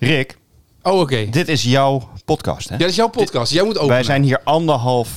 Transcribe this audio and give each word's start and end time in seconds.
Rick, 0.00 0.38
Oh, 0.82 1.00
oké. 1.00 1.26
dit 1.30 1.48
is 1.48 1.62
jouw 1.62 2.08
podcast, 2.24 2.68
hè? 2.68 2.74
Ja, 2.74 2.80
dat 2.80 2.90
is 2.90 2.96
jouw 2.96 3.08
podcast. 3.08 3.52
Jij 3.52 3.62
moet 3.64 3.74
openen. 3.76 3.94
Wij 3.94 4.02
zijn 4.02 4.22
hier 4.22 4.40
anderhalf 4.44 5.10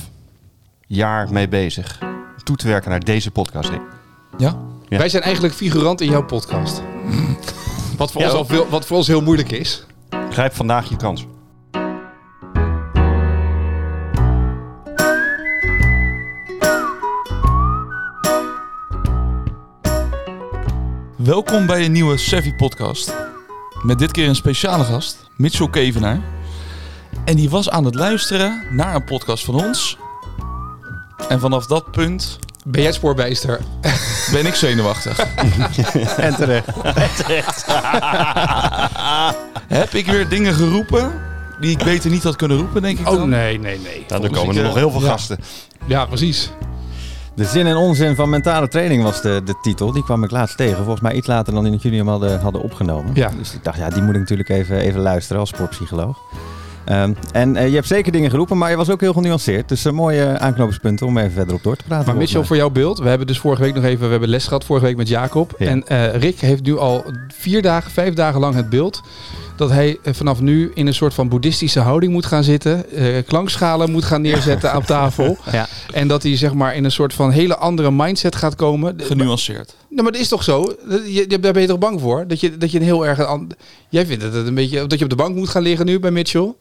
jaar 0.86 1.32
mee 1.32 1.48
bezig 1.48 1.98
toe 2.42 2.56
te 2.56 2.66
werken 2.66 2.90
naar 2.90 3.00
deze 3.04 3.30
podcast, 3.30 3.68
Rick. 3.68 3.80
Ja? 4.38 4.56
Ja. 4.88 4.98
Wij 4.98 5.08
zijn 5.08 5.22
eigenlijk 5.22 5.54
figurant 5.54 6.00
in 6.00 6.10
jouw 6.10 6.24
podcast. 6.24 6.82
Wat 7.96 8.12
voor, 8.12 8.20
Ja. 8.20 8.26
ons 8.26 8.36
al 8.36 8.44
veel, 8.44 8.68
wat 8.68 8.86
voor 8.86 8.96
ons 8.96 9.06
heel 9.06 9.22
moeilijk 9.22 9.50
is. 9.52 9.84
Grijp 10.30 10.54
vandaag 10.54 10.88
je 10.88 10.96
kans. 10.96 11.26
Welkom 21.16 21.66
bij 21.66 21.84
een 21.84 21.92
nieuwe 21.92 22.16
Savvy 22.16 22.54
podcast. 22.54 23.14
Met 23.84 23.98
dit 23.98 24.10
keer 24.10 24.28
een 24.28 24.34
speciale 24.34 24.84
gast, 24.84 25.16
Mitchell 25.36 25.68
Kevenaar. 25.68 26.20
En 27.24 27.36
die 27.36 27.50
was 27.50 27.70
aan 27.70 27.84
het 27.84 27.94
luisteren 27.94 28.62
naar 28.70 28.94
een 28.94 29.04
podcast 29.04 29.44
van 29.44 29.54
ons. 29.54 29.96
En 31.28 31.40
vanaf 31.40 31.66
dat 31.66 31.90
punt 31.90 32.38
Ben 32.64 32.74
jij 32.80 32.84
het 32.84 32.94
spoorbijster? 32.94 33.60
ben 34.32 34.46
ik 34.46 34.54
zenuwachtig. 34.54 35.18
En 36.16 36.34
terecht. 36.34 37.64
Heb 39.80 39.94
ik 39.94 40.06
weer 40.06 40.28
dingen 40.28 40.54
geroepen 40.54 41.12
die 41.60 41.70
ik 41.70 41.84
beter 41.84 42.10
niet 42.10 42.22
had 42.22 42.36
kunnen 42.36 42.56
roepen, 42.56 42.82
denk 42.82 42.98
ik 42.98 43.08
Oh, 43.08 43.14
dan? 43.16 43.28
nee, 43.28 43.58
nee, 43.58 43.78
nee. 43.78 44.04
Nou, 44.08 44.22
er 44.22 44.28
Dus 44.30 44.38
komen 44.38 44.54
er 44.54 44.60
eh, 44.60 44.66
nog 44.66 44.76
heel 44.76 44.90
veel 44.90 45.00
ja. 45.00 45.06
gasten. 45.08 45.38
Ja, 45.86 46.06
precies. 46.06 46.50
De 47.36 47.44
zin 47.44 47.66
en 47.66 47.76
onzin 47.76 48.14
van 48.14 48.30
mentale 48.30 48.68
training 48.68 49.02
was 49.02 49.20
de, 49.20 49.40
de 49.44 49.54
titel. 49.62 49.92
Die 49.92 50.04
kwam 50.04 50.24
ik 50.24 50.30
laatst 50.30 50.56
tegen. 50.56 50.76
Volgens 50.76 51.00
mij 51.00 51.12
iets 51.14 51.26
later 51.26 51.54
dan 51.54 51.66
in 51.66 51.76
jullie 51.76 51.98
hem 51.98 52.08
hadden, 52.08 52.40
hadden 52.40 52.62
opgenomen. 52.62 53.14
Ja. 53.14 53.30
Dus 53.38 53.54
ik 53.54 53.64
dacht, 53.64 53.78
ja, 53.78 53.88
die 53.88 54.02
moet 54.02 54.14
ik 54.14 54.20
natuurlijk 54.20 54.48
even, 54.48 54.78
even 54.78 55.00
luisteren 55.00 55.40
als 55.40 55.48
sportpsycholoog. 55.48 56.18
Ehm, 56.84 57.12
en 57.32 57.56
eh, 57.56 57.68
je 57.68 57.74
hebt 57.74 57.86
zeker 57.86 58.12
dingen 58.12 58.30
geroepen, 58.30 58.58
maar 58.58 58.70
je 58.70 58.76
was 58.76 58.90
ook 58.90 59.00
heel 59.00 59.12
genuanceerd. 59.12 59.68
Dus 59.68 59.84
een 59.84 59.94
mooie 59.94 60.38
aanknopingspunten 60.38 61.06
om 61.06 61.18
even 61.18 61.32
verder 61.32 61.54
op 61.54 61.62
door 61.62 61.76
te 61.76 61.84
praten. 61.84 62.06
Maar 62.06 62.16
Mitchell, 62.16 62.44
voor 62.44 62.56
jouw 62.56 62.70
beeld. 62.70 62.98
We 62.98 63.08
hebben 63.08 63.26
dus 63.26 63.38
vorige 63.38 63.62
week 63.62 63.74
nog 63.74 63.84
even 63.84 64.04
we 64.04 64.10
hebben 64.10 64.28
les 64.28 64.44
gehad. 64.44 64.64
Vorige 64.64 64.84
week 64.86 64.96
met 64.96 65.08
Jacob. 65.08 65.54
Ja. 65.58 65.66
En 65.66 65.86
eh, 65.88 66.14
Rick 66.16 66.40
heeft 66.40 66.62
nu 66.62 66.78
al 66.78 67.04
vier 67.38 67.62
dagen, 67.62 67.90
vijf 67.90 68.14
dagen 68.14 68.40
lang 68.40 68.54
het 68.54 68.68
beeld. 68.70 69.00
Dat 69.56 69.70
hij 69.70 69.98
eh, 70.02 70.14
vanaf 70.14 70.40
nu 70.40 70.70
in 70.74 70.86
een 70.86 70.94
soort 70.94 71.14
van 71.14 71.28
boeddhistische 71.28 71.80
houding 71.80 72.12
moet 72.12 72.26
gaan 72.26 72.44
zitten. 72.44 72.90
eh, 72.92 73.06
klankschalen 73.26 73.90
moet 73.90 74.04
gaan 74.04 74.20
neerzetten 74.22 74.76
op 74.76 74.84
tafel. 74.84 75.36
Ja. 75.52 75.66
En 75.92 76.08
dat 76.08 76.22
hij 76.22 76.36
zeg 76.36 76.54
maar 76.54 76.74
in 76.74 76.84
een 76.84 76.90
soort 76.90 77.12
van 77.14 77.30
hele 77.30 77.56
andere 77.56 77.90
mindset 77.90 78.36
gaat 78.36 78.54
komen. 78.54 78.94
Genuanceerd. 78.96 79.74
Nou, 79.88 80.02
maar 80.02 80.12
dat 80.12 80.20
is 80.20 80.28
toch 80.28 80.42
zo? 80.42 80.74
Je, 80.88 81.24
je- 81.28 81.38
daar 81.40 81.52
ben 81.52 81.62
je 81.62 81.68
toch 81.68 81.78
bang 81.78 82.00
voor? 82.00 82.24
Dat 82.28 82.40
je, 82.40 82.56
dat 82.58 82.70
je 82.70 82.78
een 82.78 82.84
heel 82.84 83.06
erg... 83.06 83.38
Jij 83.88 84.06
vindt 84.06 84.22
het 84.22 84.34
een 84.34 84.54
beetje... 84.54 84.86
Dat 84.86 84.98
je 84.98 85.04
op 85.04 85.10
de 85.10 85.16
bank 85.16 85.34
moet 85.36 85.48
gaan 85.48 85.62
liggen 85.62 85.86
nu 85.86 86.00
bij 86.00 86.10
Mitchell? 86.10 86.54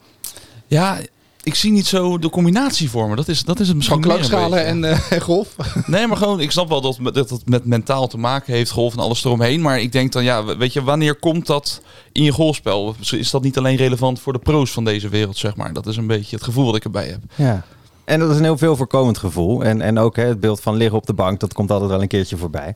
Ja, 0.67 0.99
ik 1.43 1.55
zie 1.55 1.71
niet 1.71 1.85
zo 1.87 2.17
de 2.19 2.29
combinatie 2.29 2.89
voor 2.89 3.09
me. 3.09 3.15
Dat 3.15 3.27
is, 3.27 3.43
dat 3.43 3.59
is 3.59 3.67
het 3.67 3.75
misschien 3.75 4.03
Van 4.03 4.11
meer 4.11 4.19
een 4.19 4.27
klankschalen 4.29 4.81
beetje. 4.81 4.89
en 4.89 5.09
eh, 5.17 5.21
golf? 5.29 5.55
Nee, 5.85 6.07
maar 6.07 6.17
gewoon, 6.17 6.39
ik 6.39 6.51
snap 6.51 6.69
wel 6.69 6.81
dat, 6.81 6.99
dat 7.13 7.29
het 7.29 7.49
met 7.49 7.65
mentaal 7.65 8.07
te 8.07 8.17
maken 8.17 8.53
heeft, 8.53 8.71
golf 8.71 8.93
en 8.93 8.99
alles 8.99 9.23
eromheen. 9.25 9.61
Maar 9.61 9.81
ik 9.81 9.91
denk 9.91 10.11
dan, 10.11 10.23
ja, 10.23 10.57
weet 10.57 10.73
je, 10.73 10.83
wanneer 10.83 11.15
komt 11.15 11.45
dat 11.45 11.81
in 12.11 12.23
je 12.23 12.31
golfspel? 12.31 12.95
Is 13.11 13.29
dat 13.31 13.43
niet 13.43 13.57
alleen 13.57 13.75
relevant 13.75 14.19
voor 14.19 14.33
de 14.33 14.39
pro's 14.39 14.71
van 14.71 14.83
deze 14.85 15.09
wereld, 15.09 15.37
zeg 15.37 15.55
maar? 15.55 15.73
Dat 15.73 15.87
is 15.87 15.97
een 15.97 16.07
beetje 16.07 16.35
het 16.35 16.45
gevoel 16.45 16.65
dat 16.65 16.75
ik 16.75 16.83
erbij 16.83 17.07
heb. 17.07 17.19
Ja. 17.35 17.65
En 18.05 18.19
dat 18.19 18.29
is 18.29 18.37
een 18.37 18.43
heel 18.43 18.57
veel 18.57 18.75
voorkomend 18.75 19.17
gevoel. 19.17 19.63
En, 19.63 19.81
en 19.81 19.97
ook 19.97 20.15
hè, 20.15 20.23
het 20.25 20.39
beeld 20.39 20.61
van 20.61 20.75
liggen 20.75 20.97
op 20.97 21.05
de 21.05 21.13
bank, 21.13 21.39
dat 21.39 21.53
komt 21.53 21.71
altijd 21.71 21.89
wel 21.89 22.01
een 22.01 22.07
keertje 22.07 22.37
voorbij. 22.37 22.75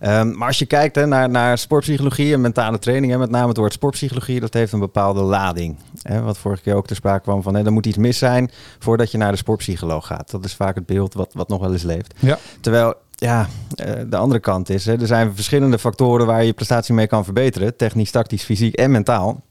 Ehm, 0.00 0.36
maar 0.36 0.46
als 0.46 0.58
je 0.58 0.66
kijkt 0.66 0.94
hè, 0.94 1.06
naar, 1.06 1.30
naar 1.30 1.58
sportpsychologie 1.58 2.32
en 2.32 2.40
mentale 2.40 2.78
training, 2.78 3.12
hè, 3.12 3.18
met 3.18 3.30
name 3.30 3.48
het 3.48 3.56
woord 3.56 3.72
sportpsychologie, 3.72 4.40
dat 4.40 4.54
heeft 4.54 4.72
een 4.72 4.78
bepaalde 4.78 5.20
lading. 5.20 5.76
Hè, 6.02 6.22
wat 6.22 6.38
vorige 6.38 6.62
keer 6.62 6.74
ook 6.74 6.86
ter 6.86 6.96
sprake 6.96 7.22
kwam 7.22 7.42
van, 7.42 7.54
hè, 7.54 7.64
er 7.64 7.72
moet 7.72 7.86
iets 7.86 7.96
mis 7.96 8.18
zijn 8.18 8.50
voordat 8.78 9.10
je 9.10 9.18
naar 9.18 9.30
de 9.30 9.38
sportpsycholoog 9.38 10.06
gaat. 10.06 10.30
Dat 10.30 10.44
is 10.44 10.54
vaak 10.54 10.74
het 10.74 10.86
beeld 10.86 11.14
wat, 11.14 11.32
wat 11.34 11.48
nog 11.48 11.60
wel 11.60 11.72
eens 11.72 11.82
leeft. 11.82 12.14
Ja. 12.18 12.38
Terwijl, 12.60 12.94
ja, 13.10 13.48
eh, 13.74 13.92
de 14.06 14.16
andere 14.16 14.40
kant 14.40 14.68
is, 14.68 14.86
hè, 14.86 15.00
er 15.00 15.06
zijn 15.06 15.34
verschillende 15.34 15.78
factoren 15.78 16.26
waar 16.26 16.40
je 16.40 16.46
je 16.46 16.52
prestatie 16.52 16.94
mee 16.94 17.06
kan 17.06 17.24
verbeteren. 17.24 17.76
Technisch, 17.76 18.10
tactisch, 18.10 18.44
fysiek 18.44 18.74
en 18.74 18.90
mentaal. 18.90 19.42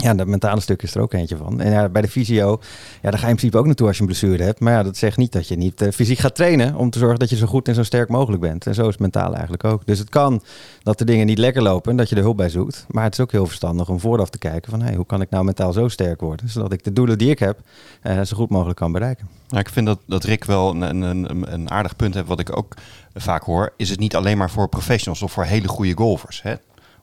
Ja, 0.00 0.14
dat 0.14 0.26
mentale 0.26 0.60
stuk 0.60 0.82
is 0.82 0.94
er 0.94 1.00
ook 1.00 1.12
eentje 1.12 1.36
van. 1.36 1.60
En 1.60 1.70
ja, 1.72 1.88
bij 1.88 2.02
de 2.02 2.08
fysio, 2.08 2.60
ja, 3.02 3.10
daar 3.10 3.18
ga 3.18 3.24
je 3.24 3.30
in 3.30 3.36
principe 3.36 3.58
ook 3.58 3.66
naartoe 3.66 3.86
als 3.86 3.96
je 3.96 4.02
een 4.02 4.08
blessure 4.08 4.42
hebt. 4.42 4.60
Maar 4.60 4.72
ja, 4.72 4.82
dat 4.82 4.96
zegt 4.96 5.16
niet 5.16 5.32
dat 5.32 5.48
je 5.48 5.56
niet 5.56 5.82
eh, 5.82 5.92
fysiek 5.92 6.18
gaat 6.18 6.34
trainen 6.34 6.74
om 6.74 6.90
te 6.90 6.98
zorgen 6.98 7.18
dat 7.18 7.30
je 7.30 7.36
zo 7.36 7.46
goed 7.46 7.68
en 7.68 7.74
zo 7.74 7.82
sterk 7.82 8.08
mogelijk 8.08 8.42
bent. 8.42 8.66
En 8.66 8.74
zo 8.74 8.88
is 8.88 8.96
mentaal 8.96 9.32
eigenlijk 9.32 9.64
ook. 9.64 9.86
Dus 9.86 9.98
het 9.98 10.08
kan 10.08 10.42
dat 10.82 10.98
de 10.98 11.04
dingen 11.04 11.26
niet 11.26 11.38
lekker 11.38 11.62
lopen 11.62 11.90
en 11.90 11.96
dat 11.96 12.08
je 12.08 12.16
er 12.16 12.22
hulp 12.22 12.36
bij 12.36 12.48
zoekt. 12.48 12.86
Maar 12.88 13.04
het 13.04 13.12
is 13.12 13.20
ook 13.20 13.32
heel 13.32 13.46
verstandig 13.46 13.88
om 13.88 14.00
vooraf 14.00 14.30
te 14.30 14.38
kijken 14.38 14.70
van, 14.70 14.82
hey, 14.82 14.94
hoe 14.94 15.06
kan 15.06 15.20
ik 15.20 15.30
nou 15.30 15.44
mentaal 15.44 15.72
zo 15.72 15.88
sterk 15.88 16.20
worden? 16.20 16.48
Zodat 16.48 16.72
ik 16.72 16.84
de 16.84 16.92
doelen 16.92 17.18
die 17.18 17.30
ik 17.30 17.38
heb, 17.38 17.58
eh, 18.02 18.20
zo 18.22 18.36
goed 18.36 18.48
mogelijk 18.50 18.78
kan 18.78 18.92
bereiken. 18.92 19.28
Nou, 19.48 19.60
ik 19.60 19.68
vind 19.68 19.86
dat, 19.86 19.98
dat 20.06 20.24
Rick 20.24 20.44
wel 20.44 20.70
een, 20.82 21.00
een, 21.02 21.52
een, 21.52 21.70
aardig 21.70 21.96
punt 21.96 22.14
heeft, 22.14 22.26
wat 22.26 22.40
ik 22.40 22.56
ook 22.56 22.74
vaak 23.14 23.42
hoor. 23.42 23.72
Is 23.76 23.90
het 23.90 23.98
niet 23.98 24.16
alleen 24.16 24.38
maar 24.38 24.50
voor 24.50 24.68
professionals 24.68 25.22
of 25.22 25.32
voor 25.32 25.44
hele 25.44 25.68
goede 25.68 25.94
golfers? 25.96 26.42
Hè? 26.42 26.54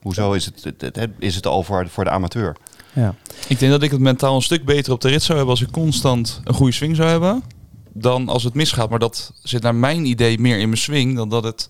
Hoezo 0.02 0.32
is 0.32 0.44
het- 0.62 1.08
is 1.18 1.34
het 1.34 1.46
al 1.46 1.62
voor, 1.62 1.88
voor 1.88 2.04
de 2.04 2.10
amateur? 2.10 2.56
Ja. 2.96 3.14
Ik 3.48 3.58
denk 3.58 3.72
dat 3.72 3.82
ik 3.82 3.90
het 3.90 4.00
mentaal 4.00 4.34
een 4.34 4.42
stuk 4.42 4.64
beter 4.64 4.92
op 4.92 5.00
de 5.00 5.08
rit 5.08 5.22
zou 5.22 5.38
hebben 5.38 5.54
als 5.56 5.64
ik 5.64 5.70
constant 5.70 6.40
een 6.44 6.54
goede 6.54 6.72
swing 6.72 6.96
zou 6.96 7.08
hebben. 7.08 7.42
Dan 7.92 8.28
als 8.28 8.44
het 8.44 8.54
misgaat. 8.54 8.90
Maar 8.90 8.98
dat 8.98 9.32
zit 9.42 9.62
naar 9.62 9.74
mijn 9.74 10.04
idee 10.04 10.38
meer 10.38 10.58
in 10.58 10.68
mijn 10.68 10.80
swing 10.80 11.16
dan 11.16 11.28
dat 11.28 11.44
het 11.44 11.68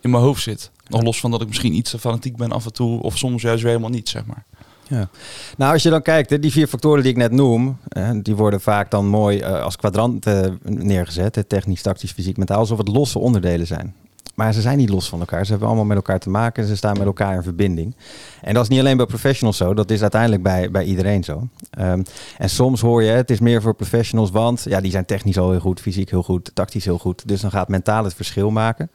in 0.00 0.10
mijn 0.10 0.22
hoofd 0.22 0.42
zit. 0.42 0.70
Nog 0.88 1.02
los 1.02 1.20
van 1.20 1.30
dat 1.30 1.40
ik 1.40 1.48
misschien 1.48 1.74
iets 1.74 1.90
te 1.90 1.98
fanatiek 1.98 2.36
ben 2.36 2.52
af 2.52 2.64
en 2.64 2.72
toe. 2.72 3.02
Of 3.02 3.18
soms 3.18 3.42
juist 3.42 3.62
weer 3.62 3.70
helemaal 3.70 3.94
niet, 3.94 4.08
zeg 4.08 4.24
maar. 4.26 4.44
Ja. 4.88 5.08
Nou, 5.56 5.72
als 5.72 5.82
je 5.82 5.90
dan 5.90 6.02
kijkt, 6.02 6.30
hè, 6.30 6.38
die 6.38 6.52
vier 6.52 6.66
factoren 6.66 7.02
die 7.02 7.10
ik 7.10 7.18
net 7.18 7.32
noem, 7.32 7.78
die 8.22 8.36
worden 8.36 8.60
vaak 8.60 8.90
dan 8.90 9.06
mooi 9.06 9.38
eh, 9.38 9.62
als 9.62 9.76
kwadrant 9.76 10.26
eh, 10.26 10.40
neergezet. 10.62 11.34
hè, 11.34 11.44
technisch, 11.44 11.82
tactisch, 11.82 12.12
fysiek, 12.12 12.36
mentaal, 12.36 12.58
alsof 12.58 12.78
het 12.78 12.88
losse 12.88 13.18
onderdelen 13.18 13.66
zijn. 13.66 13.94
Maar 14.34 14.52
ze 14.52 14.60
zijn 14.60 14.78
niet 14.78 14.88
los 14.88 15.08
van 15.08 15.20
elkaar. 15.20 15.44
Ze 15.44 15.50
hebben 15.50 15.68
allemaal 15.68 15.86
met 15.86 15.96
elkaar 15.96 16.18
te 16.18 16.30
maken. 16.30 16.66
Ze 16.66 16.76
staan 16.76 16.98
met 16.98 17.06
elkaar 17.06 17.34
in 17.34 17.42
verbinding. 17.42 17.96
En 18.40 18.54
dat 18.54 18.62
is 18.62 18.68
niet 18.68 18.78
alleen 18.78 18.96
bij 18.96 19.06
professionals 19.06 19.56
zo. 19.56 19.74
Dat 19.74 19.90
is 19.90 20.02
uiteindelijk 20.02 20.42
bij, 20.42 20.70
bij 20.70 20.84
iedereen 20.84 21.24
zo. 21.24 21.48
Ehm, 21.70 22.02
en 22.38 22.50
soms 22.50 22.80
hoor 22.80 23.02
je, 23.02 23.10
het 23.10 23.30
is 23.30 23.40
meer 23.40 23.62
voor 23.62 23.74
professionals, 23.74 24.30
want 24.30 24.64
ja, 24.68 24.80
die 24.80 24.90
zijn 24.90 25.04
technisch 25.04 25.38
al 25.38 25.50
heel 25.50 25.60
goed, 25.60 25.80
fysiek 25.80 26.10
heel 26.10 26.22
goed, 26.22 26.50
tactisch 26.54 26.84
heel 26.84 26.98
goed. 26.98 27.28
Dus 27.28 27.40
dan 27.40 27.50
gaat 27.50 27.68
mentaal 27.68 28.04
het 28.04 28.14
verschil 28.14 28.50
maken. 28.50 28.90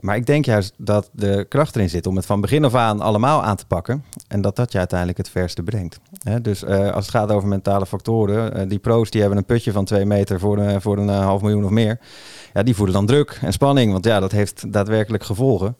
Maar 0.00 0.16
ik 0.16 0.26
denk 0.26 0.44
juist 0.44 0.72
dat 0.76 1.10
de 1.12 1.46
kracht 1.48 1.76
erin 1.76 1.88
zit 1.88 2.06
om 2.06 2.16
het 2.16 2.26
van 2.26 2.40
begin 2.40 2.64
af 2.64 2.74
aan 2.74 3.00
allemaal 3.00 3.42
aan 3.42 3.56
te 3.56 3.66
pakken. 3.66 4.04
En 4.28 4.40
dat 4.40 4.56
dat 4.56 4.72
je 4.72 4.78
uiteindelijk 4.78 5.18
het 5.18 5.28
verste 5.28 5.62
brengt. 5.62 6.00
Dus 6.42 6.64
eh, 6.64 6.92
als 6.92 7.06
het 7.06 7.14
gaat 7.14 7.30
over 7.30 7.48
mentale 7.48 7.86
factoren, 7.86 8.54
eh, 8.54 8.68
die 8.68 8.78
pro's 8.78 9.10
die 9.10 9.20
hebben 9.20 9.38
een 9.38 9.44
putje 9.44 9.72
van 9.72 9.84
twee 9.84 10.04
meter 10.04 10.40
voor, 10.40 10.58
een 10.58 10.80
voor 10.80 10.98
een 10.98 11.08
eh, 11.08 11.24
half 11.24 11.42
miljoen 11.42 11.64
of 11.64 11.70
meer. 11.70 11.98
Ja, 12.56 12.62
die 12.62 12.74
voelen 12.74 12.94
dan 12.94 13.06
druk 13.06 13.38
en 13.42 13.52
spanning, 13.52 13.92
want 13.92 14.04
ja, 14.04 14.20
dat 14.20 14.32
heeft 14.32 14.72
daadwerkelijk 14.72 15.24
gevolgen. 15.24 15.76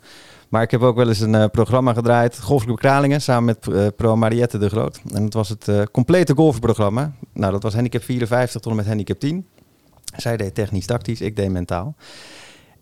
Maar 0.49 0.63
ik 0.63 0.71
heb 0.71 0.81
ook 0.81 0.97
wel 0.97 1.09
eens 1.09 1.21
een 1.21 1.35
eh, 1.35 1.45
programma 1.53 1.93
gedraaid, 1.93 2.41
Golfclub 2.41 2.77
Kralingen, 2.77 3.21
samen 3.21 3.45
met 3.45 3.75
eh, 3.75 3.87
pro 3.97 4.17
Mariette 4.17 4.59
de 4.59 4.69
Groot. 4.69 5.01
En 5.13 5.23
dat 5.23 5.33
was 5.33 5.49
het 5.49 5.69
eh, 5.69 5.83
complete 5.93 6.35
golfprogramma. 6.35 7.13
Nou, 7.33 7.53
dat 7.53 7.63
was 7.63 7.75
handicap 7.75 8.03
54 8.03 8.61
tot 8.61 8.71
en 8.71 8.77
met 8.77 8.87
handicap 8.87 9.19
10. 9.19 9.47
Zij 10.17 10.37
deed 10.37 10.55
technisch 10.55 10.87
tactisch, 10.87 11.21
ik 11.21 11.37
deed 11.37 11.51
mentaal. 11.51 11.95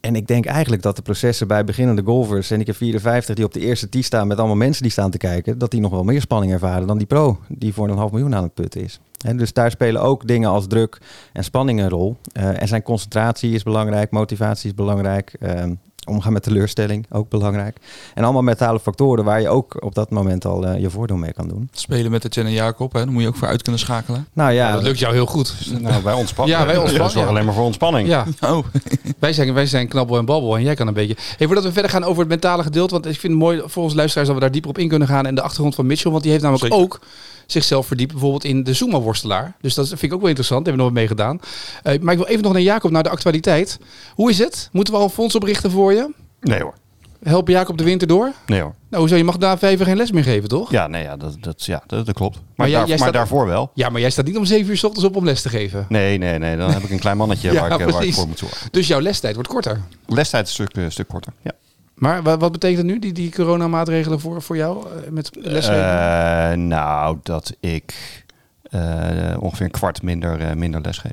En 0.01 0.17
ik 0.17 0.27
denk 0.27 0.47
eigenlijk 0.47 0.83
dat 0.83 0.97
de 0.97 1.03
processen 1.03 1.49
bij 1.49 1.65
beginnende 1.65 2.03
golfers, 2.03 2.49
heb 2.49 2.77
54 2.77 3.35
die 3.35 3.45
op 3.45 3.53
de 3.53 3.61
eerste 3.61 3.89
tee 3.89 4.03
staan 4.03 4.27
met 4.27 4.39
allemaal 4.39 4.57
mensen 4.57 4.83
die 4.83 4.93
staan 4.93 5.11
te 5.11 5.19
kijken, 5.19 5.59
dat 5.59 5.71
die 5.71 5.81
nog 5.81 5.91
wel 5.91 6.05
meer 6.05 6.21
spanning 6.21 6.53
ervaren 6.53 6.87
dan 6.87 6.99
die 6.99 7.07
pro 7.07 7.39
die 7.49 7.75
voor 7.75 7.89
een 7.89 7.97
half 7.97 8.11
miljoen 8.11 8.35
aan 8.35 8.43
het 8.43 8.55
putten 8.55 8.81
is. 8.81 9.01
En 9.25 9.37
dus 9.37 9.53
daar 9.53 9.71
spelen 9.71 10.03
ook 10.03 10.27
dingen 10.27 10.51
als 10.51 10.67
druk 10.67 10.99
en 11.33 11.45
spanning 11.45 11.81
een 11.81 11.89
rol. 11.89 12.17
Eh, 12.33 12.61
en 12.61 12.69
zijn 12.69 12.83
concentratie 12.83 13.53
is 13.53 13.63
belangrijk, 13.63 14.11
motivatie 14.11 14.69
is 14.69 14.75
belangrijk, 14.75 15.37
ehm, 15.41 15.75
omgaan 16.05 16.33
met 16.33 16.43
teleurstelling 16.43 17.07
ook 17.11 17.29
belangrijk. 17.29 17.77
En 18.15 18.25
allemaal 18.25 18.43
mentale 18.43 18.81
factoren 18.81 19.25
waar 19.25 19.41
je 19.41 19.49
ook 19.49 19.85
op 19.85 19.95
dat 19.95 20.11
moment 20.11 20.45
al 20.45 20.67
eh, 20.67 20.81
je 20.81 20.91
voordeel 20.91 21.17
mee 21.17 21.33
kan 21.33 21.49
doen. 21.49 21.69
Spelen 21.73 22.11
met 22.11 22.23
de 22.23 22.29
Chen 22.31 22.47
en 22.47 22.53
Jacob, 22.53 22.93
hè, 22.93 23.05
daar 23.05 23.13
moet 23.13 23.23
je 23.23 23.29
ook 23.29 23.37
voor 23.37 23.49
uit 23.49 23.63
kunnen 23.63 23.81
schakelen. 23.81 24.27
Nou 24.33 24.53
ja, 24.53 24.73
dat 24.73 24.83
lukt 24.83 24.99
jou 24.99 25.15
heel 25.15 25.27
goed. 25.27 25.55
Nou, 25.85 26.03
wij 26.03 26.15
ontspannen. 26.15 26.59
Ja, 26.59 26.67
wij 26.67 26.77
ontspannen, 26.77 27.15
Dat 27.15 27.23
ja. 27.23 27.29
alleen 27.29 27.45
maar 27.45 27.55
voor 27.55 27.65
ontspanning. 27.65 28.09
Ja, 28.09 28.27
Oh, 28.51 28.65
wij 29.19 29.33
zijn, 29.33 29.55
wij 29.55 29.67
zijn 29.67 29.89
knabbel 29.89 30.19
en 30.19 30.25
babbel 30.25 30.57
en 30.57 30.63
jij 30.63 30.75
kan 30.75 30.87
een 30.87 30.95
beetje. 30.95 31.17
Hey, 31.37 31.47
voordat 31.47 31.65
we 31.65 31.73
verder 31.73 31.91
gaan 31.91 32.05
over 32.05 32.19
het 32.19 32.29
mentale 32.29 32.63
gedeelte, 32.63 32.93
want 32.93 33.07
ik 33.07 33.19
vind 33.19 33.33
het 33.33 33.43
mooi 33.43 33.63
voor 33.65 33.83
ons 33.83 33.95
luisteraars 33.95 34.27
dat 34.27 34.37
we 34.37 34.43
daar 34.43 34.53
dieper 34.53 34.71
op 34.71 34.79
in 34.79 34.89
kunnen 34.89 35.09
gaan. 35.09 35.27
En 35.27 35.35
de 35.35 35.43
achtergrond 35.43 35.75
van 35.75 35.87
Mitchell, 35.87 36.11
want 36.11 36.23
die 36.23 36.33
heeft 36.33 36.45
namelijk 36.45 36.73
Zeker. 36.73 36.85
ook 36.85 37.01
zichzelf 37.47 37.87
verdiept 37.87 38.13
bijvoorbeeld 38.13 38.45
in 38.45 38.63
de 38.65 38.73
Zuma-worstelaar. 38.73 39.57
Dus 39.61 39.75
dat 39.75 39.89
vind 39.89 40.03
ik 40.03 40.13
ook 40.13 40.19
wel 40.21 40.29
interessant, 40.29 40.65
daar 40.65 40.75
hebben 40.75 40.93
we 40.95 41.01
nog 41.01 41.09
mee 41.09 41.17
gedaan. 41.17 41.41
Eh, 41.83 42.01
maar 42.01 42.13
ik 42.13 42.19
wil 42.19 42.29
even 42.29 42.43
nog 42.43 42.53
naar 42.53 42.63
Jacob, 42.63 42.91
naar 42.91 43.03
de 43.03 43.09
actualiteit. 43.09 43.79
Hoe 44.15 44.31
is 44.31 44.39
het? 44.39 44.69
Moeten 44.73 44.93
we 44.93 44.99
al 44.99 45.05
een 45.05 45.11
fonds 45.11 45.35
oprichten 45.35 45.71
voor 45.71 45.93
je? 45.93 46.11
Nee 46.41 46.61
hoor. 46.63 46.75
Help 47.23 47.49
Jacob 47.49 47.79
de 47.79 47.85
winter 47.85 48.09
door? 48.09 48.33
Nee 48.47 48.61
hoor. 48.61 48.75
Nou, 48.89 49.03
hoezo? 49.03 49.17
Je 49.17 49.25
mag 49.25 49.37
daar 49.37 49.63
even 49.63 49.87
geen 49.87 49.97
les 49.97 50.11
meer 50.13 50.25
geven, 50.25 50.49
toch? 50.49 50.71
Ja, 50.71 50.87
nee, 50.87 51.03
ja, 51.03 51.17
dat, 51.17 51.37
dat, 51.41 51.65
ja, 51.65 51.83
dat, 51.87 52.07
dat 52.07 52.15
klopt. 52.15 52.41
Maar, 52.57 52.69
jij- 52.69 52.79
daar- 52.79 52.89
jij 52.89 52.99
maar 52.99 53.09
staat- 53.09 53.13
daarvoor 53.19 53.47
wel. 53.47 53.71
Ja, 53.75 53.89
maar 53.89 54.01
jij 54.01 54.11
staat 54.11 54.25
niet 54.25 54.37
om 54.37 54.45
7 54.45 54.71
uur 54.71 54.77
s 54.77 54.85
ochtends 54.85 55.07
op 55.09 55.17
om 55.17 55.25
les 55.25 55.43
te 55.43 55.49
geven. 55.49 55.87
Nee, 55.89 56.19
nee, 56.19 56.39
nee. 56.39 56.57
Dan 56.57 56.71
heb 56.71 56.83
ik 56.83 56.91
een 56.91 56.99
klein 56.99 57.17
mannetje 57.17 57.49
Ja, 57.53 57.61
waar, 57.61 57.65
ik, 57.73 57.73
eh, 57.73 57.79
waar 57.79 57.89
ik 57.89 57.95
precies. 57.97 58.15
voor 58.17 58.27
moet 58.29 58.39
zorgen. 58.39 58.69
Dus 58.71 58.87
jouw 58.87 59.01
lestijd 59.01 59.35
wordt 59.35 59.49
korter. 59.49 59.81
Lestijd 60.07 60.49
is 60.49 60.59
een 60.59 60.67
stuk, 60.71 60.85
eh, 60.85 60.91
stuk 60.91 61.09
korter. 61.09 61.33
Ja. 61.43 61.53
Maar 61.95 62.23
wa- 62.23 62.37
wat 62.37 62.53
betekent 62.53 62.79
het 62.79 62.87
nu, 62.87 62.99
die, 62.99 63.13
die 63.13 63.31
coronamaatregelen 63.33 64.21
voor, 64.21 64.43
voor 64.43 64.57
jou 64.57 64.87
eh, 64.87 65.11
met 65.11 65.31
lesgeven? 65.33 66.51
Eh, 66.51 66.57
nou, 66.57 67.19
dat 67.23 67.57
ik 67.61 68.23
eh, 68.63 69.37
ongeveer 69.39 69.65
een 69.67 69.71
kwart 69.73 70.03
minder, 70.03 70.59
minder 70.59 70.81
les 70.81 70.99
geef. 70.99 71.13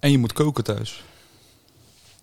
En 0.00 0.10
je 0.10 0.18
moet 0.18 0.32
koken 0.32 0.64
thuis. 0.64 1.04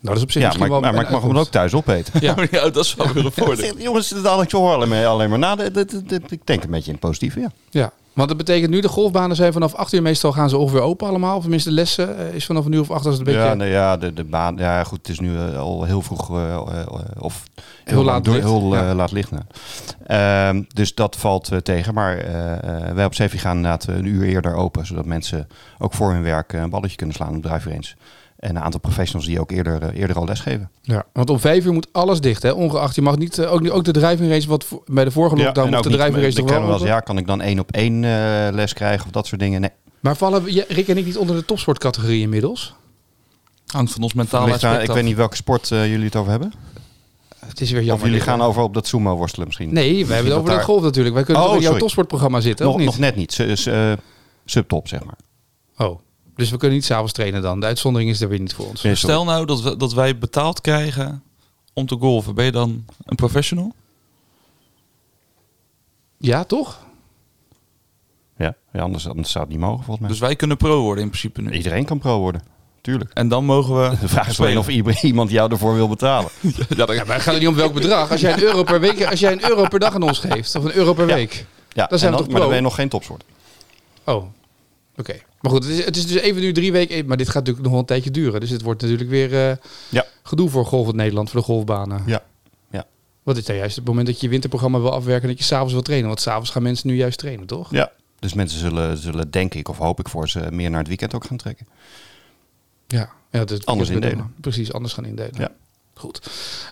Nou, 0.01 0.15
dat 0.15 0.15
is 0.17 0.23
op 0.23 0.31
zich 0.31 0.41
Ja, 0.41 0.47
misschien 0.47 0.69
maar, 0.69 0.81
wel 0.81 0.89
maar, 0.91 0.93
maar 0.99 1.03
ik 1.11 1.17
mag 1.19 1.21
hem 1.21 1.37
ook 1.37 1.47
thuis 1.47 1.73
opeten. 1.73 2.13
Ja. 2.21 2.35
ja, 2.51 2.69
dat 2.69 2.85
is 2.85 2.95
wel 2.95 3.13
weer 3.13 3.25
een 3.25 3.31
voordeel. 3.31 3.77
Jongens, 3.77 4.09
het 4.09 4.25
is 4.25 4.41
ik 4.43 4.51
hoor 4.51 4.73
alleen 4.73 4.89
maar, 4.89 5.05
alleen 5.05 5.29
maar 5.29 5.39
na. 5.39 5.55
De- 5.55 5.71
de- 5.71 5.85
de- 5.85 6.03
de- 6.05 6.21
Ik 6.29 6.45
denk 6.47 6.63
een 6.63 6.69
beetje 6.69 6.85
in 6.85 6.91
het 6.91 6.99
positieve, 6.99 7.39
ja. 7.39 7.51
Ja, 7.69 7.91
want 8.13 8.27
dat 8.27 8.37
betekent 8.37 8.69
nu 8.71 8.81
de 8.81 8.87
golfbanen 8.87 9.35
zijn 9.35 9.53
vanaf 9.53 9.73
8 9.73 9.93
uur 9.93 10.01
meestal 10.01 10.31
gaan 10.31 10.49
ze 10.49 10.57
ongeveer 10.57 10.81
open 10.81 11.07
allemaal. 11.07 11.35
Of 11.35 11.41
tenminste 11.41 11.69
de 11.69 11.75
lessen 11.75 12.17
eh, 12.17 12.33
is 12.35 12.45
vanaf 12.45 12.65
uur 12.65 12.79
of 12.79 12.91
8 12.91 13.05
als 13.05 13.17
het 13.17 13.27
een 13.27 13.33
beetje... 13.33 13.49
Ja, 13.49 13.53
nee, 13.53 13.69
ja 13.71 13.97
de, 13.97 14.13
de 14.13 14.23
baan. 14.23 14.55
Ja, 14.57 14.83
goed, 14.83 14.97
het 14.97 15.09
is 15.09 15.19
nu 15.19 15.37
eh, 15.37 15.57
al 15.57 15.83
heel 15.83 16.01
vroeg 16.01 16.29
eh, 16.29 16.61
of 17.19 17.43
Heel 17.83 18.03
laat 18.03 18.23
door- 18.23 18.33
licht, 18.33 18.45
heel, 18.47 18.73
ja. 18.75 18.93
laat 18.95 19.11
licht. 19.11 19.31
nou. 19.31 19.43
Ehm, 20.07 20.63
dus 20.73 20.95
dat 20.95 21.15
valt 21.15 21.49
tegen. 21.63 21.93
Maar 21.93 22.17
wij 22.95 23.05
op 23.05 23.13
Sevi 23.13 23.37
gaan 23.37 23.55
inderdaad 23.55 23.87
een 23.87 24.05
uur 24.05 24.23
eerder 24.27 24.55
open, 24.55 24.85
zodat 24.85 25.05
mensen 25.05 25.47
ook 25.79 25.93
voor 25.93 26.11
hun 26.11 26.23
werk 26.23 26.53
een 26.53 26.69
balletje 26.69 26.95
kunnen 26.97 27.15
slaan 27.15 27.35
op 27.35 27.41
drive 27.43 27.69
range. 27.69 27.87
En 28.41 28.55
een 28.55 28.61
aantal 28.61 28.79
professionals 28.79 29.25
die 29.27 29.39
ook 29.39 29.51
eerder, 29.51 29.81
eh, 29.83 29.99
eerder 29.99 30.15
al 30.15 30.25
lesgeven. 30.25 30.69
Ja, 30.81 31.05
want 31.13 31.29
om 31.29 31.39
5 31.39 31.65
uur 31.65 31.73
moet 31.73 31.87
alles 31.91 32.21
dicht, 32.21 32.43
hè? 32.43 32.51
Ongeacht, 32.51 32.95
je 32.95 33.01
mag 33.01 33.17
niet, 33.17 33.37
eh, 33.37 33.53
ook, 33.53 33.61
niet- 33.61 33.71
ook 33.71 33.83
de 33.83 33.91
driving 33.91 34.29
race, 34.31 34.47
wat 34.47 34.65
bij 34.85 35.03
de 35.03 35.11
vorige 35.11 35.35
lockdown 35.35 35.65
mocht 35.69 35.77
ook 35.77 35.83
de 35.83 35.89
niet- 35.89 35.97
driving 35.99 36.23
race 36.23 36.35
dan 36.35 36.45
toch 36.45 36.55
wel 36.57 36.65
wel 36.67 36.75
eens, 36.75 36.83
ja, 36.87 36.99
kan 36.99 37.17
ik 37.17 37.27
dan 37.27 37.41
één 37.41 37.59
op 37.59 37.71
één 37.71 38.03
eh, 38.03 38.47
les 38.51 38.73
krijgen 38.73 39.05
of 39.05 39.11
dat 39.11 39.27
soort 39.27 39.41
dingen? 39.41 39.61
Nee. 39.61 39.69
Maar 39.99 40.15
vallen 40.15 40.43
we- 40.43 40.53
ja, 40.53 40.63
Rick 40.67 40.87
en 40.87 40.97
ik 40.97 41.05
niet 41.05 41.17
onder 41.17 41.35
de 41.35 41.45
topsportcategorie 41.45 42.21
inmiddels? 42.21 42.73
Hangt 43.65 43.91
van 43.91 44.03
ons 44.03 44.13
aan- 44.17 44.51
aspect 44.51 44.83
ik 44.83 44.89
af. 44.89 44.95
weet 44.95 45.03
niet 45.03 45.15
welke 45.15 45.35
sport 45.35 45.71
eh, 45.71 45.89
jullie 45.89 46.05
het 46.05 46.15
over 46.15 46.31
hebben. 46.31 46.53
Het 47.45 47.61
is 47.61 47.71
weer 47.71 47.79
Of 47.79 47.85
jammer. 47.85 48.05
jullie 48.05 48.21
dit, 48.21 48.29
gaan 48.29 48.41
over 48.41 48.61
op 48.61 48.73
dat 48.73 48.87
sumo 48.87 49.15
worstelen 49.15 49.47
misschien. 49.47 49.73
Nee, 49.73 50.05
we 50.05 50.13
hebben 50.13 50.31
het 50.31 50.39
over 50.39 50.49
de 50.49 50.55
daar- 50.55 50.65
golf 50.65 50.81
natuurlijk. 50.81 51.15
Wij 51.15 51.23
kunnen 51.23 51.43
Oh, 51.43 51.47
in 51.49 51.53
jouw 51.55 51.63
sorry. 51.63 51.79
topsportprogramma 51.79 52.39
zitten, 52.39 52.65
nog, 52.65 52.73
of 52.73 52.79
niet? 52.79 52.89
nog 52.89 52.99
net 52.99 53.15
niet. 53.15 53.33
Su- 53.33 53.55
su- 53.55 53.71
eh, 53.71 53.91
subtop, 54.45 54.87
zeg 54.87 55.03
maar. 55.03 55.17
Oh, 55.87 55.99
dus 56.35 56.49
we 56.49 56.57
kunnen 56.57 56.77
niet 56.77 56.85
s'avonds 56.85 57.13
trainen 57.13 57.41
dan. 57.41 57.59
De 57.59 57.65
uitzondering 57.65 58.09
is 58.11 58.21
er 58.21 58.29
weer 58.29 58.39
niet 58.39 58.53
voor 58.53 58.65
ons. 58.67 58.81
Nee. 58.81 58.95
Stel 58.95 59.23
nou 59.23 59.45
dat, 59.45 59.61
we, 59.61 59.77
dat 59.77 59.93
wij 59.93 60.17
betaald 60.17 60.61
krijgen 60.61 61.23
om 61.73 61.85
te 61.85 61.95
golven. 61.99 62.35
Ben 62.35 62.45
je 62.45 62.51
dan 62.51 62.85
een 63.05 63.15
professional? 63.15 63.73
Ja, 66.17 66.43
toch? 66.43 66.79
Ja, 68.37 68.55
ja 68.73 68.81
anders, 68.81 69.07
anders 69.07 69.31
zou 69.31 69.43
het 69.43 69.53
niet 69.53 69.61
mogen 69.61 69.77
volgens 69.83 69.99
mij. 69.99 70.09
Dus 70.09 70.19
wij 70.19 70.35
kunnen 70.35 70.57
pro 70.57 70.81
worden 70.81 71.03
in 71.03 71.09
principe 71.09 71.41
nu. 71.41 71.51
Iedereen 71.51 71.85
kan 71.85 71.99
pro 71.99 72.19
worden. 72.19 72.43
Tuurlijk. 72.81 73.11
En 73.13 73.27
dan 73.27 73.45
mogen 73.45 73.81
we... 73.81 73.97
De 74.01 74.07
vraag 74.07 74.27
is 74.27 74.39
alleen 74.39 74.57
of 74.57 74.67
iemand 75.03 75.29
jou 75.29 75.51
ervoor 75.51 75.73
wil 75.73 75.87
betalen. 75.87 76.29
Ja, 76.77 76.85
maar 77.05 77.19
gaat 77.21 77.33
er 77.33 77.39
niet 77.39 77.47
om 77.47 77.55
welk 77.55 77.73
bedrag. 77.73 78.11
Als 78.11 78.21
jij 78.21 78.33
een 78.33 78.41
euro 78.43 78.63
per 78.63 78.79
week, 78.79 79.05
als 79.05 79.19
jij 79.19 79.31
een 79.31 79.49
euro 79.49 79.67
per 79.67 79.79
dag 79.79 79.93
aan 79.95 80.01
ons 80.03 80.19
geeft, 80.19 80.55
of 80.55 80.63
een 80.63 80.73
euro 80.75 80.93
per 80.93 81.07
Ja. 81.07 81.13
week. 81.15 81.45
Ja, 81.69 81.87
Dan 81.87 81.99
zijn 81.99 82.11
we 82.11 82.17
toch 82.17 82.25
maar 82.27 82.35
pro? 82.35 82.39
dan 82.41 82.49
ben 82.49 82.57
je 82.57 82.63
nog 82.63 82.75
geen 82.75 82.89
topsoort. 82.89 83.23
Oh, 84.03 84.25
oké. 84.97 85.13
Maar 85.41 85.51
goed, 85.51 85.63
het 85.63 85.73
is, 85.73 85.85
het 85.85 85.95
is 85.95 86.07
dus 86.07 86.21
even 86.21 86.41
nu 86.41 86.51
drie 86.51 86.71
weken. 86.71 87.05
Maar 87.05 87.17
dit 87.17 87.27
gaat 87.27 87.35
natuurlijk 87.35 87.63
nog 87.63 87.71
wel 87.71 87.79
een 87.81 87.85
tijdje 87.87 88.11
duren. 88.11 88.39
Dus 88.39 88.49
het 88.49 88.61
wordt 88.61 88.81
natuurlijk 88.81 89.09
weer 89.09 89.49
eh, 89.49 89.57
Ja. 89.89 90.05
gedoe 90.23 90.49
voor 90.49 90.65
Golf 90.65 90.93
Nederland, 90.93 91.29
voor 91.29 91.39
de 91.39 91.45
golfbanen. 91.45 92.03
Ja. 92.05 92.23
Ja. 92.71 92.85
Wat 93.23 93.37
is 93.37 93.45
nou 93.45 93.59
juist 93.59 93.75
het 93.75 93.85
moment 93.85 94.05
dat 94.07 94.15
je 94.19 94.25
je 94.25 94.31
winterprogramma 94.31 94.79
wil 94.79 94.91
afwerken 94.91 95.23
en 95.23 95.29
dat 95.29 95.37
je 95.37 95.43
s'avonds 95.43 95.73
wil 95.73 95.81
trainen? 95.81 96.07
Want 96.07 96.21
s'avonds 96.21 96.49
gaan 96.49 96.63
mensen 96.63 96.87
nu 96.87 96.95
juist 96.95 97.17
trainen, 97.17 97.45
toch? 97.45 97.71
Ja. 97.71 97.91
Dus 98.19 98.33
mensen 98.33 98.59
zullen, 98.59 98.97
zullen, 98.97 99.31
denk 99.31 99.53
ik, 99.53 99.67
of 99.67 99.77
hoop 99.77 99.99
ik 99.99 100.09
voor 100.09 100.29
ze, 100.29 100.47
meer 100.51 100.69
naar 100.69 100.79
het 100.79 100.87
weekend 100.87 101.13
ook 101.15 101.25
gaan 101.25 101.37
trekken. 101.37 101.67
Ja. 102.87 103.09
ja 103.31 103.45
dat 103.45 103.65
Anders 103.65 103.89
indelen. 103.89 104.33
Precies, 104.41 104.73
anders 104.73 104.93
gaan 104.93 105.05
indelen. 105.05 105.39
Ja. 105.39 105.51
Goed. 105.93 106.21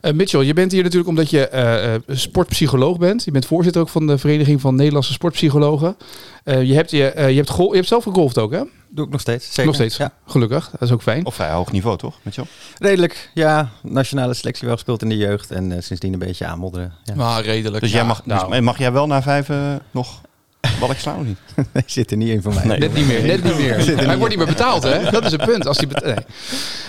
Eh, 0.01 0.13
Mitchell, 0.13 0.41
je 0.41 0.53
bent 0.53 0.71
hier 0.71 0.83
natuurlijk 0.83 1.09
omdat 1.09 1.29
je 1.29 1.47
eh, 1.47 1.95
eh, 1.95 2.01
sportpsycholoog 2.07 2.97
bent. 2.97 3.23
Je 3.23 3.31
bent 3.31 3.45
voorzitter 3.45 3.81
ook 3.81 3.89
van 3.89 4.07
de 4.07 4.17
Vereniging 4.17 4.61
van 4.61 4.75
Nederlandse 4.75 5.13
Sportpsychologen. 5.13 5.97
Eh, 6.43 6.63
je, 6.63 6.73
hebt 6.73 6.91
je, 6.91 6.97
je, 6.97 7.35
hebt 7.35 7.55
je 7.57 7.69
hebt 7.71 7.87
zelf 7.87 8.03
gegolfd 8.03 8.37
ook, 8.37 8.51
hè? 8.51 8.61
Doe 8.91 9.05
ik 9.05 9.11
nog 9.11 9.21
steeds. 9.21 9.45
Zeker. 9.45 9.65
Nog 9.65 9.75
steeds. 9.75 9.97
Ja. 9.97 10.11
Gelukkig. 10.25 10.69
Dat 10.71 10.81
is 10.81 10.91
ook 10.91 11.01
fijn. 11.01 11.25
Op 11.25 11.33
vrij 11.33 11.51
hoog 11.51 11.71
niveau, 11.71 11.97
toch? 11.97 12.17
Met 12.21 12.35
jou? 12.35 12.47
Redelijk, 12.77 13.29
ja. 13.33 13.69
Nationale 13.83 14.33
selectie 14.33 14.67
wel 14.67 14.75
gespeeld 14.75 15.01
in 15.01 15.09
de 15.09 15.17
jeugd. 15.17 15.51
En 15.51 15.71
eh, 15.71 15.81
sindsdien 15.81 16.13
een 16.13 16.19
beetje 16.19 16.45
aanmodderen. 16.45 16.93
Ja. 17.03 17.15
Maar 17.15 17.43
redelijk. 17.43 17.83
Dus 17.83 17.91
jij 17.91 18.05
mag, 18.05 18.25
nou. 18.25 18.51
dus 18.51 18.59
mag 18.59 18.77
jij 18.77 18.91
wel 18.91 19.07
na 19.07 19.21
vijf 19.21 19.49
eh, 19.49 19.73
nog 19.91 20.21
slaan 20.97 21.19
of 21.19 21.25
niet? 21.25 21.37
Nee, 21.73 21.83
zit 21.85 22.11
er 22.11 22.17
niet 22.17 22.29
in 22.29 22.41
van 22.41 22.53
mij. 22.53 22.65
Nee. 22.65 22.79
Net 22.79 22.93
niet 22.93 23.07
meer, 23.07 23.23
net 23.23 23.43
niet 23.43 23.57
meer. 23.57 23.75
Hij 24.05 24.17
wordt 24.17 24.29
niet 24.29 24.37
meer 24.37 24.47
betaald, 24.55 24.83
hè? 24.83 25.11
Dat 25.11 25.25
is 25.25 25.31
het 25.31 25.45
punt. 25.45 25.67
Als 25.67 25.77
die 25.77 25.87
bet- 25.87 26.05
nee. 26.05 26.15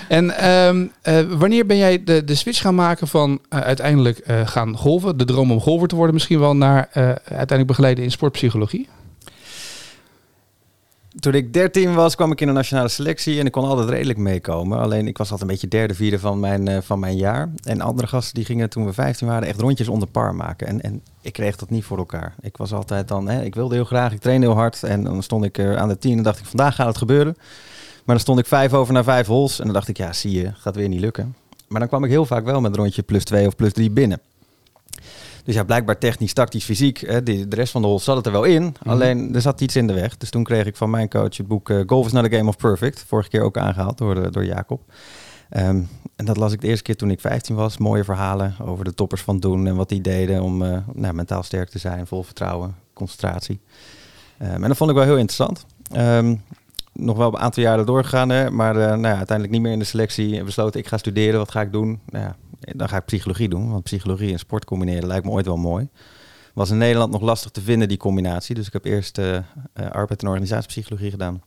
En 0.08 0.36
ehm, 0.36 0.86
eh, 1.02 1.20
wanneer 1.28 1.66
ben 1.66 1.76
jij 1.76 2.04
de, 2.04 2.24
de 2.24 2.34
switch 2.34 2.60
gaan 2.60 2.74
maken 2.74 3.08
van 3.08 3.40
eh, 3.48 3.60
uiteindelijk 3.60 4.18
eh, 4.18 4.46
gaan 4.46 4.76
golven, 4.76 5.16
de 5.18 5.24
droom 5.24 5.52
om 5.52 5.60
golfer 5.60 5.88
te 5.88 5.94
worden 5.94 6.14
misschien 6.14 6.38
wel, 6.38 6.56
naar 6.56 6.88
eh, 6.92 7.02
uiteindelijk 7.04 7.66
begeleiden 7.66 8.04
in 8.04 8.10
sportpsychologie? 8.10 8.88
Toen 11.18 11.34
ik 11.34 11.52
13 11.52 11.94
was, 11.94 12.14
kwam 12.14 12.32
ik 12.32 12.40
in 12.40 12.46
de 12.46 12.52
nationale 12.52 12.88
selectie 12.88 13.38
en 13.38 13.46
ik 13.46 13.52
kon 13.52 13.64
altijd 13.64 13.88
redelijk 13.88 14.18
meekomen. 14.18 14.78
Alleen 14.78 15.06
ik 15.06 15.18
was 15.18 15.30
altijd 15.30 15.48
een 15.48 15.54
beetje 15.54 15.68
derde, 15.68 15.94
vierde 15.94 16.18
van 16.18 16.40
mijn, 16.40 16.68
eh, 16.68 16.78
van 16.82 16.98
mijn 16.98 17.16
jaar. 17.16 17.50
En 17.62 17.80
andere 17.80 18.08
gasten 18.08 18.34
die 18.34 18.44
gingen 18.44 18.70
toen 18.70 18.84
we 18.84 18.92
15 18.92 19.26
waren 19.26 19.48
echt 19.48 19.60
rondjes 19.60 19.88
onder 19.88 20.08
par 20.08 20.34
maken. 20.34 20.66
En, 20.66 20.80
en 20.80 21.02
ik 21.20 21.32
kreeg 21.32 21.56
dat 21.56 21.70
niet 21.70 21.84
voor 21.84 21.98
elkaar. 21.98 22.34
Ik 22.40 22.56
was 22.56 22.72
altijd 22.72 23.08
dan, 23.08 23.28
hè, 23.28 23.42
ik 23.42 23.54
wilde 23.54 23.74
heel 23.74 23.84
graag, 23.84 24.12
ik 24.12 24.20
trainde 24.20 24.46
heel 24.46 24.56
hard. 24.56 24.82
En 24.82 25.04
dan 25.04 25.22
stond 25.22 25.44
ik 25.44 25.58
eh, 25.58 25.76
aan 25.76 25.88
de 25.88 25.98
10 25.98 26.16
en 26.16 26.22
dacht 26.22 26.38
ik, 26.38 26.46
vandaag 26.46 26.74
gaat 26.74 26.86
het 26.86 26.98
gebeuren. 26.98 27.34
Maar 28.04 28.14
dan 28.14 28.20
stond 28.20 28.38
ik 28.38 28.46
vijf 28.46 28.72
over 28.72 28.94
naar 28.94 29.04
vijf 29.04 29.26
holes 29.26 29.58
en 29.58 29.64
dan 29.64 29.74
dacht 29.74 29.88
ik, 29.88 29.96
ja 29.96 30.12
zie 30.12 30.32
je, 30.32 30.52
gaat 30.54 30.76
weer 30.76 30.88
niet 30.88 31.00
lukken. 31.00 31.34
Maar 31.68 31.80
dan 31.80 31.88
kwam 31.88 32.04
ik 32.04 32.10
heel 32.10 32.26
vaak 32.26 32.44
wel 32.44 32.60
met 32.60 32.70
een 32.70 32.76
rondje 32.76 33.02
plus 33.02 33.24
2 33.24 33.46
of 33.46 33.56
plus 33.56 33.72
3 33.72 33.90
binnen. 33.90 34.20
Dus 35.44 35.54
ja, 35.54 35.64
blijkbaar 35.64 35.98
technisch, 35.98 36.32
tactisch, 36.32 36.64
fysiek. 36.64 36.98
Hè, 36.98 37.22
de 37.22 37.46
rest 37.48 37.72
van 37.72 37.82
de 37.82 37.88
holes 37.88 38.04
zat 38.04 38.16
het 38.16 38.26
er 38.26 38.32
wel 38.32 38.44
in. 38.44 38.74
Alleen 38.84 39.34
er 39.34 39.40
zat 39.40 39.60
iets 39.60 39.76
in 39.76 39.86
de 39.86 39.92
weg. 39.92 40.16
Dus 40.16 40.30
toen 40.30 40.44
kreeg 40.44 40.66
ik 40.66 40.76
van 40.76 40.90
mijn 40.90 41.08
coach 41.08 41.36
het 41.36 41.46
boek 41.46 41.70
eh, 41.70 41.80
Golf 41.86 42.06
is 42.06 42.12
not 42.12 42.24
a 42.32 42.36
game 42.36 42.48
of 42.48 42.56
perfect. 42.56 43.04
Vorige 43.08 43.28
keer 43.28 43.42
ook 43.42 43.58
aangehaald 43.58 43.98
door, 43.98 44.14
de- 44.14 44.30
door 44.30 44.44
Jacob. 44.44 44.80
Ehm, 45.50 45.80
en 46.16 46.24
dat 46.24 46.36
las 46.36 46.52
ik 46.52 46.60
de 46.60 46.66
eerste 46.66 46.82
keer 46.82 46.96
toen 46.96 47.10
ik 47.10 47.20
15 47.20 47.54
was. 47.54 47.78
Mooie 47.78 48.04
verhalen 48.04 48.54
over 48.64 48.84
de 48.84 48.94
toppers 48.94 49.22
van 49.22 49.40
doen 49.40 49.66
en 49.66 49.76
wat 49.76 49.88
die 49.88 50.00
deden 50.00 50.42
om 50.42 50.62
eh, 50.64 50.78
nou, 50.94 51.14
mentaal 51.14 51.42
sterk 51.42 51.68
te 51.68 51.78
zijn, 51.78 52.06
vol 52.06 52.22
vertrouwen, 52.22 52.74
concentratie. 52.92 53.60
Ehm, 54.38 54.62
en 54.62 54.68
dat 54.68 54.76
vond 54.76 54.90
ik 54.90 54.96
wel 54.96 55.04
heel 55.04 55.16
interessant. 55.16 55.64
Ehm, 55.92 56.34
nog 56.92 57.16
wel 57.16 57.28
een 57.28 57.38
aantal 57.38 57.62
jaren 57.62 57.86
doorgegaan, 57.86 58.28
hè, 58.28 58.50
maar 58.50 58.76
eh, 58.76 58.86
nou 58.88 59.00
ja, 59.02 59.16
uiteindelijk 59.16 59.50
niet 59.50 59.60
meer 59.60 59.72
in 59.72 59.78
de 59.78 59.84
selectie. 59.84 60.38
En 60.38 60.44
besloten, 60.44 60.80
ik 60.80 60.86
ga 60.86 60.96
studeren, 60.96 61.38
wat 61.38 61.50
ga 61.50 61.60
ik 61.60 61.72
doen? 61.72 62.00
Nou 62.10 62.24
ja, 62.24 62.36
dan 62.60 62.88
ga 62.88 62.96
ik 62.96 63.04
psychologie 63.04 63.48
doen, 63.48 63.70
want 63.70 63.82
psychologie 63.82 64.32
en 64.32 64.38
sport 64.38 64.64
combineren 64.64 65.06
lijkt 65.06 65.24
me 65.24 65.30
ooit 65.30 65.46
wel 65.46 65.56
mooi. 65.56 65.88
Was 66.54 66.70
in 66.70 66.78
Nederland 66.78 67.12
nog 67.12 67.20
lastig 67.20 67.50
te 67.50 67.60
vinden, 67.60 67.88
die 67.88 67.96
combinatie. 67.96 68.54
Dus 68.54 68.66
ik 68.66 68.72
heb 68.72 68.84
eerst 68.84 69.18
eh, 69.18 69.36
eh, 69.36 69.44
arbeid- 69.90 70.22
en 70.22 70.28
organisatiepsychologie 70.28 71.10
gedaan. 71.10 71.42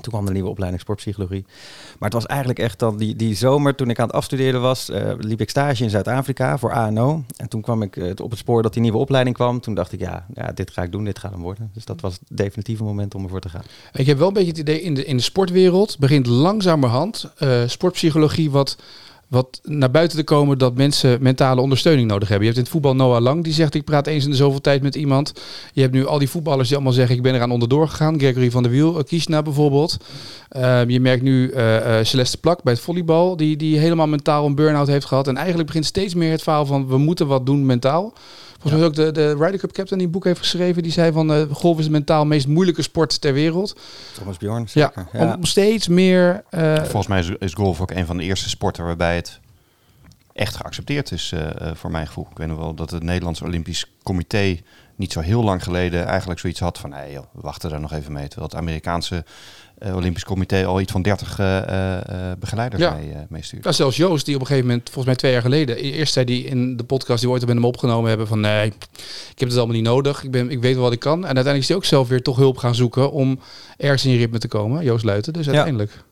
Toen 0.00 0.12
kwam 0.12 0.26
de 0.26 0.32
nieuwe 0.32 0.48
opleiding 0.48 0.82
sportpsychologie. 0.82 1.44
Maar 1.98 2.08
het 2.08 2.12
was 2.12 2.26
eigenlijk 2.26 2.58
echt 2.58 2.78
dan 2.78 2.96
die, 2.96 3.16
die 3.16 3.34
zomer, 3.34 3.74
toen 3.74 3.90
ik 3.90 3.98
aan 3.98 4.06
het 4.06 4.16
afstuderen 4.16 4.60
was, 4.60 4.90
eh, 4.90 5.12
liep 5.18 5.40
ik 5.40 5.50
stage 5.50 5.82
in 5.82 5.90
Zuid-Afrika 5.90 6.58
voor 6.58 6.72
ANO. 6.72 7.24
En 7.36 7.48
toen 7.48 7.60
kwam 7.60 7.82
ik 7.82 8.14
op 8.22 8.30
het 8.30 8.38
spoor 8.38 8.62
dat 8.62 8.72
die 8.72 8.82
nieuwe 8.82 8.98
opleiding 8.98 9.36
kwam. 9.36 9.60
Toen 9.60 9.74
dacht 9.74 9.92
ik, 9.92 10.00
ja, 10.00 10.26
ja, 10.34 10.52
dit 10.52 10.70
ga 10.70 10.82
ik 10.82 10.92
doen, 10.92 11.04
dit 11.04 11.18
gaat 11.18 11.32
hem 11.32 11.42
worden. 11.42 11.70
Dus 11.74 11.84
dat 11.84 12.00
was 12.00 12.12
het 12.12 12.38
definitieve 12.38 12.84
moment 12.84 13.14
om 13.14 13.22
ervoor 13.22 13.40
te 13.40 13.48
gaan. 13.48 13.62
Ik 13.92 14.06
heb 14.06 14.18
wel 14.18 14.28
een 14.28 14.34
beetje 14.34 14.48
het 14.50 14.58
idee 14.58 14.80
in 14.80 14.94
de, 14.94 15.04
in 15.04 15.16
de 15.16 15.22
sportwereld 15.22 15.98
begint 15.98 16.26
langzamerhand 16.26 17.32
sportpsychologie 17.66 18.50
wat, 18.50 18.76
wat 19.28 19.60
naar 19.62 19.90
buiten 19.90 20.18
te 20.18 20.24
komen 20.24 20.58
dat 20.58 20.76
mensen 20.76 21.22
mentale 21.22 21.60
ondersteuning 21.60 22.08
nodig 22.08 22.28
hebben. 22.28 22.46
Je 22.46 22.52
hebt 22.54 22.66
in 22.66 22.72
het 22.72 22.82
voetbal 22.82 23.06
Noah 23.06 23.22
Lang 23.22 23.44
die 23.44 23.52
zegt 23.52 23.74
ik 23.74 23.84
praat 23.84 24.06
eens 24.06 24.24
in 24.24 24.30
de 24.30 24.36
zoveel 24.36 24.60
tijd 24.60 24.82
met 24.82 24.94
iemand. 24.94 25.32
Je 25.72 25.80
hebt 25.80 25.92
nu 25.92 26.06
al 26.06 26.18
die 26.18 26.28
voetballers 26.28 26.68
die 26.68 26.76
allemaal 26.76 26.94
zeggen 26.94 27.16
ik 27.16 27.22
ben 27.22 27.34
eraan 27.34 27.50
onderdoor 27.50 27.88
gegaan. 27.88 28.18
Gregory 28.18 28.50
van 28.50 28.62
der 28.62 28.72
Wiel, 28.72 28.98
uh, 28.98 29.04
Kishna 29.04 29.42
bijvoorbeeld. 29.42 29.96
Ehm, 30.48 30.88
je 30.88 31.00
merkt 31.00 31.22
nu 31.22 31.50
eh, 31.50 31.98
eh, 31.98 32.04
Celeste 32.04 32.38
Plak 32.38 32.62
bij 32.62 32.72
het 32.72 32.82
volleybal 32.82 33.36
die, 33.36 33.56
die 33.56 33.78
helemaal 33.78 34.06
mentaal 34.06 34.46
een 34.46 34.54
burn-out 34.54 34.86
heeft 34.86 35.06
gehad. 35.06 35.28
En 35.28 35.36
eigenlijk 35.36 35.66
begint 35.66 35.84
steeds 35.84 36.14
meer 36.14 36.30
het 36.30 36.42
verhaal 36.42 36.66
van 36.66 36.88
we 36.88 36.98
moeten 36.98 37.26
wat 37.26 37.46
doen 37.46 37.66
mentaal. 37.66 38.12
Volgens 38.60 38.72
mij 38.72 38.80
is 38.82 38.86
ook 38.86 38.94
de, 38.94 39.12
de 39.12 39.44
Ryder 39.44 39.58
Cup 39.60 39.72
captain 39.72 39.98
die 39.98 40.06
een 40.06 40.12
boek 40.12 40.24
heeft 40.24 40.38
geschreven. 40.38 40.82
Die 40.82 40.92
zei 40.92 41.12
van 41.12 41.32
eh, 41.32 41.42
golf 41.50 41.78
is 41.78 41.84
de 41.84 41.90
mentaal 41.90 42.24
meest 42.26 42.46
moeilijke 42.46 42.82
sport 42.82 43.20
ter 43.20 43.32
wereld. 43.32 43.76
Thomas 44.14 44.36
Bjorn, 44.36 44.60
Ja, 44.72 44.92
zeker. 44.94 45.08
Ja, 45.12 45.34
om 45.34 45.44
steeds 45.44 45.88
meer. 45.88 46.44
eh, 46.50 46.74
Volgens 46.76 47.06
mij 47.06 47.18
is, 47.18 47.30
is 47.38 47.54
golf 47.54 47.80
ook 47.80 47.90
een 47.90 48.06
van 48.06 48.16
de 48.16 48.22
eerste 48.22 48.48
sporten 48.48 48.84
waarbij 48.84 49.16
het 49.16 49.40
echt 50.32 50.56
geaccepteerd 50.56 51.12
is, 51.12 51.32
eh, 51.32 51.60
eh, 51.60 51.74
voor 51.74 51.90
mijn 51.90 52.06
gevoel. 52.06 52.26
Ik 52.30 52.38
weet 52.38 52.48
nog 52.48 52.58
wel 52.58 52.74
dat 52.74 52.90
het 52.90 53.02
Nederlands 53.02 53.42
Olympisch 53.42 53.86
Comité 54.02 54.58
niet 54.96 55.12
zo 55.12 55.20
heel 55.20 55.42
lang 55.44 55.62
geleden 55.62 56.06
eigenlijk 56.06 56.40
zoiets 56.40 56.60
had 56.60 56.78
van, 56.78 56.90
joh, 57.12 57.24
we 57.32 57.40
wachten 57.40 57.70
daar 57.70 57.80
nog 57.80 57.92
even 57.92 58.12
mee. 58.12 58.28
Terwijl 58.28 58.48
het 58.50 58.58
Amerikaanse 58.60 59.24
Olympisch 59.94 60.24
Comité 60.24 60.64
al 60.66 60.80
iets 60.80 60.92
van 60.92 61.02
30 61.02 61.38
eh, 61.38 61.56
eh, 61.58 61.96
eh, 62.30 62.38
begeleiders 62.38 62.82
Ja. 62.82 62.94
mee, 62.94 63.10
eh, 63.12 63.18
meestuurt. 63.28 63.64
ja, 63.64 63.72
zelfs 63.72 63.96
Joost, 63.96 64.24
die 64.26 64.34
op 64.34 64.40
een 64.40 64.46
gegeven 64.46 64.68
moment, 64.68 64.84
volgens 64.84 65.06
mij 65.06 65.14
twee 65.16 65.32
jaar 65.32 65.40
geleden, 65.42 65.76
eerst 65.76 66.12
zei 66.12 66.24
die 66.26 66.44
in 66.44 66.76
de 66.76 66.84
podcast 66.84 67.18
die 67.20 67.28
we 67.28 67.34
ooit 67.34 67.46
met 67.46 67.54
hem 67.54 67.64
opgenomen 67.64 68.08
hebben 68.08 68.26
van 68.26 68.40
nee, 68.40 68.66
ik 68.66 69.38
heb 69.38 69.48
het 69.48 69.56
allemaal 69.56 69.76
niet 69.76 69.84
nodig. 69.84 70.22
Ik, 70.24 70.30
ben, 70.30 70.50
ik 70.50 70.60
weet 70.60 70.74
wel 70.74 70.82
wat 70.82 70.92
ik 70.92 70.98
kan. 71.00 71.18
En 71.18 71.24
uiteindelijk 71.24 71.62
is 71.62 71.68
hij 71.68 71.76
ook 71.76 71.84
zelf 71.84 72.08
weer 72.08 72.22
toch 72.22 72.36
hulp 72.36 72.56
gaan 72.56 72.74
zoeken 72.74 73.12
om 73.12 73.40
ergens 73.76 74.04
in 74.04 74.10
je 74.10 74.18
ritme 74.18 74.38
te 74.38 74.48
komen. 74.48 74.84
Joost 74.84 75.04
Luiten. 75.04 75.32
Dus 75.32 75.46
uiteindelijk. 75.46 76.04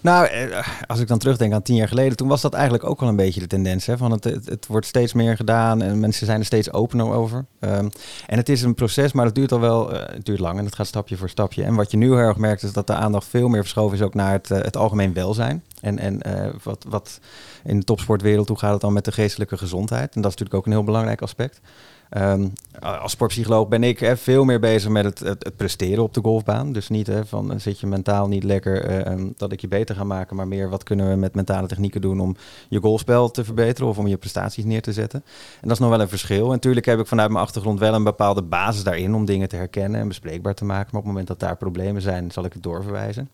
Nou, 0.00 0.26
eh, 0.26 0.68
als 0.86 1.00
ik 1.00 1.08
dan 1.08 1.18
terugdenk 1.18 1.52
aan 1.52 1.62
tien 1.62 1.76
jaar 1.76 1.88
geleden, 1.88 2.16
toen 2.16 2.28
was 2.28 2.40
dat 2.40 2.54
eigenlijk 2.54 2.84
ook 2.84 3.00
wel 3.00 3.08
een 3.08 3.16
beetje 3.16 3.40
de 3.40 3.46
tendens. 3.46 3.86
Hè? 3.86 3.96
Van 3.96 4.10
het, 4.10 4.24
het, 4.24 4.66
wordt 4.66 4.86
steeds 4.86 5.12
meer 5.12 5.36
gedaan 5.36 5.82
en 5.82 6.00
mensen 6.00 6.26
zijn 6.26 6.38
er 6.40 6.46
steeds 6.46 6.72
opener 6.72 7.12
over. 7.12 7.44
Ehm, 7.60 7.88
en 8.26 8.36
het 8.36 8.48
is 8.48 8.62
een 8.62 8.74
proces, 8.74 9.12
maar 9.12 9.24
het 9.24 9.34
duurt 9.34 9.52
al 9.52 9.60
wel, 9.60 9.92
eh, 9.92 10.14
het 10.14 10.24
duurt 10.24 10.38
lang 10.38 10.58
en 10.58 10.64
het 10.64 10.74
gaat 10.74 10.86
stapje 10.86 11.16
voor 11.16 11.28
stapje. 11.28 11.64
En 11.64 11.74
wat 11.74 11.90
je 11.90 11.96
nu 11.96 12.06
heel 12.06 12.16
erg 12.16 12.36
merkt, 12.36 12.62
is 12.62 12.72
dat 12.72 12.86
de 12.86 12.94
aandacht 12.94 13.26
veel 13.26 13.48
meer 13.48 13.60
verschoven 13.60 13.96
is 13.96 14.02
ook 14.02 14.14
naar 14.14 14.32
het, 14.32 14.50
eh, 14.50 14.58
het 14.60 14.76
algemeen 14.76 15.12
welzijn. 15.12 15.62
En, 15.80 15.98
en 15.98 16.20
wat, 16.62 16.84
wat 16.88 17.20
in 17.64 17.78
de 17.78 17.84
topsportwereld, 17.84 18.48
hoe 18.48 18.58
gaat 18.58 18.72
het 18.72 18.80
dan 18.80 18.92
met 18.92 19.04
de 19.04 19.12
geestelijke 19.12 19.58
gezondheid? 19.58 20.14
En 20.14 20.22
dat 20.22 20.32
is 20.32 20.38
natuurlijk 20.38 20.54
ook 20.54 20.66
een 20.66 20.72
heel 20.72 20.84
belangrijk 20.84 21.22
aspect. 21.22 21.60
Ehm, 22.08 22.48
als 22.80 23.12
sportpsycholoog 23.12 23.68
ben 23.68 23.84
ik 23.84 24.12
veel 24.16 24.44
meer 24.44 24.60
bezig 24.60 24.90
met 24.90 25.04
het, 25.04 25.18
het, 25.18 25.56
presteren 25.56 26.02
op 26.02 26.14
de 26.14 26.20
golfbaan. 26.20 26.72
Dus 26.72 26.88
niet 26.88 27.10
van 27.24 27.52
eh, 27.52 27.58
zit 27.58 27.80
je 27.80 27.86
mentaal 27.86 28.28
niet 28.28 28.44
lekker 28.44 28.84
eh, 28.84 29.06
ehm, 29.06 29.28
dat 29.36 29.52
ik 29.52 29.60
je 29.60 29.68
beter 29.68 29.94
ga 29.94 30.04
maken, 30.04 30.36
maar 30.36 30.48
meer 30.48 30.70
wat 30.70 30.82
kunnen 30.82 31.08
we 31.10 31.16
met 31.16 31.34
mentale 31.34 31.66
technieken 31.66 32.00
doen 32.00 32.20
om 32.20 32.36
je 32.68 32.80
golfspel 32.80 33.30
te 33.30 33.44
verbeteren 33.44 33.88
of 33.88 33.98
om 33.98 34.06
je 34.06 34.16
prestaties 34.16 34.64
neer 34.64 34.82
te 34.82 34.92
zetten. 34.92 35.22
En 35.60 35.68
dat 35.68 35.70
is 35.70 35.78
nog 35.78 35.90
wel 35.90 36.00
een 36.00 36.08
verschil. 36.08 36.44
En 36.44 36.50
natuurlijk 36.50 36.86
heb 36.86 36.98
ik 36.98 37.06
vanuit 37.06 37.30
mijn 37.30 37.44
achtergrond 37.44 37.78
wel 37.78 37.94
een 37.94 38.04
bepaalde 38.04 38.42
basis 38.42 38.82
daarin 38.82 39.14
om 39.14 39.24
dingen 39.24 39.48
te 39.48 39.56
herkennen 39.56 40.00
en 40.00 40.08
bespreekbaar 40.08 40.54
te 40.54 40.64
maken. 40.64 40.88
Maar 40.90 41.00
op 41.00 41.06
het 41.06 41.06
moment 41.06 41.26
dat 41.26 41.40
daar 41.40 41.56
problemen 41.56 42.02
zijn, 42.02 42.30
zal 42.30 42.44
ik 42.44 42.52
het 42.52 42.62
doorverwijzen. 42.62 43.30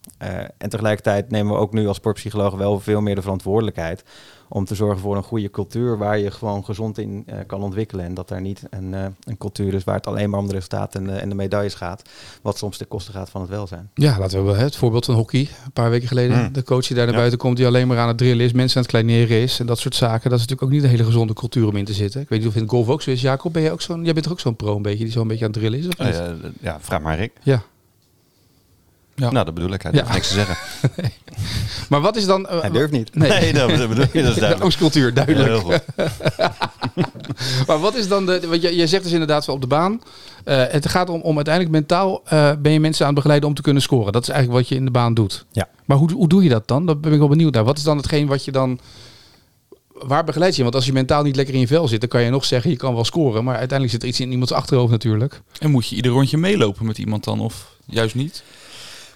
En 0.59 0.69
tegelijkertijd 0.69 1.31
nemen 1.31 1.53
we 1.53 1.59
ook 1.59 1.73
nu 1.73 1.87
als 1.87 1.97
sportpsycholoog 1.97 2.55
wel 2.55 2.81
veel 2.81 3.01
meer 3.01 3.15
de 3.15 3.23
verantwoordelijkheid 3.23 4.05
om 4.49 4.65
te 4.65 4.75
zorgen 4.75 5.01
voor 5.01 5.17
een 5.17 5.23
goede 5.23 5.51
cultuur 5.51 5.99
waar 5.99 6.19
je 6.19 6.31
gewoon 6.31 6.65
gezond 6.65 6.99
in 6.99 7.27
kan 7.47 7.63
ontwikkelen. 7.63 8.05
En 8.05 8.15
dat 8.15 8.29
daar 8.29 8.41
niet 8.41 8.63
een, 8.71 8.93
een, 8.93 9.34
cultuur 9.39 9.75
is 9.75 9.85
waar 9.85 9.95
het 9.95 10.07
alleen 10.07 10.31
maar 10.31 10.41
om 10.41 10.47
de 10.47 10.53
resultaten 10.53 11.11
en, 11.11 11.21
en, 11.21 11.29
de 11.29 11.35
medailles 11.35 11.75
gaat, 11.75 12.03
wat 12.43 12.59
soms 12.59 12.77
ten 12.77 12.89
koste 12.89 13.13
gaat 13.13 13.31
van 13.31 13.41
het 13.41 13.51
welzijn. 13.51 13.91
Ja, 13.95 14.19
laten 14.19 14.47
we 14.47 14.53
het 14.53 14.77
voorbeeld 14.77 15.05
van 15.05 15.15
hockey. 15.15 15.49
Een 15.65 15.73
paar 15.73 15.91
weken 15.91 16.09
geleden, 16.09 16.39
mm. 16.39 16.53
de 16.53 16.63
coach 16.63 16.87
die 16.87 16.97
daar 16.97 17.05
naar 17.05 17.15
ja. 17.15 17.21
buiten 17.21 17.39
komt, 17.39 17.57
die 17.57 17.67
alleen 17.67 17.87
maar 17.87 17.99
aan 17.99 18.09
het 18.09 18.19
drillen 18.19 18.45
is, 18.45 18.53
mensen 18.53 18.77
aan 18.77 18.83
het 18.83 18.91
kleineren 18.91 19.37
is 19.37 19.61
en 19.61 19.67
dat 19.67 19.79
soort 19.79 19.95
zaken. 19.95 20.31
Dat 20.31 20.39
is 20.39 20.47
natuurlijk 20.47 20.63
ook 20.63 20.71
niet 20.71 20.83
een 20.83 20.97
hele 20.97 21.05
gezonde 21.05 21.33
cultuur 21.33 21.67
om 21.67 21.77
in 21.77 21.85
te 21.85 21.93
zitten. 21.93 22.21
Ik 22.21 22.29
weet 22.29 22.39
niet 22.39 22.49
of 22.49 22.55
in 22.55 22.61
het 22.63 22.71
golf 22.71 22.89
ook 22.89 23.03
zo 23.03 23.11
is. 23.11 23.21
Jacob, 23.21 23.53
ben 23.53 23.63
je 23.63 23.71
ook 23.71 23.81
zo'n, 23.81 24.05
jij 24.05 24.13
bent 24.13 24.25
toch 24.25 24.33
ook 24.33 24.41
zo'n 24.41 24.57
pro 24.57 24.77
een 24.77 24.83
beetje, 24.83 25.05
die 25.05 25.13
zo 25.13 25.21
een 25.21 25.29
beetje 25.29 25.45
aan 25.45 25.51
het 25.51 25.61
drillen 25.61 25.79
is? 25.79 25.87
Of 25.87 25.99
niet? 25.99 26.53
ja, 26.61 26.79
vraag 26.81 27.01
maar 27.01 27.17
Rick. 27.17 27.33
Ja. 27.43 27.63
Ja. 29.17 29.31
Nou, 29.31 29.45
dat 29.45 29.55
bedoel 29.55 29.73
ik. 29.73 29.83
Hij 29.83 29.93
durft 29.93 30.09
ja. 30.09 30.15
niks 30.15 30.29
te 30.29 30.35
zeggen. 30.35 30.57
nee. 30.97 31.13
Maar 31.89 32.01
wat 32.01 32.17
is 32.17 32.27
dan... 32.27 32.41
Uh, 32.41 32.61
hij 32.61 32.71
durft 32.71 32.93
niet. 32.93 33.15
Nee, 33.15 33.31
nee 33.31 33.53
dat 33.53 33.89
bedoel 33.89 34.05
ik. 34.05 34.13
Dat 34.13 34.15
is 34.15 34.23
duidelijk. 34.23 34.57
De 34.57 34.63
angstcultuur, 34.63 35.15
duidelijk. 35.15 35.85
Ja, 35.97 36.55
maar 37.67 37.81
wat 37.81 37.95
is 37.95 38.09
dan 38.09 38.27
de... 38.27 38.49
Want 38.49 38.63
je, 38.63 38.77
je 38.77 38.87
zegt 38.87 39.03
dus 39.03 39.13
inderdaad 39.13 39.47
wel 39.47 39.55
op 39.55 39.61
de 39.61 39.67
baan. 39.67 39.93
Uh, 40.45 40.63
het 40.69 40.89
gaat 40.89 41.09
om, 41.09 41.21
om 41.21 41.37
uiteindelijk 41.37 41.75
mentaal 41.75 42.23
uh, 42.33 42.51
ben 42.59 42.73
je 42.73 42.81
mensen 42.81 43.01
aan 43.01 43.07
het 43.07 43.17
begeleiden 43.17 43.49
om 43.49 43.55
te 43.55 43.63
kunnen 43.63 43.83
scoren. 43.83 44.13
Dat 44.13 44.23
is 44.23 44.29
eigenlijk 44.29 44.59
wat 44.59 44.69
je 44.69 44.75
in 44.75 44.85
de 44.85 44.91
baan 44.91 45.15
doet. 45.15 45.45
Ja. 45.53 45.69
Maar 45.85 45.97
hoe, 45.97 46.13
hoe 46.13 46.29
doe 46.29 46.43
je 46.43 46.49
dat 46.49 46.69
dan? 46.69 46.87
Dat 46.87 47.01
ben 47.01 47.13
ik 47.13 47.19
wel 47.19 47.29
benieuwd 47.29 47.55
naar. 47.55 47.65
Wat 47.65 47.79
is 47.79 47.85
dan 47.85 47.97
hetgeen 47.97 48.27
wat 48.27 48.45
je 48.45 48.53
dan... 48.53 48.79
Waar 49.93 50.25
begeleid 50.25 50.57
je? 50.57 50.63
Want 50.63 50.75
als 50.75 50.87
je 50.87 50.93
mentaal 50.93 51.23
niet 51.23 51.37
lekker 51.37 51.55
in 51.55 51.61
je 51.61 51.67
vel 51.67 51.89
zit, 51.89 52.01
dan 52.01 52.09
kan 52.09 52.23
je 52.23 52.31
nog 52.31 52.45
zeggen 52.45 52.71
je 52.71 52.77
kan 52.77 52.95
wel 52.95 53.05
scoren. 53.05 53.45
Maar 53.45 53.57
uiteindelijk 53.57 53.91
zit 53.91 54.03
er 54.03 54.09
iets 54.09 54.21
in 54.21 54.31
iemands 54.31 54.53
achterhoofd 54.53 54.91
natuurlijk. 54.91 55.41
En 55.59 55.71
moet 55.71 55.89
je 55.89 55.97
ieder 55.97 56.13
rondje 56.13 56.37
meelopen 56.37 56.87
met 56.87 56.99
iemand 56.99 57.25
dan? 57.25 57.41
Of 57.41 57.77
juist 57.87 58.15
niet? 58.15 58.43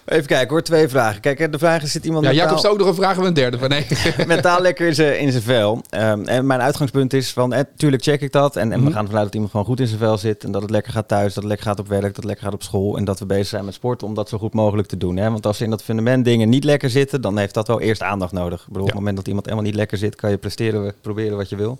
Even 0.09 0.25
kijken 0.25 0.49
hoor, 0.49 0.61
twee 0.61 0.87
vragen. 0.87 1.21
Kijk, 1.21 1.51
de 1.51 1.59
vraag 1.59 1.83
is, 1.83 1.91
zit 1.91 2.05
iemand 2.05 2.23
Ja, 2.23 2.29
mentaal, 2.29 2.47
Jacob 2.47 2.61
zou 2.63 2.73
ook 2.73 2.79
nog 2.79 2.89
een 2.89 3.01
vraag 3.03 3.15
van 3.15 3.25
een 3.25 3.33
derde. 3.33 3.57
Van 3.57 3.69
nee. 3.69 3.85
mentaal 4.27 4.61
lekker 4.61 4.87
in 4.87 4.95
zijn, 4.95 5.19
in 5.19 5.31
zijn 5.31 5.43
vel. 5.43 5.81
Um, 5.89 6.25
en 6.25 6.45
mijn 6.45 6.61
uitgangspunt 6.61 7.13
is 7.13 7.31
van, 7.31 7.53
eh, 7.53 7.63
tuurlijk 7.75 8.03
check 8.03 8.21
ik 8.21 8.31
dat. 8.31 8.55
En, 8.55 8.61
en 8.61 8.67
Mhm. 8.67 8.77
mm 8.77 8.83
-hmm. 8.83 8.89
we 8.89 8.93
gaan 8.93 9.03
ervan 9.03 9.17
uit 9.17 9.25
dat 9.25 9.33
iemand 9.33 9.51
gewoon 9.51 9.65
goed 9.65 9.79
in 9.79 9.87
zijn 9.87 9.99
vel 9.99 10.17
zit. 10.17 10.43
En 10.43 10.51
dat 10.51 10.61
het 10.61 10.71
lekker 10.71 10.91
gaat 10.93 11.07
thuis, 11.07 11.33
dat 11.33 11.43
het 11.43 11.45
lekker 11.45 11.67
gaat 11.67 11.79
op 11.79 11.87
werk, 11.87 12.01
dat 12.01 12.15
het 12.15 12.25
lekker 12.25 12.45
gaat 12.45 12.53
op 12.53 12.63
school. 12.63 12.97
En 12.97 13.05
dat 13.05 13.19
we 13.19 13.25
bezig 13.25 13.47
zijn 13.47 13.65
met 13.65 13.73
sport 13.73 14.03
om 14.03 14.13
dat 14.13 14.29
zo 14.29 14.37
goed 14.37 14.53
mogelijk 14.53 14.87
te 14.87 14.97
doen. 14.97 15.17
Hè? 15.17 15.31
Want 15.31 15.45
als 15.45 15.61
in 15.61 15.69
dat 15.69 15.83
fundament 15.83 16.25
dingen 16.25 16.49
niet 16.49 16.63
lekker 16.63 16.89
zitten, 16.89 17.21
dan 17.21 17.37
heeft 17.37 17.53
dat 17.53 17.67
wel 17.67 17.81
eerst 17.81 18.01
aandacht 18.01 18.31
nodig. 18.31 18.59
Ik 18.61 18.67
bedoel, 18.67 18.81
ja. 18.81 18.87
op 18.87 18.89
het 18.89 18.97
moment 18.99 19.15
dat 19.17 19.27
iemand 19.27 19.45
helemaal 19.45 19.65
niet 19.65 19.75
lekker 19.75 19.97
zit, 19.97 20.15
kan 20.15 20.29
je 20.29 20.37
presteren, 20.37 20.93
proberen 21.01 21.37
wat 21.37 21.49
je 21.49 21.55
wil. 21.55 21.79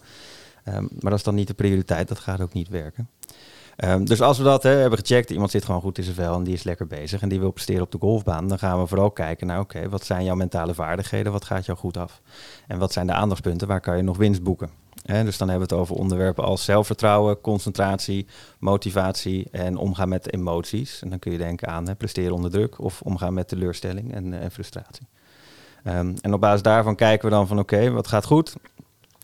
Um, 0.67 0.89
maar 0.99 1.09
dat 1.09 1.19
is 1.19 1.23
dan 1.23 1.35
niet 1.35 1.47
de 1.47 1.53
prioriteit, 1.53 2.07
dat 2.07 2.19
gaat 2.19 2.41
ook 2.41 2.53
niet 2.53 2.69
werken. 2.69 3.07
Um, 3.85 4.05
dus 4.05 4.21
als 4.21 4.37
we 4.37 4.43
dat 4.43 4.63
hè, 4.63 4.69
hebben 4.69 4.99
gecheckt, 4.99 5.29
iemand 5.29 5.51
zit 5.51 5.65
gewoon 5.65 5.81
goed 5.81 5.97
in 5.97 6.03
zijn 6.03 6.15
vel 6.15 6.35
en 6.35 6.43
die 6.43 6.53
is 6.53 6.63
lekker 6.63 6.87
bezig 6.87 7.21
en 7.21 7.29
die 7.29 7.39
wil 7.39 7.51
presteren 7.51 7.81
op 7.81 7.91
de 7.91 7.97
golfbaan, 7.99 8.47
dan 8.47 8.59
gaan 8.59 8.79
we 8.79 8.87
vooral 8.87 9.11
kijken 9.11 9.47
naar 9.47 9.59
oké, 9.59 9.89
wat 9.89 10.05
zijn 10.05 10.23
jouw 10.23 10.35
mentale 10.35 10.73
vaardigheden, 10.73 11.31
wat 11.31 11.45
gaat 11.45 11.65
jou 11.65 11.77
goed 11.77 11.97
af? 11.97 12.21
En 12.67 12.77
wat 12.79 12.93
zijn 12.93 13.07
de 13.07 13.13
aandachtspunten, 13.13 13.67
waar 13.67 13.81
kan 13.81 13.97
je 13.97 14.03
nog 14.03 14.17
winst 14.17 14.43
boeken? 14.43 14.69
Dus 15.05 15.37
dan 15.37 15.49
hebben 15.49 15.67
we 15.67 15.73
het 15.73 15.83
over 15.83 15.95
onderwerpen 15.95 16.43
als 16.43 16.63
zelfvertrouwen, 16.63 17.41
concentratie, 17.41 18.27
motivatie 18.59 19.47
en 19.51 19.77
omgaan 19.77 20.09
met 20.09 20.33
emoties. 20.33 21.01
En 21.01 21.09
dan 21.09 21.19
kun 21.19 21.31
je 21.31 21.37
denken 21.37 21.67
aan 21.67 21.97
presteren 21.97 22.33
onder 22.33 22.51
druk 22.51 22.81
of 22.81 23.01
omgaan 23.01 23.33
met 23.33 23.47
teleurstelling 23.47 24.13
en, 24.13 24.41
en 24.41 24.51
frustratie. 24.51 25.07
Um, 25.83 26.13
en 26.21 26.33
op 26.33 26.41
basis 26.41 26.61
daarvan 26.61 26.95
kijken 26.95 27.29
we 27.29 27.35
dan 27.35 27.47
van 27.47 27.59
oké, 27.59 27.91
wat 27.91 28.07
gaat 28.07 28.25
goed? 28.25 28.55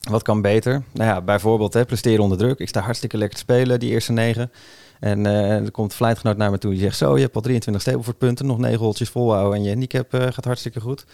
Wat 0.10 0.22
kan 0.22 0.42
beter? 0.42 0.84
Nou 0.92 1.10
ja, 1.10 1.22
bijvoorbeeld 1.22 1.74
hè, 1.74 1.86
presteren 1.86 2.24
onder 2.24 2.38
druk. 2.38 2.60
Ik 2.60 2.68
sta 2.68 2.82
hartstikke 2.82 3.18
lekker 3.18 3.38
te 3.38 3.44
spelen, 3.44 3.80
die 3.80 3.92
eerste 3.92 4.12
negen. 4.12 4.52
En 5.00 5.20
uh, 5.26 5.64
er 5.64 5.72
komt 5.72 5.92
een 5.92 5.98
flightgenoot 5.98 6.38
naar 6.38 6.52
me 6.52 6.58
toe 6.58 6.72
die 6.72 6.80
zegt... 6.80 6.98
zo, 6.98 7.16
je 7.16 7.22
hebt 7.22 7.36
al 7.36 7.42
23 7.42 7.82
Stableford-punten, 7.82 8.46
nog 8.46 8.58
negen 8.58 8.80
holtjes 8.80 9.10
volhouden... 9.10 9.58
en 9.58 9.64
je 9.64 9.70
handicap 9.70 10.14
uh, 10.14 10.22
gaat 10.22 10.46
hartstikke 10.46 10.82
goed. 10.82 11.06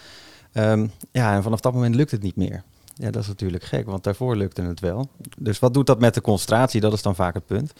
Um, 0.54 0.90
ja, 1.12 1.34
en 1.34 1.42
vanaf 1.42 1.60
dat 1.60 1.72
moment 1.72 1.94
lukt 1.94 2.10
het 2.10 2.22
niet 2.22 2.36
meer. 2.36 2.62
Ja, 2.94 3.10
dat 3.10 3.22
is 3.22 3.28
natuurlijk 3.28 3.64
gek, 3.64 3.86
want 3.86 4.04
daarvoor 4.04 4.36
lukte 4.36 4.62
het 4.62 4.80
wel. 4.80 5.08
Dus 5.38 5.58
wat 5.58 5.74
doet 5.74 5.86
dat 5.86 6.00
met 6.00 6.14
de 6.14 6.20
concentratie? 6.20 6.80
Dat 6.80 6.92
is 6.92 7.02
dan 7.02 7.14
vaak 7.14 7.34
het 7.34 7.46
punt. 7.46 7.72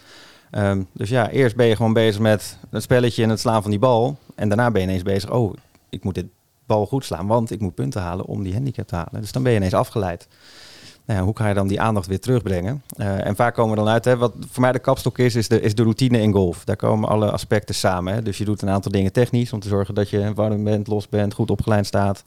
Um, 0.50 0.86
dus 0.92 1.08
ja, 1.08 1.30
eerst 1.30 1.56
ben 1.56 1.66
je 1.66 1.76
gewoon 1.76 1.92
bezig 1.92 2.20
met 2.20 2.58
het 2.70 2.82
spelletje 2.82 3.22
en 3.22 3.28
het 3.28 3.40
slaan 3.40 3.62
van 3.62 3.70
die 3.70 3.80
bal. 3.80 4.16
En 4.34 4.48
daarna 4.48 4.70
ben 4.70 4.80
je 4.80 4.86
ineens 4.86 5.02
bezig... 5.02 5.30
oh, 5.30 5.54
ik 5.88 6.04
moet 6.04 6.14
dit 6.14 6.26
bal 6.66 6.86
goed 6.86 7.04
slaan, 7.04 7.26
want 7.26 7.50
ik 7.50 7.60
moet 7.60 7.74
punten 7.74 8.02
halen 8.02 8.26
om 8.26 8.42
die 8.42 8.52
handicap 8.52 8.86
te 8.86 8.94
halen. 8.94 9.20
Dus 9.20 9.32
dan 9.32 9.42
ben 9.42 9.52
je 9.52 9.58
ineens 9.58 9.74
afgeleid. 9.74 10.28
Nou 11.04 11.18
ja, 11.18 11.24
hoe 11.24 11.34
kan 11.34 11.48
je 11.48 11.54
dan 11.54 11.66
die 11.66 11.80
aandacht 11.80 12.06
weer 12.06 12.20
terugbrengen? 12.20 12.82
Uh, 12.96 13.26
en 13.26 13.36
vaak 13.36 13.54
komen 13.54 13.70
we 13.76 13.82
dan 13.82 13.92
uit, 13.92 14.04
hè, 14.04 14.16
wat 14.16 14.32
voor 14.50 14.60
mij 14.60 14.72
de 14.72 14.78
kapstok 14.78 15.18
is, 15.18 15.34
is 15.34 15.48
de, 15.48 15.60
is 15.60 15.74
de 15.74 15.82
routine 15.82 16.20
in 16.20 16.32
golf. 16.32 16.64
Daar 16.64 16.76
komen 16.76 17.08
alle 17.08 17.30
aspecten 17.30 17.74
samen. 17.74 18.14
Hè. 18.14 18.22
Dus 18.22 18.38
je 18.38 18.44
doet 18.44 18.62
een 18.62 18.70
aantal 18.70 18.92
dingen 18.92 19.12
technisch 19.12 19.52
om 19.52 19.60
te 19.60 19.68
zorgen 19.68 19.94
dat 19.94 20.10
je 20.10 20.34
warm 20.34 20.64
bent, 20.64 20.86
los 20.86 21.08
bent, 21.08 21.34
goed 21.34 21.50
opgeleid 21.50 21.86
staat. 21.86 22.24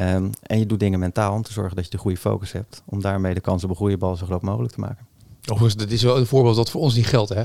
Um, 0.00 0.30
en 0.42 0.58
je 0.58 0.66
doet 0.66 0.80
dingen 0.80 0.98
mentaal 0.98 1.34
om 1.34 1.42
te 1.42 1.52
zorgen 1.52 1.76
dat 1.76 1.84
je 1.84 1.90
de 1.90 1.98
goede 1.98 2.16
focus 2.16 2.52
hebt. 2.52 2.82
Om 2.84 3.00
daarmee 3.00 3.34
de 3.34 3.40
kans 3.40 3.64
op 3.64 3.70
een 3.70 3.76
goede 3.76 3.96
bal 3.96 4.16
zo 4.16 4.26
groot 4.26 4.42
mogelijk 4.42 4.72
te 4.72 4.80
maken. 4.80 5.06
Overigens, 5.40 5.76
dat 5.76 5.90
is 5.90 6.02
wel 6.02 6.16
een 6.16 6.26
voorbeeld 6.26 6.56
dat 6.56 6.70
voor 6.70 6.80
ons 6.80 6.94
niet 6.94 7.06
geldt, 7.06 7.34
hè? 7.34 7.44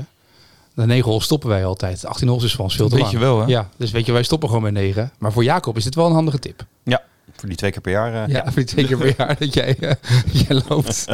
De 0.74 0.86
9 0.86 1.10
holes 1.10 1.24
stoppen 1.24 1.48
wij 1.48 1.64
altijd. 1.64 2.06
18 2.06 2.28
holes 2.28 2.44
is 2.44 2.54
voor 2.54 2.64
ons 2.64 2.76
veel 2.76 2.88
te 2.88 2.94
weet 2.94 3.02
lang. 3.02 3.14
je 3.14 3.20
wel, 3.20 3.40
hè? 3.40 3.46
Ja, 3.46 3.68
dus 3.76 3.90
weet 3.90 4.06
je, 4.06 4.12
wij 4.12 4.22
stoppen 4.22 4.48
gewoon 4.48 4.64
met 4.64 4.72
9. 4.72 5.12
Maar 5.18 5.32
voor 5.32 5.44
Jacob 5.44 5.76
is 5.76 5.84
dit 5.84 5.94
wel 5.94 6.06
een 6.06 6.12
handige 6.12 6.38
tip. 6.38 6.66
Ja, 6.82 7.02
voor 7.36 7.48
die 7.48 7.58
twee 7.58 7.70
keer 7.70 7.80
per 7.80 7.92
jaar. 7.92 8.28
Uh, 8.28 8.34
ja, 8.34 8.42
voor 8.44 8.52
die 8.54 8.64
twee 8.64 8.86
keer 8.86 8.96
per 8.96 9.14
jaar 9.18 9.36
dat 9.38 9.54
jij, 9.54 9.76
uh, 9.80 9.90
jij 10.46 10.62
loopt. 10.68 11.06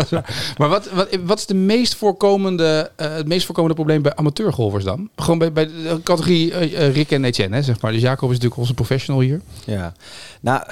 maar 0.58 0.68
wat, 0.68 0.90
wat, 0.90 1.18
wat 1.24 1.38
is 1.38 1.46
de 1.46 1.54
meest 1.54 1.94
voorkomende, 1.94 2.90
uh, 2.96 3.14
het 3.14 3.26
meest 3.26 3.44
voorkomende 3.46 3.76
probleem 3.76 4.02
bij 4.02 4.14
amateurgolfers 4.14 4.84
dan? 4.84 5.08
Gewoon 5.16 5.38
bij, 5.38 5.52
bij 5.52 5.66
de 5.66 6.00
categorie 6.02 6.56
Rick 6.88 7.10
en 7.10 7.24
Etienne, 7.24 7.56
hè, 7.56 7.62
zeg 7.62 7.80
maar. 7.80 7.92
Dus 7.92 8.00
Jacob 8.00 8.28
is 8.28 8.34
natuurlijk 8.34 8.60
onze 8.60 8.74
professional 8.74 9.20
hier. 9.20 9.40
Ja, 9.64 9.92
nou, 10.40 10.62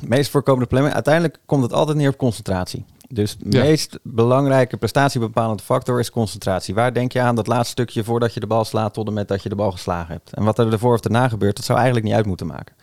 het 0.00 0.08
meest 0.08 0.30
voorkomende 0.30 0.66
probleem. 0.66 0.92
Uiteindelijk 0.92 1.38
komt 1.46 1.62
het 1.62 1.72
altijd 1.72 1.96
neer 1.96 2.08
op 2.08 2.16
concentratie. 2.16 2.84
Dus 3.08 3.36
de 3.38 3.56
ja. 3.56 3.62
meest 3.62 3.98
belangrijke 4.02 4.76
prestatiebepalende 4.76 5.62
factor 5.62 6.00
is 6.00 6.10
concentratie. 6.10 6.74
Waar 6.74 6.92
denk 6.92 7.12
je 7.12 7.20
aan 7.20 7.34
dat 7.34 7.46
laatste 7.46 7.70
stukje 7.70 8.04
voordat 8.04 8.34
je 8.34 8.40
de 8.40 8.46
bal 8.46 8.64
slaat 8.64 8.94
tot 8.94 9.06
en 9.06 9.12
met 9.12 9.28
dat 9.28 9.42
je 9.42 9.48
de 9.48 9.54
bal 9.54 9.72
geslagen 9.72 10.12
hebt? 10.14 10.32
En 10.32 10.44
wat 10.44 10.58
er 10.58 10.72
ervoor 10.72 10.94
of 10.94 11.00
daarna 11.00 11.28
gebeurt, 11.28 11.56
dat 11.56 11.64
zou 11.64 11.78
eigenlijk 11.78 12.06
niet 12.06 12.16
uit 12.16 12.26
moeten 12.26 12.46
maken. 12.46 12.74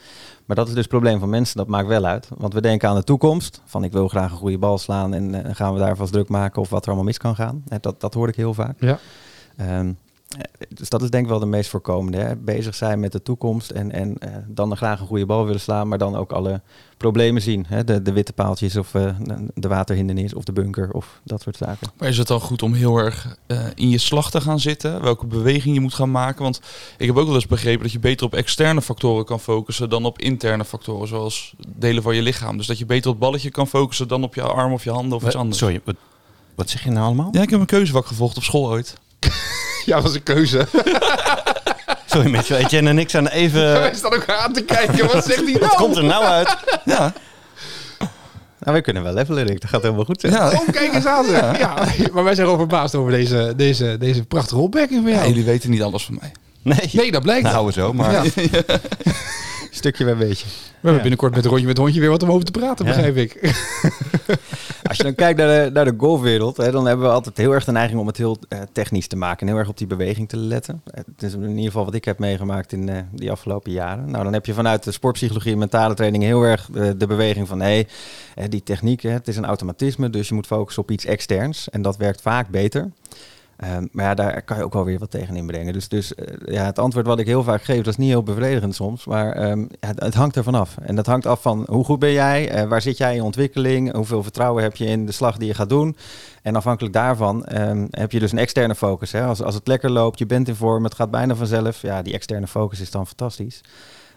Maar 0.46 0.56
dat 0.56 0.68
is 0.68 0.74
dus 0.74 0.82
het 0.82 0.92
probleem 0.92 1.20
van 1.20 1.30
mensen, 1.30 1.58
dat 1.58 1.68
maakt 1.68 1.88
wel 1.88 2.06
uit. 2.06 2.30
Want 2.38 2.54
we 2.54 2.62
denken 2.62 2.90
aan 2.90 2.96
de 2.96 3.04
toekomst, 3.04 3.62
van 3.66 3.84
ik 3.84 3.92
wil 3.92 4.08
graag 4.08 4.32
een 4.32 4.38
goede 4.38 4.58
bal 4.58 4.78
slaan 4.78 5.14
en 5.14 5.34
uh, 5.34 5.40
gaan 5.56 5.74
we 5.74 5.80
daar 5.80 5.96
vast 5.96 6.12
druk 6.12 6.30
maken 6.30 6.62
of 6.62 6.70
wat 6.70 6.82
er 6.82 6.88
allemaal 6.88 7.06
mis 7.06 7.18
kan 7.18 7.36
gaan. 7.36 7.64
Dat, 7.82 8.02
dat 8.02 8.14
hoor 8.14 8.28
ik 8.28 8.36
heel 8.36 8.54
vaak. 8.54 8.76
Ja. 8.80 9.00
Um, 9.80 9.98
dus 10.70 10.90
dat 10.90 11.02
is 11.02 11.10
denk 11.10 11.24
ik 11.24 11.30
wel 11.30 11.40
de 11.40 11.46
meest 11.46 11.70
voorkomende. 11.70 12.18
Hè? 12.18 12.36
Bezig 12.36 12.76
zijn 12.76 13.00
met 13.00 13.12
de 13.12 13.22
toekomst 13.22 13.70
en, 13.72 13.92
en 13.92 14.10
uh, 14.10 14.36
dan 14.48 14.78
graag 14.78 15.00
een 15.00 15.08
goede 15.08 15.26
bal 15.26 15.46
willen 15.46 15.62
slaan, 15.62 15.88
maar 15.88 15.98
dan 15.98 16.16
ook 16.16 16.32
alle 16.32 16.62
problemen 16.98 17.42
zien. 17.42 17.66
Hè? 17.68 17.84
De, 17.84 18.02
de 18.02 18.12
witte 18.12 18.34
paaltjes 18.34 18.76
of 18.76 18.94
uh, 18.94 19.10
de 19.54 19.68
waterhindernis 19.68 20.34
of 20.34 20.44
de 20.44 20.52
bunker 20.52 20.92
of 20.92 21.20
dat 21.24 21.42
soort 21.42 21.58
zaken. 21.58 21.88
Maar 21.98 22.10
is 22.10 22.18
het 22.18 22.28
dan 22.28 22.40
goed 22.40 22.62
om 22.62 22.74
heel 22.74 22.98
erg 22.98 23.38
uh, 23.48 23.60
in 23.76 23.90
je 23.90 23.98
slag 23.98 24.32
te 24.32 24.42
gaan 24.42 24.60
zitten? 24.60 25.02
Welke 25.02 25.26
beweging 25.26 25.76
je 25.76 25.82
moet 25.82 25.94
gaan 25.94 26.12
maken? 26.12 26.44
Want 26.44 26.62
ik 26.98 27.08
heb 27.08 27.18
ook 27.18 27.26
wel 27.26 27.36
eens 27.36 27.48
begrepen 27.48 27.84
dat 27.84 27.92
je 27.92 28.00
beter 28.00 28.26
op 28.26 28.34
externe 28.34 28.82
factoren 28.82 29.26
kan 29.26 29.40
focussen 29.40 29.90
dan 29.90 30.06
op 30.06 30.20
interne 30.20 30.66
factoren, 30.66 31.08
zoals 31.08 31.54
delen 31.68 32.04
van 32.04 32.16
je 32.16 32.22
lichaam. 32.22 32.58
Dus 32.58 32.68
dat 32.68 32.78
je 32.78 32.86
beter 32.86 33.10
op 33.10 33.16
het 33.16 33.26
balletje 33.26 33.50
kan 33.50 33.68
focussen 33.68 34.08
dan 34.08 34.24
op 34.24 34.36
je 34.36 34.42
arm 34.42 34.74
of 34.74 34.84
je 34.84 34.92
handen 34.92 35.18
of 35.18 35.26
iets 35.26 35.36
anders. 35.36 35.58
Sorry, 35.58 35.82
wat, 35.84 35.96
wat 36.56 36.70
zeg 36.70 36.84
je 36.84 36.90
nou 36.90 37.06
allemaal? 37.06 37.30
Ja, 37.32 37.42
ik 37.42 37.50
heb 37.50 37.60
een 37.60 37.66
keuzevak 37.66 38.06
gevolgd 38.06 38.38
op 38.38 38.44
school 38.44 38.70
ooit. 38.70 38.98
Ja, 39.86 39.96
dat 39.96 40.04
was 40.04 40.16
een 40.16 40.24
keuze. 40.24 40.68
Sorry 42.06 42.30
Mitchell, 42.30 42.58
Etienne 42.58 42.90
en 42.90 43.00
ik 43.00 43.10
zijn 43.10 43.28
even... 43.28 43.62
Wij 43.62 43.96
staan 43.96 44.12
elkaar 44.14 44.38
aan 44.38 44.54
te 44.54 44.64
kijken, 44.64 45.08
wat 45.08 45.26
zegt 45.26 45.44
hij 45.44 45.52
nou? 45.60 45.60
Wat 45.60 45.76
komt 45.76 45.98
er 45.98 46.04
nou 46.04 46.24
uit? 46.24 46.58
Ja. 46.86 47.14
Nou, 48.60 48.78
we 48.78 48.82
kunnen 48.82 49.04
wel 49.04 49.14
levelen, 49.14 49.46
Rick. 49.46 49.62
Dat 49.62 49.70
gaat 49.70 49.82
helemaal 49.82 50.06
goed 50.06 50.22
zijn. 50.22 50.34
Ja. 50.34 50.52
Oh, 50.52 50.70
kijk 50.72 50.94
eens 50.94 51.06
aan. 51.06 51.26
Ja. 51.26 51.58
ja. 51.58 51.74
maar 52.14 52.24
wij 52.24 52.36
zijn 52.36 52.48
gewoon 52.48 52.68
verbaasd 52.68 52.96
over 52.96 53.12
deze, 53.12 53.54
deze, 53.56 53.96
deze 54.00 54.24
prachtige 54.24 54.60
opmerking 54.60 55.02
van 55.02 55.12
jou. 55.12 55.24
Ja, 55.24 55.30
jullie 55.30 55.44
weten 55.44 55.70
niet 55.70 55.82
alles 55.82 56.06
van 56.06 56.18
mij. 56.22 56.32
Nee, 56.62 56.90
nee 56.92 57.12
dat 57.12 57.22
blijkt. 57.22 57.44
Nou, 57.44 57.66
we 57.66 57.72
zo, 57.72 57.94
maar... 57.94 58.12
Ja. 58.12 58.24
Stukje 59.76 60.06
bij 60.06 60.16
beetje. 60.16 60.46
We 60.46 60.52
hebben 60.82 61.02
binnenkort 61.02 61.36
met 61.36 61.46
Rondje 61.46 61.66
met 61.68 61.78
Hondje 61.78 62.00
weer 62.00 62.10
wat 62.10 62.24
om 62.24 62.32
over 62.32 62.46
te 62.46 62.52
praten, 62.52 62.86
Ja. 62.86 62.92
begrijp 62.92 63.16
ik. 63.16 63.34
Als 64.90 64.98
je 64.98 65.04
dan 65.04 65.16
kijkt 65.16 65.40
naar 65.40 65.64
de, 65.64 65.72
naar 65.72 65.86
de 65.86 65.94
golfwereld, 65.98 66.58
hè, 66.58 66.72
dan 66.72 66.86
hebben 66.88 67.06
we 67.06 67.12
altijd 67.12 67.38
heel 67.38 67.52
erg 67.52 67.66
de 67.66 67.72
neiging 67.72 68.00
om 68.00 68.08
het 68.08 68.18
heel 68.18 68.38
eh, 68.50 68.60
technisch 68.72 69.08
te 69.08 69.16
maken. 69.16 69.40
En 69.42 69.48
heel 69.48 69.58
erg 69.58 69.70
op 69.70 69.78
die 69.78 69.88
beweging 69.88 70.30
te 70.30 70.38
letten. 70.38 70.82
Eh, 70.86 71.04
Het 71.16 71.24
is 71.24 71.34
in 71.34 71.50
ieder 71.50 71.64
geval 71.66 71.86
wat 71.86 71.94
ik 71.94 72.06
heb 72.06 72.20
meegemaakt 72.20 72.72
in 72.72 72.90
eh, 72.90 72.98
die 73.12 73.32
afgelopen 73.32 73.72
jaren. 73.72 74.12
Nou, 74.12 74.24
dan 74.24 74.34
heb 74.34 74.46
je 74.46 74.54
vanuit 74.54 74.84
de 74.84 74.92
sportpsychologie 74.92 75.52
en 75.52 75.58
mentale 75.58 75.94
training 75.94 76.24
heel 76.24 76.44
erg 76.44 76.70
de 76.98 77.08
beweging 77.08 77.48
van... 77.48 77.62
hé, 77.62 77.86
hey, 78.36 78.48
die 78.50 78.64
techniek, 78.64 79.02
hè, 79.02 79.10
het 79.10 79.28
is 79.28 79.38
een 79.38 79.46
automatisme, 79.46 80.10
dus 80.10 80.28
je 80.28 80.34
moet 80.34 80.48
focussen 80.48 80.84
op 80.84 80.92
iets 80.92 81.06
externs. 81.06 81.70
En 81.70 81.82
dat 81.82 81.98
werkt 81.98 82.22
vaak 82.22 82.48
beter. 82.50 82.92
Ehm, 83.58 83.88
maar 83.92 84.06
ja, 84.06 84.14
daar 84.14 84.42
kan 84.42 84.58
je 84.58 84.64
ook 84.64 84.74
wel 84.74 84.86
weer 84.86 85.00
wat 85.00 85.12
tegen 85.12 85.36
inbrengen. 85.36 85.74
Dus, 85.74 85.88
dus 85.88 86.16
eh, 86.16 86.54
ja, 86.54 86.66
het 86.66 86.80
antwoord 86.80 87.06
wat 87.06 87.20
ik 87.20 87.26
heel 87.26 87.44
vaak 87.44 87.64
geef, 87.64 87.78
dat 87.78 87.88
is 87.88 87.98
niet 87.98 88.10
heel 88.10 88.24
bevredigend 88.24 88.76
soms. 88.76 89.06
Maar 89.06 89.32
ehm, 89.32 89.66
het 89.80 90.14
hangt 90.14 90.36
ervan 90.36 90.56
af. 90.56 90.78
En 90.82 90.96
dat 90.96 91.06
hangt 91.06 91.26
af 91.26 91.42
van 91.42 91.66
hoe 91.70 91.84
goed 91.84 92.00
ben 92.00 92.12
jij, 92.12 92.50
eh, 92.50 92.68
waar 92.68 92.82
zit 92.82 92.98
jij 92.98 93.16
in 93.16 93.22
ontwikkeling, 93.22 93.94
hoeveel 93.94 94.24
vertrouwen 94.24 94.64
heb 94.64 94.76
je 94.76 94.86
in 94.86 95.06
de 95.06 95.12
slag 95.12 95.38
die 95.38 95.48
je 95.48 95.54
gaat 95.54 95.70
doen. 95.70 95.98
En 96.42 96.56
afhankelijk 96.56 96.94
daarvan 96.94 97.46
ehm, 97.46 97.88
heb 97.90 98.12
je 98.12 98.20
dus 98.20 98.32
een 98.32 98.38
externe 98.38 98.76
focus. 98.76 99.12
Hè? 99.12 99.26
Als, 99.26 99.42
als 99.42 99.56
het 99.56 99.68
lekker 99.68 99.92
loopt, 99.92 100.20
je 100.20 100.26
bent 100.26 100.48
in 100.48 100.56
vorm, 100.56 100.84
het 100.84 100.96
gaat 100.96 101.12
bijna 101.12 101.36
vanzelf. 101.36 101.82
Ja, 101.82 102.02
die 102.02 102.14
externe 102.14 102.48
focus 102.48 102.80
is 102.80 102.92
dan 102.92 103.08
fantastisch. 103.08 103.62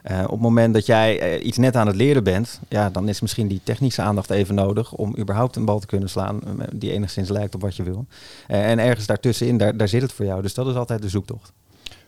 Eh, 0.08 0.22
op 0.24 0.30
het 0.30 0.40
moment 0.40 0.74
dat 0.74 0.86
jij 0.86 1.20
eh, 1.20 1.46
iets 1.46 1.56
net 1.58 1.76
aan 1.76 1.86
het 1.86 1.96
leren 1.96 2.24
bent, 2.24 2.60
ja, 2.68 2.90
dan 2.90 3.08
is 3.08 3.20
misschien 3.20 3.48
die 3.48 3.60
technische 3.64 4.02
aandacht 4.02 4.30
even 4.30 4.54
nodig 4.54 4.92
om 4.92 5.14
überhaupt 5.18 5.56
een 5.56 5.64
bal 5.64 5.78
te 5.78 5.86
kunnen 5.86 6.08
slaan 6.10 6.40
eh, 6.60 6.66
die 6.72 6.92
enigszins 6.92 7.28
lijkt 7.28 7.54
op 7.54 7.60
wat 7.60 7.76
je 7.76 7.82
wil. 7.82 8.06
En 8.46 8.78
ergens 8.78 9.06
daartussenin, 9.06 9.56
daar, 9.58 9.76
daar 9.76 9.88
zit 9.88 10.02
het 10.02 10.12
voor 10.12 10.24
jou. 10.24 10.42
Dus 10.42 10.54
dat 10.54 10.66
is 10.66 10.74
altijd 10.74 11.02
de 11.02 11.08
zoektocht. 11.08 11.52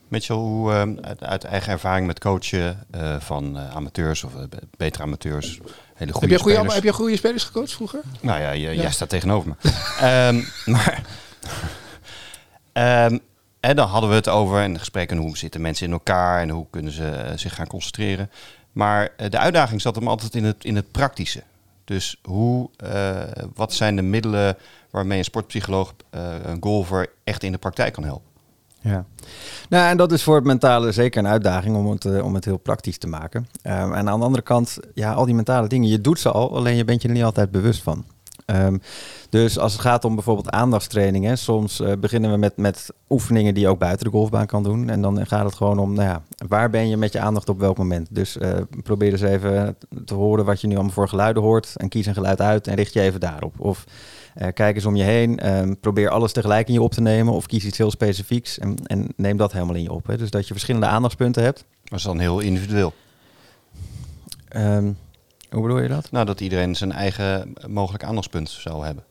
Mitchell, 0.08 0.36
hoe, 0.36 0.72
eh, 0.72 0.82
uit, 1.00 1.22
uit 1.24 1.44
eigen 1.44 1.72
ervaring 1.72 2.06
met 2.06 2.18
coachen 2.20 2.86
eh, 2.90 3.16
van 3.20 3.58
amateurs 3.58 4.24
of 4.24 4.32
betere 4.76 5.02
amateurs, 5.02 5.46
hele 5.94 6.10
Heb 6.10 6.12
goede 6.12 6.28
je, 6.34 6.38
goede, 6.40 6.54
spelers. 6.56 6.74
heb 6.74 6.84
je 6.84 6.92
goede 6.92 7.16
spelers 7.16 7.44
gecoacht 7.44 7.72
vroeger? 7.72 8.00
Nou 8.20 8.40
ja, 8.40 8.50
je- 8.50 8.74
jij 8.74 8.90
staat 8.90 9.08
tegenover 9.08 9.48
me. 9.48 9.54
Ehm, 10.00 10.40
maar, 10.66 11.02
Ehm, 12.72 13.18
en 13.60 13.76
dan 13.76 13.88
hadden 13.88 14.10
we 14.10 14.16
het 14.16 14.28
over 14.28 14.62
in 14.62 14.72
de 14.72 14.78
gesprekken 14.78 15.16
hoe 15.16 15.38
zitten 15.38 15.60
mensen 15.60 15.86
in 15.86 15.92
elkaar 15.92 16.40
en 16.40 16.50
hoe 16.50 16.66
kunnen 16.70 16.92
ze 16.92 17.08
eh, 17.08 17.36
zich 17.36 17.54
gaan 17.54 17.66
concentreren. 17.66 18.30
Maar 18.72 19.08
eh, 19.16 19.30
de 19.30 19.38
uitdaging 19.38 19.80
zat 19.80 19.94
hem 19.94 20.08
altijd 20.08 20.34
in 20.34 20.44
het, 20.44 20.64
in 20.64 20.76
het 20.76 20.90
praktische. 20.90 21.42
Dus 21.84 22.16
hoe, 22.22 22.70
eh, 22.76 23.16
wat 23.54 23.72
zijn 23.72 23.96
de 23.96 24.02
middelen 24.02 24.56
waarmee 24.90 25.18
een 25.18 25.24
sportpsycholoog 25.24 25.94
een 26.42 26.62
golfer 26.62 27.10
echt 27.24 27.42
in 27.42 27.52
de 27.52 27.58
praktijk 27.58 27.92
kan 27.92 28.04
helpen? 28.04 28.28
Ja. 28.80 29.04
Nou, 29.68 29.88
en 29.88 29.96
dat 29.96 30.12
is 30.12 30.22
voor 30.22 30.34
het 30.34 30.44
mentale 30.44 30.92
zeker 30.92 31.18
een 31.18 31.30
uitdaging 31.30 31.76
om 31.76 31.90
het, 31.90 32.22
om 32.22 32.34
het 32.34 32.44
heel 32.44 32.56
praktisch 32.56 32.98
te 32.98 33.06
maken. 33.06 33.48
Ehm, 33.62 33.92
en 33.92 34.08
aan 34.08 34.18
de 34.18 34.24
andere 34.24 34.42
kant, 34.42 34.78
ja, 34.94 35.12
al 35.12 35.24
die 35.24 35.34
mentale 35.34 35.68
dingen, 35.68 35.88
je 35.88 36.00
doet 36.00 36.20
ze 36.20 36.30
al, 36.30 36.56
alleen 36.56 36.76
je 36.76 36.84
bent 36.84 37.02
je 37.02 37.08
er 37.08 37.14
niet 37.14 37.24
altijd 37.24 37.50
bewust 37.50 37.82
van. 37.82 38.04
Ehm, 38.50 38.76
dus 39.28 39.58
als 39.58 39.72
het 39.72 39.80
gaat 39.80 40.04
om 40.04 40.14
bijvoorbeeld 40.14 40.50
aandachtstrainingen, 40.50 41.38
soms 41.38 41.80
eh, 41.80 41.92
beginnen 42.00 42.30
we 42.30 42.36
met, 42.36 42.56
met 42.56 42.88
oefeningen 43.08 43.54
die 43.54 43.62
je 43.62 43.68
ook 43.68 43.78
buiten 43.78 44.04
de 44.04 44.12
golfbaan 44.12 44.46
kan 44.46 44.62
doen. 44.62 44.88
En 44.88 45.02
dan 45.02 45.26
gaat 45.26 45.44
het 45.44 45.54
gewoon 45.54 45.78
om, 45.78 45.94
nou 45.94 46.08
ja, 46.08 46.22
waar 46.48 46.70
ben 46.70 46.88
je 46.88 46.96
met 46.96 47.12
je 47.12 47.20
aandacht 47.20 47.48
op 47.48 47.58
welk 47.58 47.78
moment? 47.78 48.08
Dus 48.10 48.38
eh, 48.38 48.58
probeer 48.82 49.12
eens 49.12 49.20
even 49.20 49.76
te 50.04 50.14
horen 50.14 50.44
wat 50.44 50.60
je 50.60 50.66
nu 50.66 50.74
allemaal 50.74 50.92
voor 50.92 51.08
geluiden 51.08 51.42
hoort 51.42 51.72
en 51.76 51.88
kies 51.88 52.06
een 52.06 52.14
geluid 52.14 52.40
uit 52.40 52.66
en 52.66 52.74
richt 52.74 52.92
je 52.92 53.00
even 53.00 53.20
daarop. 53.20 53.54
Of 53.60 53.84
eh, 54.34 54.48
kijk 54.54 54.74
eens 54.74 54.86
om 54.86 54.96
je 54.96 55.04
heen. 55.04 55.38
ehm, 55.38 55.74
probeer 55.80 56.10
alles 56.10 56.32
tegelijk 56.32 56.66
in 56.68 56.74
je 56.74 56.82
op 56.82 56.92
te 56.92 57.00
nemen. 57.00 57.32
Of 57.34 57.46
kies 57.46 57.64
iets 57.64 57.78
heel 57.78 57.90
specifieks. 57.90 58.58
En, 58.58 58.74
en 58.86 59.08
neem 59.16 59.36
dat 59.36 59.52
helemaal 59.52 59.74
in 59.74 59.82
je 59.82 59.92
op. 59.92 60.06
Hè. 60.06 60.16
Dus 60.16 60.30
dat 60.30 60.46
je 60.46 60.52
verschillende 60.52 60.86
aandachtspunten 60.86 61.42
hebt. 61.42 61.64
Dat 61.84 61.98
is 61.98 62.04
dan 62.04 62.18
heel 62.18 62.40
individueel. 62.40 62.92
Ehm, 64.48 64.92
hoe 65.50 65.62
bedoel 65.62 65.80
je 65.80 65.88
dat? 65.88 66.10
Nou, 66.10 66.26
dat 66.26 66.40
iedereen 66.40 66.76
zijn 66.76 66.92
eigen 66.92 67.52
mogelijk 67.66 68.04
aandachtspunt 68.04 68.48
zou 68.48 68.84
hebben. 68.84 69.04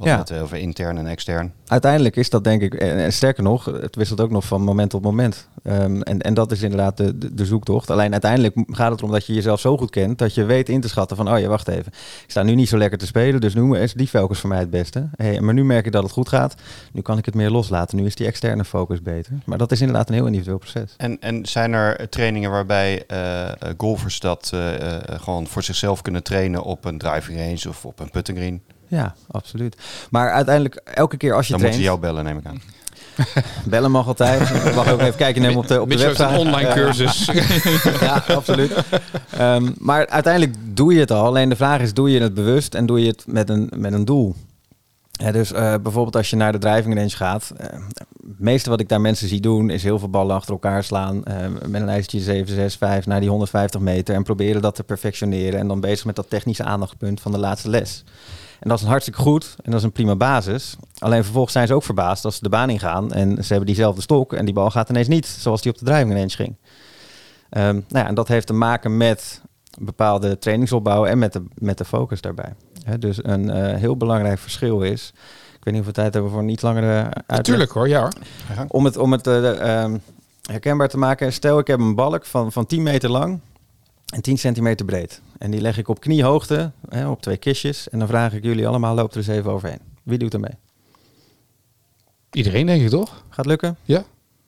Wat 0.00 0.08
Ja. 0.08 0.18
het 0.18 0.32
over 0.32 0.56
intern 0.56 0.98
en 0.98 1.06
extern. 1.06 1.52
Uiteindelijk 1.66 2.16
is 2.16 2.30
dat 2.30 2.44
denk 2.44 2.62
ik, 2.62 2.74
en, 2.74 2.96
en 2.96 3.12
sterker 3.12 3.42
nog, 3.42 3.64
het 3.64 3.96
wisselt 3.96 4.20
ook 4.20 4.30
nog 4.30 4.44
van 4.44 4.62
moment 4.62 4.90
tot 4.90 5.02
moment. 5.02 5.48
Ehm, 5.62 6.00
en, 6.00 6.20
en 6.20 6.34
dat 6.34 6.52
is 6.52 6.62
inderdaad 6.62 6.96
de, 6.96 7.18
de, 7.18 7.34
de 7.34 7.44
zoektocht. 7.44 7.90
Alleen 7.90 8.12
uiteindelijk 8.12 8.54
gaat 8.66 8.90
het 8.90 9.00
erom 9.00 9.12
dat 9.12 9.26
je 9.26 9.32
jezelf 9.34 9.60
zo 9.60 9.76
goed 9.76 9.90
kent 9.90 10.18
dat 10.18 10.34
je 10.34 10.44
weet 10.44 10.68
in 10.68 10.80
te 10.80 10.88
schatten 10.88 11.16
van, 11.16 11.32
oh 11.32 11.38
ja, 11.38 11.48
wacht 11.48 11.68
even. 11.68 11.92
Ik 12.24 12.30
sta 12.30 12.42
nu 12.42 12.54
niet 12.54 12.68
zo 12.68 12.78
lekker 12.78 12.98
te 12.98 13.06
spelen, 13.06 13.40
dus 13.40 13.54
nu 13.54 13.76
is 13.76 13.92
die 13.92 14.08
focus 14.08 14.38
voor 14.38 14.48
mij 14.48 14.58
het 14.58 14.70
beste. 14.70 15.08
Hey, 15.16 15.40
maar 15.40 15.54
nu 15.54 15.64
merk 15.64 15.86
ik 15.86 15.92
dat 15.92 16.02
het 16.02 16.12
goed 16.12 16.28
gaat. 16.28 16.54
Nu 16.92 17.00
kan 17.00 17.18
ik 17.18 17.24
het 17.24 17.34
meer 17.34 17.50
loslaten. 17.50 17.96
Nu 17.96 18.06
is 18.06 18.14
die 18.14 18.26
externe 18.26 18.64
focus 18.64 19.02
beter. 19.02 19.32
Maar 19.44 19.58
dat 19.58 19.72
is 19.72 19.80
inderdaad 19.80 20.08
een 20.08 20.14
heel 20.14 20.26
individueel 20.26 20.58
proces. 20.58 20.94
En, 20.96 21.20
en 21.20 21.46
zijn 21.46 21.72
er 21.72 22.08
trainingen 22.08 22.50
waarbij 22.50 23.04
eh, 23.06 23.48
golfers 23.76 24.20
dat 24.20 24.50
eh, 24.54 24.94
eh, 24.96 25.20
gewoon 25.20 25.46
voor 25.46 25.62
zichzelf 25.62 26.02
kunnen 26.02 26.22
trainen 26.22 26.62
op 26.62 26.84
een 26.84 26.98
driving 26.98 27.38
range 27.38 27.68
of 27.68 27.84
op 27.84 28.00
een 28.00 28.10
putting 28.10 28.38
green? 28.38 28.62
Ja, 28.90 29.14
absoluut. 29.30 29.76
Maar 30.10 30.30
uiteindelijk, 30.30 30.74
elke 30.84 31.16
keer 31.16 31.34
als 31.34 31.46
je 31.46 31.52
Dan 31.52 31.60
traint... 31.60 31.78
moeten 31.78 31.98
ze 31.98 32.04
jou 32.04 32.14
bellen, 32.14 32.24
neem 32.24 32.38
ik 32.38 32.46
aan. 32.46 32.60
Bellen 33.70 33.90
mag 33.90 34.06
altijd. 34.06 34.48
Je 34.48 34.72
mag 34.74 34.90
ook 34.92 35.00
even 35.00 35.16
kijken 35.16 35.42
nemen 35.42 35.56
op 35.56 35.66
de, 35.66 35.80
op 35.80 35.88
de 35.90 35.94
Mitchell 35.96 36.08
heeft 36.08 36.18
website. 36.18 36.40
een 36.40 36.46
online 36.46 36.72
cursus. 36.72 37.30
ja, 38.06 38.24
absoluut. 38.28 38.72
Ehm, 39.30 39.70
maar 39.78 40.06
uiteindelijk 40.06 40.54
doe 40.64 40.94
je 40.94 41.00
het 41.00 41.10
al. 41.10 41.24
Alleen 41.26 41.48
de 41.48 41.56
vraag 41.56 41.80
is, 41.80 41.94
doe 41.94 42.10
je 42.10 42.20
het 42.20 42.34
bewust 42.34 42.74
en 42.74 42.86
doe 42.86 43.00
je 43.00 43.06
het 43.08 43.24
met 43.26 43.48
een, 43.48 43.70
met 43.76 43.92
een 43.92 44.04
doel? 44.04 44.34
Ja, 45.10 45.32
dus 45.32 45.52
eh, 45.52 45.74
bijvoorbeeld 45.82 46.16
als 46.16 46.30
je 46.30 46.36
naar 46.36 46.52
de 46.52 46.58
driving 46.58 46.94
range 46.94 47.10
gaat. 47.10 47.52
eh, 47.56 47.66
het 48.26 48.38
meeste 48.38 48.70
wat 48.70 48.80
ik 48.80 48.88
daar 48.88 49.00
mensen 49.00 49.28
zie 49.28 49.40
doen 49.40 49.70
is 49.70 49.82
heel 49.82 49.98
veel 49.98 50.10
ballen 50.10 50.34
achter 50.36 50.52
elkaar 50.52 50.84
slaan. 50.84 51.24
eh, 51.24 51.34
met 51.66 51.82
een 51.82 51.88
ijzertje 51.88 52.20
7, 52.20 52.54
6, 52.54 52.76
5 52.76 53.06
naar 53.06 53.20
die 53.20 53.28
150 53.28 53.80
meter. 53.80 54.14
En 54.14 54.22
proberen 54.22 54.62
dat 54.62 54.74
te 54.74 54.82
perfectioneren. 54.82 55.60
En 55.60 55.68
dan 55.68 55.80
bezig 55.80 56.04
met 56.04 56.16
dat 56.16 56.30
technische 56.30 56.64
aandachtspunt 56.64 57.20
van 57.20 57.32
de 57.32 57.38
laatste 57.38 57.68
les. 57.68 58.04
En 58.60 58.68
dat 58.68 58.78
is 58.78 58.84
een 58.84 58.90
hartstikke 58.90 59.20
goed 59.20 59.56
en 59.62 59.70
dat 59.70 59.80
is 59.80 59.86
een 59.86 59.92
prima 59.92 60.16
basis. 60.16 60.76
Alleen 60.98 61.24
vervolgens 61.24 61.52
zijn 61.52 61.66
ze 61.66 61.74
ook 61.74 61.82
verbaasd 61.82 62.24
als 62.24 62.34
ze 62.34 62.42
de 62.42 62.48
baan 62.48 62.70
ingaan 62.70 63.12
en 63.12 63.44
ze 63.44 63.48
hebben 63.48 63.66
diezelfde 63.66 64.02
stok 64.02 64.32
en 64.32 64.44
die 64.44 64.54
bal 64.54 64.70
gaat 64.70 64.88
ineens 64.88 65.08
niet 65.08 65.26
zoals 65.26 65.62
die 65.62 65.72
op 65.72 65.78
de 65.78 65.84
driving 65.84 66.12
range 66.12 66.30
ging. 66.30 66.56
Ehm, 67.50 67.74
nou 67.74 67.84
ja, 67.88 68.06
en 68.06 68.14
dat 68.14 68.28
heeft 68.28 68.46
te 68.46 68.52
maken 68.52 68.96
met 68.96 69.42
bepaalde 69.78 70.38
trainingsopbouw 70.38 71.06
en 71.06 71.18
met 71.18 71.32
de, 71.32 71.44
met 71.54 71.78
de 71.78 71.84
focus 71.84 72.20
daarbij. 72.20 72.54
Dus 72.98 73.24
een 73.24 73.50
eh, 73.50 73.78
heel 73.78 73.96
belangrijk 73.96 74.38
verschil 74.38 74.82
is, 74.82 75.12
ik 75.60 75.64
weet 75.64 75.74
niet 75.74 75.84
hoeveel 75.84 76.02
tijd 76.02 76.14
hebben 76.14 76.30
we 76.30 76.36
voor 76.36 76.46
een 76.46 76.52
iets 76.52 76.62
langere 76.62 77.02
uitleg. 77.02 77.24
Natuurlijk 77.26 77.70
hoor, 77.70 77.88
ja 77.88 78.00
hoor. 78.00 78.12
Om 78.68 78.84
het, 78.84 78.96
om 78.96 79.12
het 79.12 79.26
eh, 79.26 79.82
ehm, 79.82 79.98
herkenbaar 80.42 80.88
te 80.88 80.98
maken, 80.98 81.32
stel 81.32 81.58
ik 81.58 81.66
heb 81.66 81.80
een 81.80 81.94
balk 81.94 82.24
van, 82.24 82.52
van 82.52 82.66
10 82.66 82.82
meter 82.82 83.10
lang 83.10 83.40
en 84.14 84.22
10 84.22 84.38
centimeter 84.38 84.86
breed. 84.86 85.20
En 85.40 85.50
die 85.50 85.60
leg 85.60 85.78
ik 85.78 85.88
op 85.88 86.00
kniehoogte, 86.00 86.70
hè, 86.88 87.08
op 87.08 87.22
twee 87.22 87.36
kistjes. 87.36 87.88
En 87.88 87.98
dan 87.98 88.08
vraag 88.08 88.32
ik 88.32 88.42
jullie 88.44 88.66
allemaal, 88.68 88.94
loop 88.94 89.10
er 89.10 89.16
eens 89.16 89.26
even 89.26 89.50
overheen. 89.50 89.78
Wie 90.02 90.18
doet 90.18 90.32
er 90.34 90.40
mee? 90.40 90.54
Iedereen 92.32 92.66
denk 92.66 92.82
ik 92.82 92.88
toch? 92.88 93.24
Gaat 93.30 93.46
lukken? 93.46 93.76
Ja. 93.84 94.04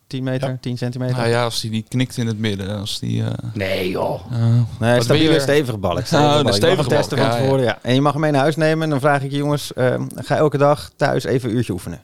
10 0.07 0.23
meter, 0.25 0.49
Ja. 0.49 0.57
10 0.61 0.79
centimeter? 0.79 1.17
Nou 1.17 1.29
ja, 1.29 1.45
als 1.45 1.61
die 1.61 1.71
niet 1.71 1.89
knikt 1.89 2.17
in 2.17 2.27
het 2.27 2.39
midden. 2.39 2.79
Als 2.79 2.99
die, 2.99 3.23
eh, 3.25 3.31
Nee 3.55 3.89
joh. 3.91 4.21
eh, 4.33 4.61
Nee, 4.79 5.01
stabiele, 5.03 5.41
stevige 5.41 5.79
balk. 5.79 5.99
Oh, 5.99 6.05
Stevige 6.07 6.27
de 6.27 6.27
balk. 6.33 6.37
Je 6.39 6.43
mag 6.45 6.55
stevige 6.55 6.89
testen 6.89 7.19
van 7.19 7.27
ja, 7.27 7.37
tevoren, 7.37 7.65
ja. 7.65 7.79
En 7.83 7.95
je 7.95 8.01
mag 8.01 8.13
hem 8.13 8.21
mee 8.21 8.31
naar 8.31 8.41
huis 8.41 8.57
nemen. 8.57 8.85
En 8.85 8.91
dan 8.91 9.01
vraag 9.01 9.23
ik 9.23 9.31
je 9.31 9.37
jongens, 9.37 9.73
eh, 9.73 10.01
ga 10.15 10.37
elke 10.37 10.59
dag 10.59 10.91
thuis 10.97 11.25
even 11.25 11.51
een 11.51 11.57
uurtje 11.57 11.73
oefenen. 11.73 12.03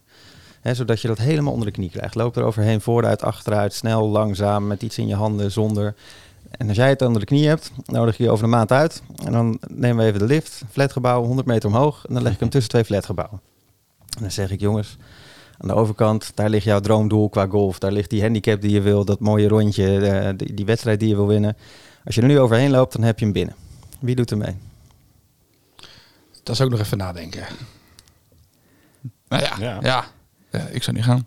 Hè, 0.60 0.74
zodat 0.74 1.00
je 1.00 1.08
dat 1.08 1.18
helemaal 1.18 1.52
onder 1.52 1.66
de 1.66 1.72
knie 1.72 1.90
krijgt. 1.90 2.14
Loop 2.14 2.36
er 2.36 2.42
overheen, 2.42 2.80
vooruit, 2.80 3.22
achteruit, 3.22 3.72
snel, 3.74 4.08
langzaam, 4.08 4.66
met 4.66 4.82
iets 4.82 4.98
in 4.98 5.06
je 5.06 5.14
handen, 5.14 5.52
zonder. 5.52 5.94
En 6.50 6.68
als 6.68 6.76
jij 6.76 6.88
het 6.88 7.02
onder 7.02 7.20
de 7.20 7.26
knie 7.26 7.48
hebt, 7.48 7.70
nodig 7.84 8.16
je 8.16 8.22
je 8.22 8.30
over 8.30 8.44
een 8.44 8.50
maand 8.50 8.72
uit. 8.72 9.02
En 9.24 9.32
dan 9.32 9.58
nemen 9.68 9.96
we 9.96 10.08
even 10.08 10.18
de 10.18 10.34
lift, 10.34 10.62
flatgebouw, 10.70 11.24
100 11.24 11.46
meter 11.46 11.68
omhoog. 11.68 12.04
En 12.06 12.14
dan 12.14 12.22
leg 12.22 12.32
ik 12.32 12.40
hem 12.40 12.48
tussen 12.54 12.70
twee 12.70 12.84
flatgebouwen. 12.84 13.40
En 13.98 14.20
dan 14.20 14.30
zeg 14.30 14.50
ik, 14.50 14.60
jongens, 14.60 14.96
aan 15.58 15.68
de 15.68 15.74
overkant, 15.74 16.32
daar 16.34 16.48
ligt 16.50 16.64
jouw 16.64 16.80
droomdoel 16.80 17.28
qua 17.28 17.46
golf. 17.46 17.78
Daar 17.78 17.92
ligt 17.92 18.10
die 18.10 18.22
handicap 18.22 18.60
die 18.60 18.70
je 18.70 18.80
wil, 18.80 19.04
dat 19.04 19.20
mooie 19.20 19.48
rondje, 19.48 19.98
eh, 20.08 20.30
die, 20.36 20.54
die 20.54 20.64
wedstrijd 20.64 21.00
die 21.00 21.08
je 21.08 21.14
wil 21.16 21.26
winnen. 21.26 21.56
Als 22.04 22.14
je 22.14 22.20
er 22.20 22.26
nu 22.26 22.38
overheen 22.38 22.70
loopt, 22.70 22.92
dan 22.92 23.02
heb 23.02 23.18
je 23.18 23.24
hem 23.24 23.34
binnen. 23.34 23.54
Wie 24.00 24.14
doet 24.14 24.30
er 24.30 24.36
mee? 24.36 24.56
Dat 26.42 26.54
is 26.56 26.60
ook 26.60 26.70
nog 26.70 26.80
even 26.80 26.98
nadenken. 26.98 27.46
nou 29.28 29.42
ja, 29.42 29.52
Ja. 29.58 29.78
ja. 29.80 30.04
Ja, 30.50 30.66
ik 30.66 30.82
zou 30.82 30.96
niet 30.96 31.04
gaan. 31.04 31.26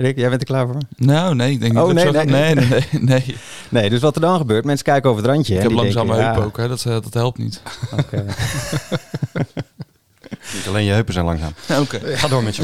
Rick, 0.00 0.16
jij 0.18 0.28
bent 0.28 0.40
er 0.40 0.46
klaar 0.46 0.66
voor? 0.66 0.76
Nou, 0.96 1.34
nee, 1.34 1.50
ik 1.52 1.60
denk 1.60 1.72
niet 1.72 1.82
Oh, 1.82 1.94
dat 1.94 2.12
nee, 2.12 2.24
nee. 2.24 2.54
nee, 2.54 2.66
nee, 2.68 2.84
nee, 3.00 3.36
nee. 3.68 3.90
Dus 3.90 4.00
wat 4.00 4.14
er 4.14 4.20
dan 4.20 4.36
gebeurt, 4.38 4.64
mensen 4.64 4.84
kijken 4.84 5.10
over 5.10 5.22
het 5.22 5.30
randje. 5.32 5.54
Ik 5.54 5.62
heb 5.62 5.70
langzame 5.70 6.14
heupen 6.14 6.40
ja, 6.40 6.46
ook, 6.46 6.56
hè. 6.56 6.68
Dat, 6.68 6.84
eh, 6.84 6.92
dat 6.92 7.14
helpt 7.14 7.38
niet. 7.38 7.62
oké. 7.98 8.24
Niet 10.54 10.66
alleen 10.68 10.84
je 10.84 10.92
heupen 10.92 11.12
zijn 11.12 11.24
langzaam. 11.24 11.52
Oké. 11.82 11.98
Ga 12.16 12.28
door 12.28 12.42
met 12.42 12.56
je. 12.56 12.62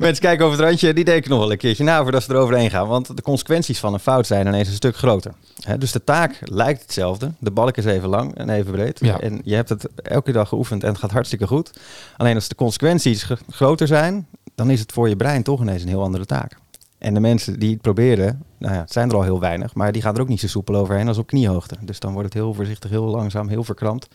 Mensen 0.00 0.22
kijken 0.22 0.44
over 0.46 0.58
het 0.58 0.66
randje, 0.66 0.92
die 0.94 1.04
denken 1.04 1.30
nog 1.30 1.38
wel 1.38 1.50
een 1.50 1.56
keertje 1.58 1.84
na 1.84 2.02
voordat 2.02 2.22
ze 2.22 2.30
eroverheen 2.30 2.70
gaan. 2.70 2.86
Want 2.88 3.16
de 3.16 3.22
consequenties 3.22 3.78
van 3.78 3.92
een 3.92 4.00
fout 4.00 4.26
zijn 4.26 4.46
ineens 4.46 4.68
een 4.68 4.74
stuk 4.74 4.96
groter. 4.96 5.32
Hè, 5.60 5.78
dus 5.78 5.92
de 5.92 6.04
taak 6.04 6.38
lijkt 6.40 6.82
hetzelfde. 6.82 7.32
De 7.38 7.50
balk 7.50 7.76
is 7.76 7.84
even 7.84 8.08
lang 8.08 8.34
en 8.34 8.48
even 8.50 8.72
breed. 8.72 8.98
Ja. 9.00 9.20
En 9.20 9.40
je 9.44 9.54
hebt 9.54 9.68
het 9.68 9.88
elke 10.02 10.32
dag 10.32 10.48
geoefend 10.48 10.82
en 10.82 10.88
het 10.88 10.98
gaat 10.98 11.10
hartstikke 11.10 11.46
goed. 11.46 11.70
Alleen 12.16 12.34
als 12.34 12.48
de 12.48 12.54
consequenties 12.54 13.22
gr- 13.22 13.32
groter 13.50 13.86
zijn, 13.86 14.26
dan 14.58 14.70
is 14.70 14.80
het 14.80 14.92
voor 14.92 15.08
je 15.08 15.16
brein 15.16 15.42
toch 15.42 15.60
ineens 15.60 15.82
een 15.82 15.88
heel 15.88 16.02
andere 16.02 16.26
taak. 16.26 16.58
En 16.98 17.14
de 17.14 17.20
mensen 17.20 17.58
die 17.58 17.72
het 17.72 17.80
proberen, 17.80 18.42
nou 18.58 18.74
ja, 18.74 18.80
het 18.80 18.92
zijn 18.92 19.08
er 19.08 19.14
al 19.14 19.22
heel 19.22 19.40
weinig, 19.40 19.74
maar 19.74 19.92
die 19.92 20.02
gaan 20.02 20.14
er 20.14 20.20
ook 20.20 20.28
niet 20.28 20.40
zo 20.40 20.46
soepel 20.46 20.74
overheen 20.74 21.08
als 21.08 21.18
op 21.18 21.26
kniehoogte. 21.26 21.76
Dus 21.80 22.00
dan 22.00 22.12
wordt 22.12 22.28
het 22.28 22.42
heel 22.42 22.54
voorzichtig, 22.54 22.90
heel 22.90 23.04
langzaam, 23.04 23.48
heel 23.48 23.64
verkrampt. 23.64 24.08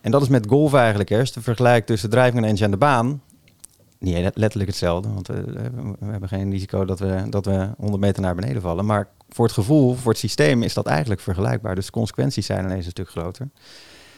En 0.00 0.10
dat 0.10 0.22
is 0.22 0.28
met 0.28 0.46
golf 0.48 0.74
eigenlijk. 0.74 1.08
Hè. 1.08 1.18
Als 1.18 1.34
je 1.34 1.40
vergelijkt 1.40 1.86
tussen 1.86 2.10
driving 2.10 2.60
en 2.60 2.70
de 2.70 2.76
baan, 2.76 3.22
niet 3.98 4.30
letterlijk 4.34 4.70
hetzelfde, 4.70 5.08
want 5.12 5.26
we, 5.26 5.42
we 5.98 6.10
hebben 6.10 6.28
geen 6.28 6.50
risico 6.50 6.84
dat 6.84 6.98
we, 6.98 7.26
dat 7.28 7.44
we 7.44 7.68
100 7.78 8.02
meter 8.02 8.22
naar 8.22 8.34
beneden 8.34 8.62
vallen. 8.62 8.86
Maar 8.86 9.08
voor 9.28 9.44
het 9.44 9.54
gevoel, 9.54 9.94
voor 9.94 10.10
het 10.10 10.20
systeem 10.20 10.62
is 10.62 10.74
dat 10.74 10.86
eigenlijk 10.86 11.20
vergelijkbaar. 11.20 11.74
Dus 11.74 11.86
de 11.86 11.92
consequenties 11.92 12.46
zijn 12.46 12.64
ineens 12.64 12.84
een 12.84 12.90
stuk 12.90 13.08
groter. 13.08 13.48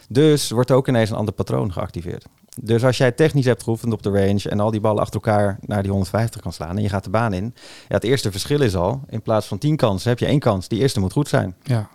Dus 0.09 0.51
wordt 0.51 0.71
ook 0.71 0.87
ineens 0.87 1.09
een 1.09 1.15
ander 1.15 1.33
patroon 1.33 1.73
geactiveerd. 1.73 2.25
Dus 2.59 2.83
als 2.83 2.97
jij 2.97 3.11
technisch 3.11 3.45
hebt 3.45 3.63
geoefend 3.63 3.93
op 3.93 4.03
de 4.03 4.09
range 4.09 4.49
en 4.49 4.59
al 4.59 4.71
die 4.71 4.79
ballen 4.79 5.01
achter 5.01 5.21
elkaar 5.21 5.57
naar 5.65 5.81
die 5.81 5.91
150 5.91 6.41
kan 6.41 6.53
slaan 6.53 6.77
en 6.77 6.83
je 6.83 6.89
gaat 6.89 7.03
de 7.03 7.09
baan 7.09 7.33
in. 7.33 7.53
Ja, 7.87 7.95
het 7.95 8.03
eerste 8.03 8.31
verschil 8.31 8.61
is 8.61 8.75
al, 8.75 9.01
in 9.09 9.21
plaats 9.21 9.47
van 9.47 9.57
10 9.57 9.75
kansen 9.75 10.09
heb 10.09 10.19
je 10.19 10.25
één 10.25 10.39
kans. 10.39 10.67
Die 10.67 10.79
eerste 10.79 10.99
moet 10.99 11.11
goed 11.11 11.27
zijn. 11.27 11.55
Ja. 11.63 11.89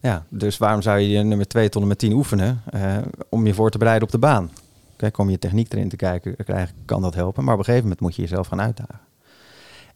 Ja, 0.00 0.24
dus 0.28 0.58
waarom 0.58 0.82
zou 0.82 0.98
je 0.98 1.22
nummer 1.22 1.48
2 1.48 1.68
tot 1.68 1.82
en 1.82 1.88
met 1.88 1.98
10 1.98 2.12
oefenen 2.12 2.62
uh, 2.74 2.96
om 3.28 3.46
je 3.46 3.54
voor 3.54 3.70
te 3.70 3.78
bereiden 3.78 4.06
op 4.06 4.12
de 4.12 4.18
baan? 4.18 4.50
Kijk, 4.96 5.18
om 5.18 5.30
je 5.30 5.38
techniek 5.38 5.72
erin 5.72 5.88
te 5.88 5.96
kijken, 5.96 6.36
krijgen, 6.44 6.74
kan 6.84 7.02
dat 7.02 7.14
helpen. 7.14 7.44
Maar 7.44 7.52
op 7.52 7.58
een 7.58 7.64
gegeven 7.64 7.84
moment 7.84 8.00
moet 8.00 8.16
je 8.16 8.22
jezelf 8.22 8.46
gaan 8.46 8.60
uitdagen. 8.60 9.00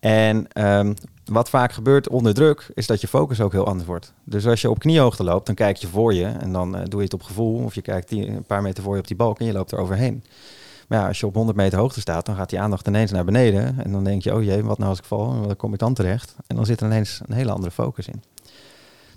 En 0.04 0.46
um, 0.64 0.94
wat 1.24 1.48
vaak 1.48 1.72
gebeurt 1.72 2.08
onder 2.08 2.34
druk, 2.34 2.70
is 2.74 2.86
dat 2.86 3.00
je 3.00 3.08
focus 3.08 3.40
ook 3.40 3.52
heel 3.52 3.66
anders 3.66 3.86
wordt. 3.86 4.12
Dus 4.24 4.46
als 4.46 4.60
je 4.60 4.70
op 4.70 4.78
kniehoogte 4.78 5.24
loopt, 5.24 5.46
dan 5.46 5.54
kijk 5.54 5.76
je 5.76 5.86
voor 5.86 6.14
je 6.14 6.24
en 6.24 6.52
dan 6.52 6.76
uh, 6.76 6.82
doe 6.84 6.98
je 6.98 7.04
het 7.04 7.14
op 7.14 7.22
gevoel. 7.22 7.64
Of 7.64 7.74
je 7.74 7.82
kijkt 7.82 8.12
een 8.12 8.44
paar 8.46 8.62
meter 8.62 8.82
voor 8.82 8.94
je 8.94 9.00
op 9.00 9.06
die 9.06 9.16
balk 9.16 9.38
en 9.38 9.46
je 9.46 9.52
loopt 9.52 9.72
er 9.72 9.78
overheen. 9.78 10.24
Maar 10.88 11.06
als 11.08 11.20
je 11.20 11.26
op 11.26 11.34
100 11.34 11.56
meter 11.56 11.78
hoogte 11.78 12.00
staat, 12.00 12.26
dan 12.26 12.36
gaat 12.36 12.50
die 12.50 12.60
aandacht 12.60 12.86
ineens 12.86 13.10
naar 13.10 13.24
beneden. 13.24 13.84
En 13.84 13.92
dan 13.92 14.04
denk 14.04 14.22
je, 14.22 14.34
oh 14.34 14.42
jee, 14.42 14.64
wat 14.64 14.78
nou 14.78 14.90
als 14.90 14.98
ik 14.98 15.04
val? 15.04 15.40
Waar 15.46 15.56
kom 15.56 15.72
ik 15.72 15.78
dan 15.78 15.94
terecht? 15.94 16.36
En 16.46 16.56
dan 16.56 16.66
zit 16.66 16.80
er 16.80 16.86
ineens 16.86 17.20
een 17.26 17.34
hele 17.34 17.52
andere 17.52 17.72
focus 17.72 18.08
in. 18.08 18.22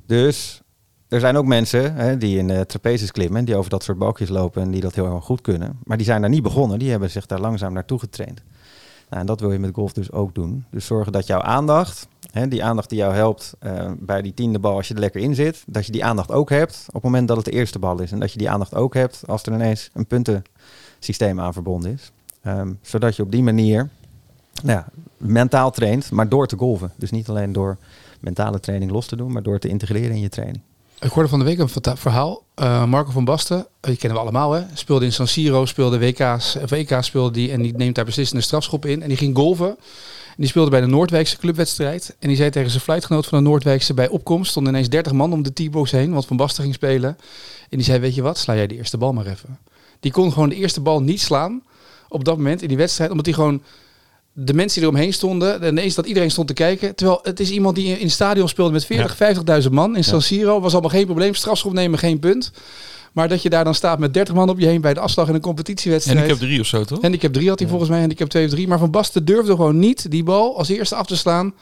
Dus 0.06 0.62
er 1.08 1.20
zijn 1.20 1.38
ook 1.38 1.46
mensen 1.46 1.96
hè, 1.96 2.18
die 2.18 2.38
in 2.38 2.50
uh, 2.50 2.60
trapezes 2.60 3.12
klimmen, 3.12 3.46
die 3.46 3.56
over 3.56 3.70
dat 3.70 3.84
soort 3.84 3.98
balkjes 3.98 4.30
lopen 4.30 4.62
en 4.62 4.72
die 4.72 4.82
dat 4.82 4.96
heel 4.96 5.14
erg 5.14 5.24
goed 5.24 5.42
kunnen. 5.42 5.80
Maar 5.84 5.98
die 5.98 6.06
zijn 6.06 6.22
daar 6.22 6.30
niet 6.30 6.44
begonnen, 6.44 6.80
die 6.80 6.90
hebben 6.90 7.10
zich 7.10 7.26
daar 7.26 7.40
langzaam 7.40 7.74
naartoe 7.74 8.00
getraind. 8.00 8.42
Nou, 9.10 9.22
en 9.22 9.26
dat 9.26 9.40
wil 9.40 9.52
je 9.52 9.60
met 9.60 9.74
golf 9.74 9.94
dus 9.94 10.12
ook 10.12 10.36
doen. 10.36 10.66
Dus 10.70 10.86
zorgen 10.86 11.12
dat 11.12 11.28
jouw 11.28 11.42
aandacht, 11.42 12.08
hè, 12.32 12.48
die 12.48 12.64
aandacht 12.64 12.90
die 12.90 12.98
jou 12.98 13.14
helpt 13.14 13.54
uh, 13.64 13.92
bij 14.00 14.22
die 14.22 14.34
tiende 14.34 14.60
bal 14.60 14.76
als 14.76 14.88
je 14.88 14.94
er 14.94 15.00
lekker 15.00 15.22
in 15.22 15.36
zit, 15.36 15.64
dat 15.68 15.86
je 15.86 15.92
die 15.92 16.06
aandacht 16.06 16.32
ook 16.32 16.50
hebt 16.50 16.84
op 16.88 16.94
het 16.94 17.04
moment 17.04 17.28
dat 17.28 17.38
het 17.38 17.46
de 17.46 17.52
eerste 17.52 17.80
bal 17.80 18.02
is. 18.02 18.12
En 18.12 18.20
dat 18.20 18.32
je 18.32 18.38
die 18.38 18.50
aandacht 18.50 18.76
ook 18.76 18.94
hebt 18.94 19.24
als 19.28 19.44
er 19.44 19.54
ineens 19.54 19.90
een 19.94 20.06
puntensysteem 20.06 21.40
aan 21.40 21.54
verbonden 21.54 21.92
is. 21.92 22.12
Um, 22.44 22.80
zodat 22.82 23.16
je 23.16 23.24
op 23.24 23.32
die 23.32 23.44
manier 23.44 23.90
nou 24.64 24.78
ja, 24.78 24.88
mentaal 25.18 25.72
traint, 25.72 26.12
maar 26.12 26.30
door 26.30 26.48
te 26.48 26.58
golven. 26.58 26.92
Dus 26.96 27.12
niet 27.12 27.30
alleen 27.30 27.54
door 27.54 27.78
mentale 28.20 28.60
training 28.60 28.92
los 28.92 29.08
te 29.08 29.16
doen, 29.16 29.32
maar 29.32 29.44
door 29.44 29.60
te 29.60 29.68
integreren 29.68 30.16
in 30.16 30.22
je 30.22 30.30
training. 30.30 30.62
Ik 31.00 31.12
hoorde 31.12 31.30
van 31.30 31.40
de 31.40 31.46
week 31.46 31.60
een 31.60 31.98
verhaal. 31.98 32.44
Uh, 32.62 32.86
Marco 32.86 33.12
van 33.12 33.26
Basten, 33.26 33.68
die 33.82 33.96
kennen 33.96 34.18
we 34.18 34.24
allemaal, 34.24 34.52
hè? 34.52 34.64
speelde 34.74 35.06
in 35.06 35.14
San 35.14 35.28
Siro, 35.28 35.66
speelde 35.66 36.00
WK's, 36.00 36.58
WK's 36.70 37.06
speelde 37.06 37.32
die 37.32 37.52
en 37.52 37.62
die 37.62 37.76
neemt 37.76 37.96
daar 37.96 38.06
beslissende 38.06 38.44
strafschop 38.44 38.86
in. 38.86 39.02
En 39.02 39.08
die 39.08 39.18
ging 39.18 39.36
golven. 39.36 39.70
En 39.70 40.44
die 40.44 40.48
speelde 40.48 40.70
bij 40.70 40.82
de 40.82 40.88
Noordwijkse 40.88 41.38
clubwedstrijd. 41.38 42.16
En 42.20 42.28
die 42.28 42.38
zei 42.38 42.50
tegen 42.50 42.70
zijn 42.70 42.84
fluitgenoot 42.84 43.26
van 43.26 43.38
de 43.44 43.50
Noordwijkse 43.50 43.94
bij 43.94 44.08
opkomst, 44.08 44.52
stonden 44.52 44.74
ineens 44.74 44.90
30 44.90 45.12
man 45.12 45.34
om 45.34 45.44
de 45.44 45.54
T-box 45.54 45.92
heen, 45.92 46.12
want 46.12 46.26
Van 46.26 46.38
Basten 46.38 46.64
ging 46.64 46.76
spelen. 46.76 47.18
En 47.70 47.78
die 47.78 47.84
zei, 47.84 48.00
weet 48.00 48.16
je 48.16 48.22
wat, 48.22 48.38
sla 48.38 48.56
jij 48.56 48.68
de 48.68 48.76
eerste 48.76 48.98
bal 48.98 49.14
maar 49.14 49.26
even. 49.26 49.60
Die 50.00 50.12
kon 50.12 50.32
gewoon 50.34 50.50
de 50.50 50.56
eerste 50.56 50.82
bal 50.82 51.02
niet 51.02 51.22
slaan 51.22 51.64
op 52.10 52.24
dat 52.24 52.38
moment 52.38 52.62
in 52.62 52.68
die 52.68 52.78
wedstrijd, 52.78 53.12
omdat 53.12 53.26
hij 53.26 53.36
gewoon 53.36 53.62
de 54.40 54.54
mensen 54.54 54.82
die 54.82 54.90
eromheen 54.90 55.14
stonden, 55.14 55.64
ineens 55.64 55.96
dat 55.96 56.06
iedereen 56.06 56.32
stond 56.32 56.48
te 56.48 56.54
kijken. 56.54 56.96
Terwijl 56.96 57.20
het 57.24 57.40
is 57.40 57.50
iemand 57.50 57.76
die 57.76 57.88
in 57.88 58.06
het 58.06 58.12
stadion 58.12 58.50
speelde 58.50 58.72
met 58.72 58.86
40, 58.86 59.18
ja. 59.20 59.62
50.000 59.64 59.70
man 59.72 59.96
in 59.96 60.04
San 60.04 60.22
Siro. 60.22 60.60
Was 60.60 60.72
allemaal 60.72 60.90
geen 60.90 61.06
probleem. 61.06 61.34
Strafschop 61.34 61.74
nemen, 61.74 62.00
geen 62.00 62.20
punt. 62.20 62.52
Maar 63.12 63.28
dat 63.28 63.42
je 63.42 63.50
daar 63.50 63.64
dan 63.64 63.76
staat 63.76 64.00
met 64.00 64.14
30 64.14 64.36
man 64.36 64.50
op 64.50 64.60
je 64.60 64.66
heen 64.66 64.82
bij 64.82 64.94
de 64.94 65.00
afslag 65.00 65.28
in 65.28 65.36
een 65.36 65.42
competitiewedstrijd. 65.42 66.18
En 66.18 66.24
ik 66.24 66.30
heb 66.30 66.40
drie 66.40 66.60
of 66.60 66.66
zo, 66.66 66.84
toch? 66.84 67.02
En 67.02 67.14
ik 67.14 67.22
heb 67.22 67.34
drie 67.34 67.50
had 67.50 67.60
hij 67.60 67.68
ja. 67.68 67.74
volgens 67.74 67.92
mij. 67.92 68.04
En 68.04 68.12
ik 68.12 68.20
heb 68.20 68.28
twee 68.28 68.46
of 68.46 68.52
drie. 68.52 68.68
Maar 68.68 68.80
Van 68.80 68.92
Basten 68.92 69.26
durfde 69.26 69.52
gewoon 69.52 69.80
niet 69.80 70.12
die 70.12 70.24
bal 70.24 70.58
als 70.58 70.70
eerste 70.70 70.96
af 70.96 71.08
te 71.08 71.18
slaan. 71.18 71.54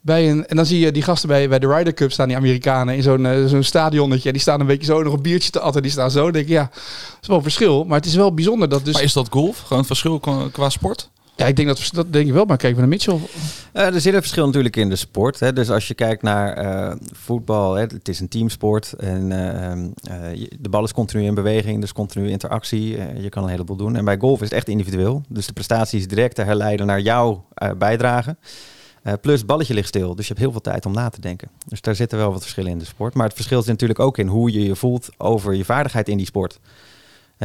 Bij 0.00 0.30
een, 0.30 0.46
en 0.46 0.56
dan 0.56 0.66
zie 0.66 0.78
je 0.78 0.92
die 0.92 1.02
gasten 1.02 1.28
bij, 1.28 1.48
bij 1.48 1.58
de 1.58 1.74
Ryder 1.74 1.94
Cup 1.94 2.12
staan, 2.12 2.28
die 2.28 2.36
Amerikanen, 2.36 2.96
in 2.96 3.02
zo'n 3.02 3.24
uh, 3.24 3.46
zo'n 3.46 3.62
stadionnetje. 3.62 4.32
Die 4.32 4.40
staan 4.40 4.60
een 4.60 4.66
beetje 4.66 4.86
zo 4.86 5.02
nog 5.02 5.12
een 5.12 5.22
biertje 5.22 5.50
te 5.50 5.60
atten. 5.60 5.82
Die 5.82 5.90
staan 5.90 6.10
zo. 6.10 6.30
Denk 6.30 6.44
ik, 6.44 6.50
ja, 6.50 6.70
dat 6.72 7.18
is 7.20 7.28
wel 7.28 7.36
een 7.36 7.42
verschil. 7.42 7.84
Maar 7.84 7.96
het 7.96 8.06
is 8.06 8.14
wel 8.14 8.34
bijzonder 8.34 8.68
dat 8.68 8.84
dus... 8.84 8.94
Maar 8.94 9.02
is 9.02 9.12
dat 9.12 9.28
golf? 9.30 9.58
Gewoon 9.58 9.78
een 9.78 9.84
verschil 9.84 10.20
qua, 10.20 10.48
qua 10.52 10.68
sport? 10.68 11.10
Ja, 11.36 11.46
ik 11.46 11.56
denk 11.56 11.68
dat, 11.68 11.90
dat 11.92 12.12
denk 12.12 12.26
ik 12.26 12.32
wel, 12.32 12.44
maar 12.44 12.56
kijken 12.56 12.74
we 12.74 12.80
naar 12.80 12.90
Mitchell. 12.90 13.18
Uh, 13.72 13.94
er 13.94 14.00
zit 14.00 14.14
een 14.14 14.20
verschil 14.20 14.46
natuurlijk 14.46 14.76
in 14.76 14.88
de 14.88 14.96
sport. 14.96 15.40
Hè. 15.40 15.52
Dus 15.52 15.70
als 15.70 15.88
je 15.88 15.94
kijkt 15.94 16.22
naar 16.22 16.64
uh, 16.64 16.94
voetbal, 17.12 17.74
hè, 17.74 17.82
het 17.82 18.08
is 18.08 18.20
een 18.20 18.28
teamsport. 18.28 18.92
En 18.92 19.30
uh, 19.30 20.46
de 20.60 20.68
bal 20.68 20.84
is 20.84 20.92
continu 20.92 21.24
in 21.24 21.34
beweging, 21.34 21.80
dus 21.80 21.92
continu 21.92 22.30
interactie. 22.30 22.98
je 23.20 23.28
kan 23.28 23.42
een 23.42 23.48
heleboel 23.48 23.76
doen. 23.76 23.96
En 23.96 24.04
bij 24.04 24.16
golf 24.18 24.38
is 24.38 24.44
het 24.44 24.52
echt 24.52 24.68
individueel. 24.68 25.22
Dus 25.28 25.46
de 25.46 25.52
prestatie 25.52 25.98
is 25.98 26.08
direct 26.08 26.34
te 26.34 26.42
herleiden 26.42 26.86
naar 26.86 27.00
jouw 27.00 27.44
bijdrage. 27.78 28.36
plus 29.20 29.44
balletje 29.44 29.74
ligt 29.74 29.88
stil, 29.88 30.14
dus 30.14 30.26
je 30.26 30.32
hebt 30.32 30.44
heel 30.44 30.52
veel 30.52 30.60
tijd 30.60 30.86
om 30.86 30.92
na 30.92 31.08
te 31.08 31.20
denken. 31.20 31.48
Dus 31.66 31.80
daar 31.80 31.94
zitten 31.94 32.18
wel 32.18 32.32
wat 32.32 32.42
verschillen 32.42 32.70
in 32.70 32.78
de 32.78 32.84
sport. 32.84 33.14
Maar 33.14 33.26
het 33.26 33.34
verschil 33.34 33.58
zit 33.58 33.70
natuurlijk 33.70 34.00
ook 34.00 34.18
in 34.18 34.26
hoe 34.26 34.52
je 34.52 34.64
je 34.64 34.76
voelt 34.76 35.08
over 35.16 35.54
je 35.54 35.64
vaardigheid 35.64 36.08
in 36.08 36.16
die 36.16 36.26
sport 36.26 36.58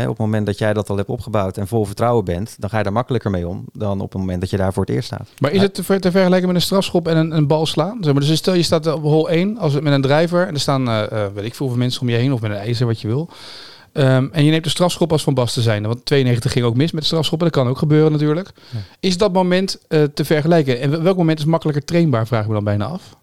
op 0.01 0.09
het 0.09 0.17
moment 0.17 0.45
dat 0.45 0.57
jij 0.57 0.73
dat 0.73 0.89
al 0.89 0.97
hebt 0.97 1.09
opgebouwd 1.09 1.57
en 1.57 1.67
vol 1.67 1.85
vertrouwen 1.85 2.25
bent, 2.25 2.55
dan 2.59 2.69
ga 2.69 2.77
je 2.77 2.83
daar 2.83 2.93
makkelijker 2.93 3.31
mee 3.31 3.47
om 3.47 3.65
dan 3.73 4.01
op 4.01 4.11
het 4.11 4.21
moment 4.21 4.41
dat 4.41 4.49
je 4.49 4.57
daar 4.57 4.73
voor 4.73 4.85
het 4.85 4.95
eerst 4.95 5.07
staat. 5.07 5.29
Maar 5.39 5.51
is 5.51 5.61
het 5.61 5.73
te, 5.73 5.83
ver, 5.83 5.99
te 5.99 6.11
vergelijken 6.11 6.47
met 6.47 6.55
een 6.55 6.61
strafschop 6.61 7.07
en 7.07 7.17
een, 7.17 7.31
een 7.31 7.47
bal 7.47 7.65
slaan? 7.65 7.97
Zeg 8.01 8.13
maar, 8.13 8.21
dus 8.21 8.37
stel 8.37 8.53
je 8.53 8.63
staat 8.63 8.87
op 8.87 9.01
hol 9.01 9.29
1 9.29 9.57
als, 9.57 9.79
met 9.79 9.93
een 9.93 10.01
driver 10.01 10.47
en 10.47 10.53
er 10.53 10.59
staan, 10.59 10.89
uh, 10.89 11.25
weet 11.33 11.45
ik 11.45 11.55
veel, 11.55 11.69
mensen 11.69 12.01
om 12.01 12.09
je 12.09 12.15
heen 12.15 12.33
of 12.33 12.41
met 12.41 12.51
een 12.51 12.57
ijzer, 12.57 12.85
wat 12.85 13.01
je 13.01 13.07
wil. 13.07 13.29
Um, 13.97 14.29
en 14.31 14.45
je 14.45 14.51
neemt 14.51 14.63
de 14.63 14.69
strafschop 14.69 15.11
als 15.11 15.23
Van 15.23 15.33
Basten 15.33 15.61
zijn. 15.61 15.87
Want 15.87 16.05
92 16.05 16.51
ging 16.51 16.65
ook 16.65 16.75
mis 16.75 16.91
met 16.91 17.01
de 17.01 17.07
strafschoppen. 17.07 17.47
Dat 17.47 17.57
kan 17.57 17.67
ook 17.67 17.77
gebeuren 17.77 18.11
natuurlijk. 18.11 18.51
Ja. 18.71 18.79
Is 18.99 19.17
dat 19.17 19.33
moment 19.33 19.79
uh, 19.89 20.03
te 20.03 20.25
vergelijken? 20.25 20.79
En 20.79 21.03
welk 21.03 21.17
moment 21.17 21.39
is 21.39 21.45
makkelijker 21.45 21.85
trainbaar, 21.85 22.27
vragen 22.27 22.47
we 22.47 22.53
dan 22.53 22.63
bijna 22.63 22.85
af? 22.85 23.15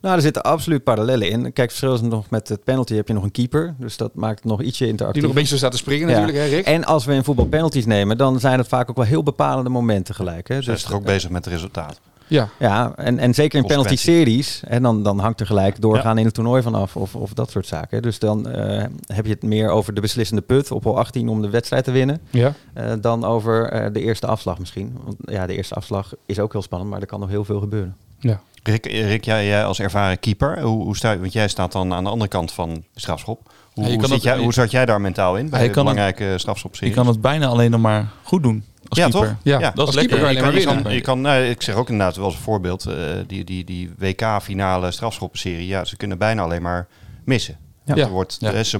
Nou, 0.00 0.16
er 0.16 0.22
zitten 0.22 0.42
absoluut 0.42 0.84
parallellen 0.84 1.30
in. 1.30 1.52
Kijk, 1.52 1.68
verschil 1.68 1.94
is 1.94 2.00
nog 2.00 2.30
met 2.30 2.48
het 2.48 2.64
penalty 2.64 2.94
heb 2.94 3.08
je 3.08 3.14
nog 3.14 3.22
een 3.22 3.30
keeper. 3.30 3.74
Dus 3.78 3.96
dat 3.96 4.14
maakt 4.14 4.38
het 4.38 4.44
nog 4.44 4.62
ietsje 4.62 4.86
interactief. 4.86 5.12
Die 5.12 5.22
nog 5.22 5.30
een 5.30 5.36
beetje 5.36 5.50
zo 5.50 5.56
staat 5.56 5.70
te 5.70 5.76
springen 5.76 6.08
ja. 6.08 6.14
natuurlijk, 6.14 6.44
hè 6.44 6.54
Rick? 6.54 6.64
En 6.64 6.84
als 6.84 7.04
we 7.04 7.14
in 7.14 7.24
voetbal 7.24 7.46
penalties 7.46 7.86
nemen, 7.86 8.16
dan 8.16 8.40
zijn 8.40 8.58
het 8.58 8.68
vaak 8.68 8.90
ook 8.90 8.96
wel 8.96 9.04
heel 9.04 9.22
bepalende 9.22 9.70
momenten 9.70 10.14
gelijk. 10.14 10.48
Hè? 10.48 10.56
Dus, 10.56 10.64
dus 10.64 10.82
toch 10.82 10.92
ook 10.92 11.04
bezig 11.04 11.30
met 11.30 11.44
het 11.44 11.54
resultaat. 11.54 12.00
Ja, 12.28 12.48
ja 12.58 12.92
en, 12.96 13.18
en 13.18 13.34
zeker 13.34 13.58
in 13.58 13.66
penalty-series, 13.66 14.62
en 14.64 14.82
dan, 14.82 15.02
dan 15.02 15.18
hangt 15.18 15.40
er 15.40 15.46
gelijk 15.46 15.80
doorgaan 15.80 16.14
ja. 16.14 16.18
in 16.18 16.24
het 16.24 16.34
toernooi 16.34 16.62
vanaf 16.62 16.96
of, 16.96 17.14
of 17.14 17.32
dat 17.32 17.50
soort 17.50 17.66
zaken. 17.66 18.02
Dus 18.02 18.18
dan 18.18 18.48
uh, 18.48 18.84
heb 19.06 19.24
je 19.24 19.32
het 19.32 19.42
meer 19.42 19.70
over 19.70 19.94
de 19.94 20.00
beslissende 20.00 20.42
put 20.42 20.70
op 20.70 20.84
hol 20.84 20.98
18 20.98 21.28
om 21.28 21.42
de 21.42 21.50
wedstrijd 21.50 21.84
te 21.84 21.90
winnen, 21.90 22.20
ja. 22.30 22.54
Uh, 22.78 22.92
dan 23.00 23.24
over 23.24 23.84
uh, 23.84 23.92
de 23.92 24.00
eerste 24.00 24.26
afslag 24.26 24.58
misschien. 24.58 24.96
Want 25.04 25.16
ja, 25.24 25.46
de 25.46 25.56
eerste 25.56 25.74
afslag 25.74 26.14
is 26.26 26.38
ook 26.38 26.52
heel 26.52 26.62
spannend, 26.62 26.90
maar 26.90 27.00
er 27.00 27.06
kan 27.06 27.20
nog 27.20 27.28
heel 27.28 27.44
veel 27.44 27.60
gebeuren. 27.60 27.96
Ja. 28.18 28.40
Rick, 28.62 28.86
Rick 28.86 29.24
jij, 29.24 29.46
jij 29.46 29.64
als 29.64 29.80
ervaren 29.80 30.18
keeper, 30.18 30.60
hoe, 30.60 30.84
hoe 30.84 30.96
sta, 30.96 31.18
want 31.18 31.32
jij 31.32 31.48
staat 31.48 31.72
dan 31.72 31.92
aan 31.92 32.04
de 32.04 32.10
andere 32.10 32.30
kant 32.30 32.52
van 32.52 32.74
de 32.74 33.00
strafschop. 33.00 33.52
Hoe, 33.72 33.84
ja, 33.84 33.94
hoe, 33.94 34.06
zit 34.06 34.22
jij, 34.22 34.38
hoe 34.38 34.52
zat 34.52 34.70
jij 34.70 34.86
daar 34.86 35.00
mentaal 35.00 35.36
in 35.36 35.48
bij 35.48 35.68
de 35.68 35.74
belangrijke 35.74 36.34
strafschopseries? 36.36 36.94
Je 36.94 37.00
kan 37.00 37.06
het 37.06 37.20
bijna 37.20 37.46
alleen 37.46 37.70
nog 37.70 37.80
maar 37.80 38.08
goed 38.22 38.42
doen. 38.42 38.64
Als 38.88 38.98
ja, 38.98 39.08
keeper. 39.08 39.28
toch? 39.28 39.36
Ja, 39.42 39.58
ja. 39.58 39.70
dat 39.70 39.88
is 39.88 39.94
lekker. 39.94 40.18
Keeper, 40.18 40.34
je 40.34 40.40
kan, 40.40 40.74
je 40.74 40.82
kan, 40.82 40.94
je 40.94 41.00
kan 41.00 41.20
nou, 41.20 41.44
ik 41.44 41.62
zeg 41.62 41.74
ook 41.74 41.88
inderdaad 41.88 42.16
wel 42.16 42.24
als 42.24 42.34
een 42.34 42.40
voorbeeld, 42.40 42.86
uh, 42.88 42.94
die, 43.26 43.44
die, 43.44 43.64
die 43.64 43.90
WK-finale 43.98 44.90
strafschoppenserie, 44.90 45.66
ja, 45.66 45.84
ze 45.84 45.96
kunnen 45.96 46.18
bijna 46.18 46.42
alleen 46.42 46.62
maar 46.62 46.86
missen. 47.24 47.56
Ja. 47.84 47.96
Er 47.96 48.08
wordt, 48.08 48.36
ja. 48.40 48.48
er 48.48 48.54
is, 48.54 48.74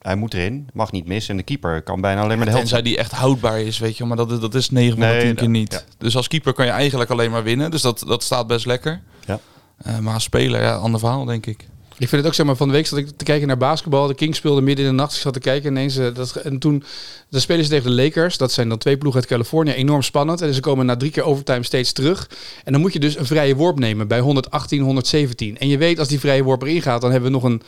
hij 0.00 0.16
moet 0.16 0.34
erin, 0.34 0.68
mag 0.72 0.92
niet 0.92 1.06
missen. 1.06 1.30
En 1.30 1.36
de 1.36 1.42
keeper 1.42 1.82
kan 1.82 2.00
bijna 2.00 2.20
alleen 2.20 2.36
maar 2.36 2.46
de 2.46 2.52
helft. 2.52 2.66
Tenzij 2.66 2.82
die 2.82 2.98
echt 2.98 3.12
houdbaar 3.12 3.60
is, 3.60 3.78
weet 3.78 3.96
je. 3.96 4.04
Maar 4.04 4.16
dat, 4.16 4.40
dat 4.40 4.54
is 4.54 4.70
9 4.70 4.98
van 4.98 5.08
de 5.08 5.18
10 5.20 5.34
keer 5.34 5.48
niet. 5.48 5.72
Ja. 5.72 5.80
Dus 5.98 6.16
als 6.16 6.28
keeper 6.28 6.52
kan 6.52 6.66
je 6.66 6.72
eigenlijk 6.72 7.10
alleen 7.10 7.30
maar 7.30 7.42
winnen. 7.42 7.70
Dus 7.70 7.82
dat, 7.82 8.04
dat 8.06 8.22
staat 8.22 8.46
best 8.46 8.66
lekker. 8.66 9.00
Ja. 9.26 9.38
Uh, 9.86 9.98
maar 9.98 10.14
als 10.14 10.22
speler, 10.22 10.62
ja, 10.62 10.74
ander 10.74 11.00
verhaal, 11.00 11.24
denk 11.24 11.46
ik. 11.46 11.66
Ik 11.98 12.08
vind 12.08 12.20
het 12.22 12.26
ook, 12.26 12.34
zeg 12.34 12.46
maar, 12.46 12.56
van 12.56 12.68
de 12.68 12.74
week 12.74 12.86
zat 12.86 12.98
ik 12.98 13.08
te 13.16 13.24
kijken 13.24 13.46
naar 13.46 13.56
basketbal. 13.56 14.06
De 14.06 14.14
Kings 14.14 14.38
speelden 14.38 14.64
midden 14.64 14.84
in 14.84 14.90
de 14.90 14.96
nacht. 14.96 15.14
Ik 15.14 15.20
zat 15.20 15.32
te 15.32 15.38
kijken 15.38 15.70
ineens. 15.70 15.96
Uh, 15.96 16.14
dat, 16.14 16.36
en 16.36 16.58
toen 16.58 16.84
de 17.28 17.40
spelen 17.40 17.64
ze 17.64 17.70
tegen 17.70 17.96
de 17.96 18.02
Lakers. 18.02 18.36
Dat 18.36 18.52
zijn 18.52 18.68
dan 18.68 18.78
twee 18.78 18.96
ploegen 18.96 19.20
uit 19.20 19.30
Californië. 19.30 19.70
Enorm 19.70 20.02
spannend. 20.02 20.40
En 20.40 20.54
ze 20.54 20.60
komen 20.60 20.86
na 20.86 20.96
drie 20.96 21.10
keer 21.10 21.22
overtime 21.22 21.62
steeds 21.62 21.92
terug. 21.92 22.30
En 22.64 22.72
dan 22.72 22.80
moet 22.80 22.92
je 22.92 22.98
dus 22.98 23.16
een 23.16 23.26
vrije 23.26 23.54
worp 23.54 23.78
nemen 23.78 24.08
bij 24.08 24.20
118, 24.20 24.82
117. 24.82 25.58
En 25.58 25.68
je 25.68 25.78
weet, 25.78 25.98
als 25.98 26.08
die 26.08 26.20
vrije 26.20 26.42
worp 26.42 26.62
erin 26.62 26.82
gaat, 26.82 27.00
dan 27.00 27.10
hebben 27.10 27.30
we 27.30 27.36
nog 27.36 27.44
een 27.44 27.62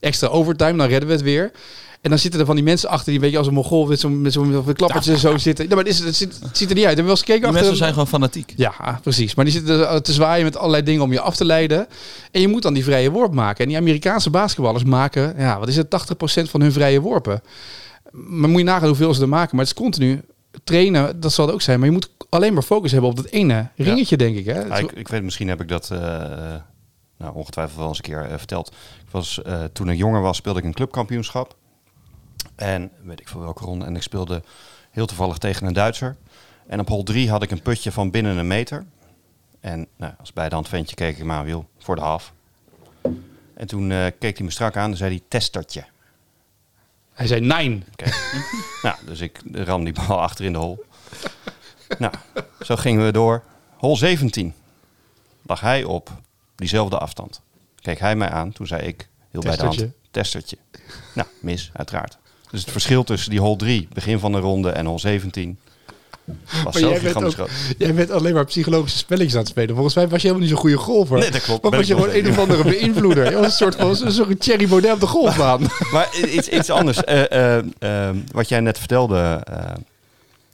extra 0.00 0.28
overtime. 0.28 0.76
Dan 0.76 0.88
redden 0.88 1.08
we 1.08 1.14
het 1.14 1.22
weer. 1.22 1.50
En 2.02 2.10
dan 2.10 2.18
zitten 2.18 2.40
er 2.40 2.46
van 2.46 2.54
die 2.54 2.64
mensen 2.64 2.88
achter 2.88 3.10
die, 3.10 3.20
weet 3.20 3.30
je, 3.30 3.38
als 3.38 3.46
een 3.46 3.54
mogol 3.54 3.86
met 3.86 4.00
zo'n 4.00 4.20
met 4.20 4.32
zo'n 4.32 4.52
zo 4.52 4.72
klappertje 4.72 5.18
zo 5.18 5.38
zitten. 5.38 5.68
Ja, 5.68 5.74
maar 5.74 5.84
het, 5.84 5.92
is, 5.92 5.98
het, 5.98 6.16
ziet, 6.16 6.38
het 6.42 6.56
ziet 6.56 6.68
er 6.68 6.74
niet 6.74 6.84
uit. 6.84 6.96
Hebben 6.96 6.96
we 6.96 7.02
wel 7.02 7.10
eens 7.10 7.20
gekeken 7.20 7.40
die 7.40 7.48
achter 7.48 7.62
mensen 7.62 7.76
zijn 7.76 7.92
gewoon 7.92 8.08
fanatiek. 8.08 8.52
Ja, 8.56 9.00
precies. 9.02 9.34
Maar 9.34 9.44
die 9.44 9.54
zitten 9.54 10.02
te 10.02 10.12
zwaaien 10.12 10.44
met 10.44 10.56
allerlei 10.56 10.82
dingen 10.82 11.02
om 11.02 11.12
je 11.12 11.20
af 11.20 11.36
te 11.36 11.44
leiden. 11.44 11.86
En 12.30 12.40
je 12.40 12.48
moet 12.48 12.62
dan 12.62 12.74
die 12.74 12.84
vrije 12.84 13.10
worp 13.10 13.34
maken. 13.34 13.62
En 13.62 13.68
die 13.68 13.76
Amerikaanse 13.76 14.30
basketballers 14.30 14.84
maken, 14.84 15.34
ja, 15.38 15.58
wat 15.58 15.68
is 15.68 15.76
het, 15.76 15.86
80% 16.46 16.50
van 16.50 16.60
hun 16.60 16.72
vrije 16.72 17.00
worpen. 17.00 17.42
Maar 18.10 18.48
moet 18.48 18.58
je 18.58 18.66
nagaan 18.66 18.88
hoeveel 18.88 19.14
ze 19.14 19.22
er 19.22 19.28
maken. 19.28 19.56
Maar 19.56 19.64
het 19.64 19.74
is 19.76 19.82
continu 19.82 20.20
trainen, 20.64 21.20
dat 21.20 21.32
zal 21.32 21.46
het 21.46 21.54
ook 21.54 21.62
zijn. 21.62 21.78
Maar 21.78 21.88
je 21.88 21.94
moet 21.94 22.10
alleen 22.28 22.52
maar 22.52 22.62
focus 22.62 22.92
hebben 22.92 23.10
op 23.10 23.16
dat 23.16 23.26
ene 23.26 23.68
ringetje, 23.76 24.16
denk 24.16 24.36
ik. 24.36 24.44
Hè? 24.44 24.60
Ja, 24.60 24.76
ik, 24.76 24.92
ik 24.92 25.08
weet, 25.08 25.22
misschien 25.22 25.48
heb 25.48 25.60
ik 25.60 25.68
dat 25.68 25.90
eh, 25.90 25.98
nou, 27.18 27.34
ongetwijfeld 27.34 27.78
wel 27.78 27.88
eens 27.88 27.98
een 27.98 28.04
keer 28.04 28.24
eh, 28.24 28.38
verteld. 28.38 28.68
Ik 29.04 29.10
was, 29.10 29.42
eh, 29.42 29.64
toen 29.72 29.90
ik 29.90 29.98
jonger 29.98 30.20
was, 30.20 30.36
speelde 30.36 30.58
ik 30.58 30.64
een 30.64 30.74
clubkampioenschap. 30.74 31.56
En 32.54 32.90
weet 33.02 33.20
ik 33.20 33.28
veel 33.28 33.40
welke 33.40 33.64
ronde. 33.64 33.84
En 33.84 33.96
ik 33.96 34.02
speelde 34.02 34.42
heel 34.90 35.06
toevallig 35.06 35.38
tegen 35.38 35.66
een 35.66 35.72
Duitser. 35.72 36.16
En 36.66 36.80
op 36.80 36.88
hol 36.88 37.02
3 37.02 37.30
had 37.30 37.42
ik 37.42 37.50
een 37.50 37.62
putje 37.62 37.92
van 37.92 38.10
binnen 38.10 38.36
een 38.36 38.46
meter. 38.46 38.84
En 39.60 39.86
nou, 39.96 40.12
als 40.18 40.32
bij 40.32 40.48
de 40.48 40.54
hand 40.54 40.68
ventje 40.68 40.94
keek 40.94 41.18
ik 41.18 41.24
maar 41.24 41.44
wil 41.44 41.68
voor 41.78 41.94
de 41.94 42.00
half. 42.00 42.32
En 43.54 43.66
toen 43.66 43.90
eh, 43.90 44.06
keek 44.18 44.36
hij 44.36 44.46
me 44.46 44.52
strak 44.52 44.76
aan 44.76 44.90
en 44.90 44.96
zei 44.96 45.10
hij 45.10 45.22
testertje. 45.28 45.84
Hij 47.12 47.26
zei. 47.26 47.82
Oké. 47.92 48.10
nou, 48.82 48.96
dus 49.06 49.20
ik 49.20 49.40
ram 49.52 49.84
die 49.84 49.92
bal 49.92 50.20
achter 50.20 50.44
in 50.44 50.52
de 50.52 50.58
hol. 50.58 50.84
nou, 51.98 52.14
zo 52.60 52.76
gingen 52.76 53.04
we 53.04 53.12
door. 53.12 53.42
Hol 53.76 53.96
17 53.96 54.54
lag 55.42 55.60
hij 55.60 55.84
op 55.84 56.10
diezelfde 56.54 56.98
afstand. 56.98 57.40
Keek 57.80 57.98
hij 57.98 58.16
mij 58.16 58.28
aan, 58.28 58.52
toen 58.52 58.66
zei 58.66 58.82
ik 58.82 59.08
heel 59.30 59.40
bij 59.40 59.56
de 59.56 59.62
hand, 59.62 59.76
Testertje. 59.76 59.98
testertje. 60.10 60.56
Nou, 61.14 61.28
mis, 61.40 61.70
uiteraard. 61.72 62.18
Dus 62.52 62.60
het 62.60 62.70
verschil 62.70 63.04
tussen 63.04 63.30
die 63.30 63.40
hol 63.40 63.56
3, 63.56 63.88
begin 63.92 64.18
van 64.18 64.32
de 64.32 64.38
ronde, 64.38 64.70
en 64.70 64.86
hol 64.86 64.98
17 64.98 65.58
was 66.64 66.80
Maar 66.80 66.90
jij 66.90 67.00
bent, 67.00 67.40
ook, 67.40 67.48
jij 67.78 67.94
bent 67.94 68.10
alleen 68.10 68.34
maar 68.34 68.44
psychologische 68.44 68.98
spelletjes 68.98 69.32
aan 69.34 69.40
het 69.40 69.48
spelen. 69.48 69.74
Volgens 69.74 69.94
mij 69.94 70.08
was 70.08 70.22
je 70.22 70.26
helemaal 70.28 70.40
niet 70.40 70.50
zo'n 70.50 70.60
goede 70.60 70.76
golfer. 70.76 71.18
Nee, 71.18 71.30
dat 71.30 71.42
klopt. 71.42 71.62
Maar 71.62 71.70
was 71.70 71.86
je 71.86 71.94
gewoon 71.94 72.10
een 72.14 72.28
of 72.28 72.38
andere 72.38 72.64
beïnvloeder. 72.64 73.30
Je 73.30 73.36
was 73.36 73.44
een 73.44 73.50
soort 73.52 73.74
van 73.74 73.96
soort 74.12 74.40
Thierry 74.40 74.68
Baudet 74.68 74.92
op 74.92 75.00
de 75.00 75.06
golfbaan. 75.06 75.60
Maar 75.92 76.08
iets, 76.28 76.48
iets 76.48 76.70
anders. 76.70 77.04
Eh, 77.04 77.30
eh, 77.58 77.64
eh, 77.78 78.16
wat 78.32 78.48
jij 78.48 78.60
net 78.60 78.78
vertelde, 78.78 79.40
eh 79.44 79.58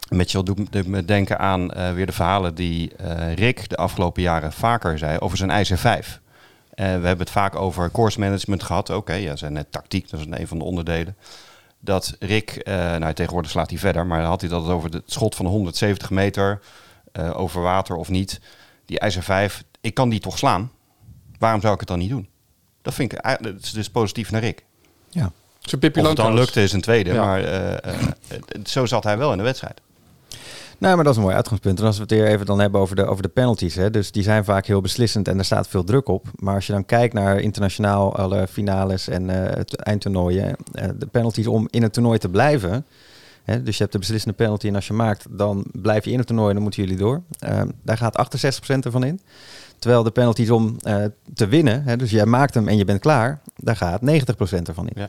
Mitchell, 0.09 0.43
doet 0.43 0.87
me- 0.87 1.05
denken 1.05 1.39
aan 1.39 1.95
weer 1.95 2.07
de 2.07 2.13
verhalen 2.13 2.55
die 2.55 2.93
Rick 3.35 3.69
de 3.69 3.77
afgelopen 3.77 4.23
jaren 4.23 4.53
vaker 4.53 4.99
zei 4.99 5.19
over 5.19 5.37
zijn 5.37 5.51
IJzer 5.51 5.79
5. 5.79 6.21
Eh, 6.79 6.85
we 6.85 6.91
hebben 6.91 7.19
het 7.19 7.31
vaak 7.31 7.57
over 7.57 7.91
course 7.91 8.19
management 8.21 8.63
gehad. 8.63 8.91
Oké, 8.91 9.13
ja, 9.13 9.37
zijn 9.37 9.53
net 9.53 9.67
tactiek, 9.71 10.11
dat 10.11 10.21
is 10.21 10.27
een 10.31 10.47
van 10.47 10.59
de 10.59 10.65
onderdelen. 10.65 11.17
Dat 11.81 12.17
Rick, 12.19 12.51
eh, 12.51 12.75
nou 12.97 13.13
tegenwoordig 13.15 13.51
slaat 13.51 13.71
hij 13.71 13.79
verder, 13.79 14.07
maar 14.07 14.19
dan 14.21 14.29
had 14.29 14.41
hij 14.41 14.51
dat 14.51 14.67
over 14.67 14.91
het 14.91 15.03
schot 15.07 15.35
van 15.35 15.47
170 15.47 16.11
meter 16.11 16.61
eh, 17.13 17.39
over 17.39 17.63
water 17.63 17.97
of 17.97 18.09
niet. 18.09 18.41
Die 18.87 18.99
IJzer 18.99 19.23
5, 19.23 19.65
ik 19.81 19.95
kan 19.95 20.09
die 20.09 20.21
toch 20.21 20.39
slaan? 20.39 20.71
Waarom 21.39 21.61
zou 21.61 21.73
ik 21.75 21.81
het 21.81 21.89
dan 21.89 21.99
niet 21.99 22.11
doen? 22.11 22.29
Dat 22.83 22.95
vind 22.95 23.13
ik, 23.13 23.19
eigenlijk- 23.19 23.57
dat 23.57 23.65
is 23.65 23.73
dus 23.73 23.91
positief 23.91 24.31
naar 24.31 24.41
Rick. 24.41 24.65
Ja. 25.11 25.33
Of 26.03 26.07
het 26.09 26.17
dan 26.17 26.35
lukte 26.35 26.63
is 26.63 26.73
een 26.73 26.81
tweede, 26.81 27.13
Ja. 27.13 27.25
maar 27.25 27.41
eh, 27.45 27.73
eh, 27.73 28.01
eh, 28.29 28.39
zo 28.65 28.87
zat 28.87 29.05
hij 29.05 29.19
wel 29.19 29.31
in 29.33 29.39
de 29.39 29.45
wedstrijd. 29.45 29.81
Nou, 30.79 30.95
maar 30.95 31.05
dat 31.05 31.13
is 31.13 31.19
een 31.19 31.25
mooi 31.25 31.37
uitgangspunt. 31.37 31.81
En 31.81 31.87
als 31.87 31.97
we 31.97 32.03
het 32.03 32.11
weer 32.11 32.27
even 32.27 32.47
dan 32.47 32.61
hebben 32.61 32.81
over 32.81 32.97
de, 32.97 33.07
over 33.07 33.23
de 33.23 33.29
penalties. 33.29 33.75
Hè, 33.75 33.91
dus 33.91 34.13
die 34.13 34.23
zijn 34.23 34.45
vaak 34.45 34.67
heel 34.67 34.81
beslissend 34.81 35.29
en 35.29 35.39
er 35.39 35.45
staat 35.45 35.69
veel 35.69 35.85
druk 35.85 36.09
op. 36.09 36.27
Maar 36.35 36.55
als 36.55 36.67
je 36.67 36.73
dan 36.73 36.85
kijkt 36.85 37.15
naar 37.15 37.41
internationaal 37.41 38.17
alle 38.17 38.47
finales 38.49 39.09
en 39.09 39.31
eh, 39.31 39.57
het 39.57 39.77
eindtoernooien. 39.77 40.57
eh, 40.73 40.89
de 40.99 41.07
penalties 41.07 41.47
om 41.47 41.69
in 41.71 41.83
het 41.83 41.93
toernooi 41.93 42.19
te 42.19 42.29
blijven. 42.29 42.87
Hè, 43.49 43.63
dus 43.63 43.77
je 43.77 43.81
hebt 43.81 43.93
de 43.93 43.99
beslissende 43.99 44.37
penalty 44.37 44.67
en 44.67 44.75
als 44.75 44.87
je 44.87 44.93
maakt, 44.93 45.27
dan 45.31 45.65
blijf 45.73 46.05
je 46.05 46.11
in 46.11 46.19
het 46.19 46.27
toernooi 46.27 46.49
en 46.49 46.55
dan 46.55 46.63
moeten 46.63 46.83
jullie 46.83 46.99
door. 46.99 47.23
Eh, 47.39 47.63
daar 47.83 47.97
gaat 47.97 48.17
68% 48.17 48.85
ervan 48.85 49.05
in. 49.05 49.21
Terwijl 49.79 50.03
de 50.03 50.11
penalties 50.11 50.51
om 50.51 50.77
eh, 50.83 51.05
te 51.35 51.47
winnen, 51.47 51.83
hè, 51.83 51.97
dus 51.97 52.11
jij 52.11 52.27
maakt 52.27 52.55
hem 52.55 52.69
en 52.69 52.77
je 52.77 52.85
bent 52.85 53.01
klaar, 53.01 53.41
daar 53.61 53.77
gaat 53.77 54.01
90% 54.01 54.05
ervan 54.65 54.89
in. 54.89 54.93
Ja. 54.95 55.09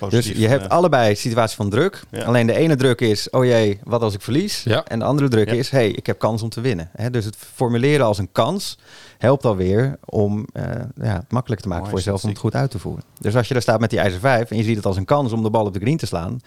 Ja. 0.00 0.08
Dus 0.08 0.26
je 0.26 0.48
hebt 0.48 0.68
allebei 0.68 1.14
situaties 1.14 1.56
van 1.56 1.70
druk. 1.70 2.02
Ja. 2.10 2.24
Alleen 2.24 2.46
de 2.46 2.54
ene 2.54 2.76
druk 2.76 3.00
is, 3.00 3.30
oh 3.30 3.44
jee, 3.44 3.78
wat 3.84 4.02
als 4.02 4.14
ik 4.14 4.20
verlies? 4.20 4.62
Ja. 4.64 4.84
En 4.84 4.98
de 4.98 5.04
andere 5.04 5.28
druk 5.28 5.48
Ja. 5.50 5.54
is, 5.54 5.70
hey, 5.70 5.88
ik 5.90 6.06
heb 6.06 6.18
kans 6.18 6.42
om 6.42 6.48
te 6.48 6.60
winnen. 6.60 6.90
Hè, 6.92 7.10
dus 7.10 7.24
het 7.24 7.36
formuleren 7.54 8.06
als 8.06 8.18
een 8.18 8.28
kans 8.32 8.78
helpt 9.18 9.44
alweer 9.44 9.98
om 10.04 10.46
eh, 10.52 10.64
ja, 11.02 11.14
het 11.14 11.32
makkelijk 11.32 11.60
te 11.62 11.68
maken 11.68 11.82
Mooi 11.88 11.94
voor 11.96 12.04
jezelf 12.04 12.22
om 12.22 12.28
het 12.30 12.38
goed 12.38 12.54
uit 12.54 12.70
te 12.70 12.78
voeren. 12.78 13.02
Dus 13.20 13.36
als 13.36 13.46
je 13.48 13.52
daar 13.52 13.62
staat 13.62 13.80
met 13.80 13.90
die 13.90 13.98
ijzer 13.98 14.20
5 14.20 14.50
en 14.50 14.56
je 14.56 14.62
ziet 14.62 14.76
het 14.76 14.86
als 14.86 14.96
een 14.96 15.04
kans 15.04 15.32
om 15.32 15.42
de 15.42 15.50
bal 15.50 15.64
op 15.66 15.72
de 15.74 15.80
green 15.80 15.96
te 15.96 16.06
slaan, 16.06 16.40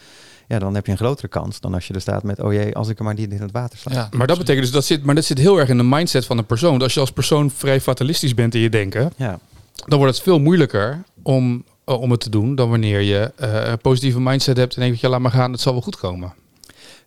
ja, 0.47 0.59
dan 0.59 0.75
heb 0.75 0.85
je 0.85 0.91
een 0.91 0.97
grotere 0.97 1.27
kans 1.27 1.59
dan 1.59 1.73
als 1.73 1.87
je 1.87 1.93
er 1.93 2.01
staat 2.01 2.23
met, 2.23 2.39
oh 2.39 2.53
jee, 2.53 2.75
als 2.75 2.89
ik 2.89 2.97
er 2.97 3.03
maar 3.03 3.13
niet 3.13 3.31
in 3.31 3.41
het 3.41 3.51
water 3.51 3.77
sla. 3.77 3.91
Ja. 3.93 4.09
Maar 4.11 4.27
dat 4.27 4.37
betekent 4.37 4.63
dus 4.63 4.73
dat 4.73 4.85
zit, 4.85 5.03
maar 5.03 5.15
dat 5.15 5.25
zit 5.25 5.37
heel 5.37 5.57
erg 5.57 5.69
in 5.69 5.77
de 5.77 5.83
mindset 5.83 6.25
van 6.25 6.37
een 6.37 6.45
persoon. 6.45 6.69
Want 6.69 6.83
Als 6.83 6.93
je 6.93 6.99
als 6.99 7.11
persoon 7.11 7.51
vrij 7.51 7.81
fatalistisch 7.81 8.33
bent 8.33 8.55
in 8.55 8.61
je 8.61 8.69
denken, 8.69 9.11
Ja. 9.15 9.39
Dan 9.85 9.99
wordt 9.99 10.13
het 10.13 10.23
veel 10.23 10.39
moeilijker 10.39 11.03
om, 11.23 11.63
eh, 11.85 12.01
om 12.01 12.11
het 12.11 12.19
te 12.19 12.29
doen 12.29 12.55
dan 12.55 12.69
wanneer 12.69 13.01
je 13.01 13.31
eh, 13.35 13.69
een 13.69 13.77
positieve 13.77 14.19
mindset 14.19 14.57
hebt 14.57 14.75
en 14.75 14.81
denkt, 14.81 14.99
ja, 14.99 15.09
laat 15.09 15.19
maar 15.19 15.31
gaan, 15.31 15.51
het 15.51 15.61
zal 15.61 15.73
wel 15.73 15.81
goed 15.81 15.97
komen. 15.97 16.33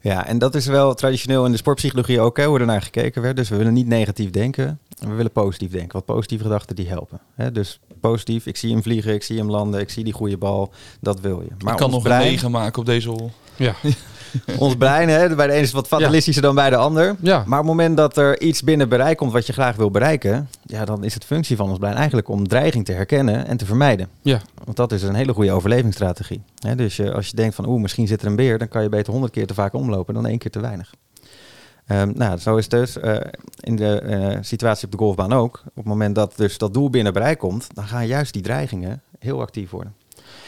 Ja, 0.02 0.26
en 0.26 0.38
dat 0.38 0.54
is 0.54 0.66
wel 0.66 0.94
traditioneel 0.94 1.44
in 1.44 1.50
de 1.50 1.56
sportpsychologie 1.56 2.20
ook, 2.20 2.36
hè, 2.36 2.44
hoe 2.44 2.58
er 2.58 2.66
naar 2.66 2.82
gekeken 2.82 3.22
werd. 3.22 3.36
Dus 3.36 3.48
we 3.48 3.56
willen 3.56 3.72
niet 3.72 3.86
negatief 3.86 4.30
denken, 4.30 4.78
we 4.98 5.14
willen 5.14 5.32
positief 5.32 5.70
denken. 5.70 5.92
Want 5.92 6.04
positieve 6.04 6.44
gedachten 6.44 6.76
die 6.76 6.88
helpen. 6.88 7.20
Hè? 7.34 7.52
Dus 7.52 7.80
positief, 8.00 8.46
ik 8.46 8.56
zie 8.56 8.72
hem 8.72 8.82
vliegen, 8.82 9.14
ik 9.14 9.22
zie 9.22 9.38
hem 9.38 9.50
landen, 9.50 9.80
ik 9.80 9.90
zie 9.90 10.04
die 10.04 10.12
goede 10.12 10.36
bal. 10.36 10.72
Dat 11.00 11.20
wil 11.20 11.40
je. 11.40 11.50
Maar 11.64 11.72
ik 11.72 11.78
kan 11.78 11.90
nog 11.90 12.02
brein, 12.02 12.22
een 12.22 12.28
9 12.28 12.50
maken 12.50 12.78
op 12.78 12.86
deze 12.86 13.08
hol. 13.08 13.30
Ja, 13.56 13.74
ons 14.58 14.76
brein 14.76 15.08
hè, 15.08 15.34
bij 15.34 15.46
de 15.46 15.52
ene 15.52 15.62
is 15.62 15.72
wat 15.72 15.86
fatalistischer 15.86 16.42
dan 16.42 16.54
bij 16.54 16.70
de 16.70 16.76
ander. 16.76 17.16
ja. 17.20 17.36
Maar 17.46 17.58
op 17.58 17.66
het 17.66 17.74
moment 17.76 17.96
dat 17.96 18.16
er 18.16 18.40
iets 18.40 18.62
binnen 18.62 18.88
bereik 18.88 19.16
komt 19.16 19.32
wat 19.32 19.46
je 19.46 19.52
graag 19.52 19.76
wil 19.76 19.90
bereiken, 19.90 20.48
ja, 20.62 20.84
dan 20.84 21.04
is 21.04 21.14
het 21.14 21.24
functie 21.24 21.56
van 21.56 21.68
ons 21.68 21.78
brein 21.78 21.94
eigenlijk 21.94 22.28
om 22.28 22.48
dreiging 22.48 22.84
te 22.84 22.92
herkennen 22.92 23.46
en 23.46 23.56
te 23.56 23.66
vermijden. 23.66 24.08
ja. 24.22 24.40
Want 24.64 24.76
dat 24.76 24.92
is 24.92 25.02
een 25.02 25.14
hele 25.14 25.32
goede 25.32 25.52
overlevingsstrategie. 25.52 26.42
Hè, 26.58 26.74
dus 26.74 26.96
je, 26.96 27.12
als 27.12 27.26
je 27.26 27.36
denkt 27.36 27.54
van 27.54 27.68
oeh, 27.68 27.82
misschien 27.82 28.06
zit 28.06 28.20
er 28.20 28.26
een 28.26 28.36
beer, 28.36 28.58
dan 28.58 28.68
kan 28.68 28.82
je 28.82 28.88
beter 28.88 29.12
honderd 29.12 29.32
keer 29.32 29.46
te 29.46 29.54
vaak 29.54 29.74
omlopen 29.74 30.14
dan 30.14 30.26
één 30.26 30.38
keer 30.38 30.50
te 30.50 30.60
weinig. 30.60 30.90
Ehm, 31.90 32.12
nou, 32.14 32.38
zo 32.38 32.56
is 32.56 32.64
het 32.64 32.72
dus 32.72 32.98
eh, 32.98 33.16
in 33.60 33.76
de 33.76 34.00
eh, 34.00 34.38
situatie 34.40 34.84
op 34.84 34.92
de 34.92 34.98
golfbaan 34.98 35.32
ook. 35.32 35.62
Op 35.64 35.74
het 35.74 35.84
moment 35.84 36.14
dat 36.14 36.32
dus 36.36 36.58
dat 36.58 36.74
doel 36.74 36.90
binnen 36.90 37.12
bereik 37.12 37.38
komt, 37.38 37.66
dan 37.74 37.84
gaan 37.84 38.06
juist 38.06 38.32
die 38.32 38.42
dreigingen 38.42 39.02
heel 39.18 39.40
actief 39.40 39.70
worden. 39.70 39.94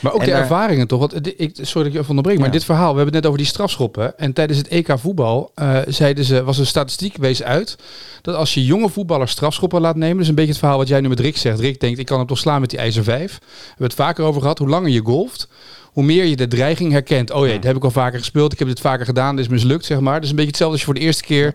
Maar 0.03 0.12
ook 0.12 0.21
En 0.21 0.27
de 0.27 0.33
daar- 0.33 0.41
ervaringen 0.41 0.87
toch? 0.87 1.01
Want, 1.01 1.41
ik, 1.41 1.51
sorry 1.55 1.73
dat 1.73 1.85
ik 1.87 1.93
je 1.93 1.99
even 1.99 2.09
onderbreek, 2.09 2.37
maar 2.38 2.47
Ja. 2.47 2.53
dit 2.53 2.65
verhaal, 2.65 2.91
we 2.91 2.97
hebben 2.97 3.05
het 3.05 3.15
net 3.15 3.27
over 3.27 3.38
die 3.38 3.47
strafschoppen. 3.47 4.19
En 4.19 4.33
tijdens 4.33 4.59
het 4.59 4.69
EK 4.69 4.99
voetbal 4.99 5.51
eh, 5.55 5.79
zeiden 5.87 6.25
ze, 6.25 6.45
was 6.45 6.59
een 6.59 6.67
statistiek 6.67 7.17
wees 7.17 7.43
uit, 7.43 7.77
dat 8.23 8.35
als 8.35 8.55
je 8.55 8.65
jonge 8.65 8.88
voetballers 8.88 9.31
strafschoppen 9.33 9.81
laat 9.81 9.97
nemen, 9.97 10.17
dus 10.19 10.29
een 10.29 10.35
beetje 10.35 10.51
het 10.51 10.59
verhaal 10.59 10.79
wat 10.79 10.88
jij 10.88 11.01
nu 11.01 11.09
met 11.09 11.21
Rick 11.21 11.37
zegt. 11.37 11.61
Rick 11.61 11.81
denkt, 11.81 11.99
ik 11.99 12.07
kan 12.07 12.19
hem 12.19 12.27
toch 12.27 12.38
slaan 12.38 12.61
met 12.61 12.71
die 12.71 12.79
ijzer 12.79 13.05
5. 13.05 13.38
We 13.41 13.47
hebben 13.69 13.87
het 13.87 13.95
vaker 13.95 14.25
over 14.25 14.41
gehad, 14.41 14.59
hoe 14.59 14.69
langer 14.69 14.91
je 14.91 15.01
golft, 15.05 15.49
hoe 15.85 16.05
meer 16.05 16.25
je 16.25 16.37
de 16.37 16.49
dreiging 16.49 16.93
herkent. 16.93 17.31
Oh 17.31 17.47
jee, 17.47 17.55
dat 17.55 17.65
heb 17.65 17.77
ik 17.77 17.85
al 17.85 17.91
vaker 17.91 18.19
gespeeld, 18.19 18.53
ik 18.53 18.59
heb 18.59 18.69
dit 18.69 18.81
vaker 18.81 19.05
gedaan, 19.05 19.37
dit 19.37 19.45
is 19.45 19.51
mislukt, 19.51 19.85
zeg 19.85 20.01
maar. 20.01 20.21
Dus 20.21 20.29
een 20.31 20.35
beetje 20.37 20.51
hetzelfde 20.51 20.77
als 20.77 20.87
je 20.87 20.93
voor 20.93 21.01
de 21.01 21.07
eerste 21.07 21.23
keer 21.25 21.55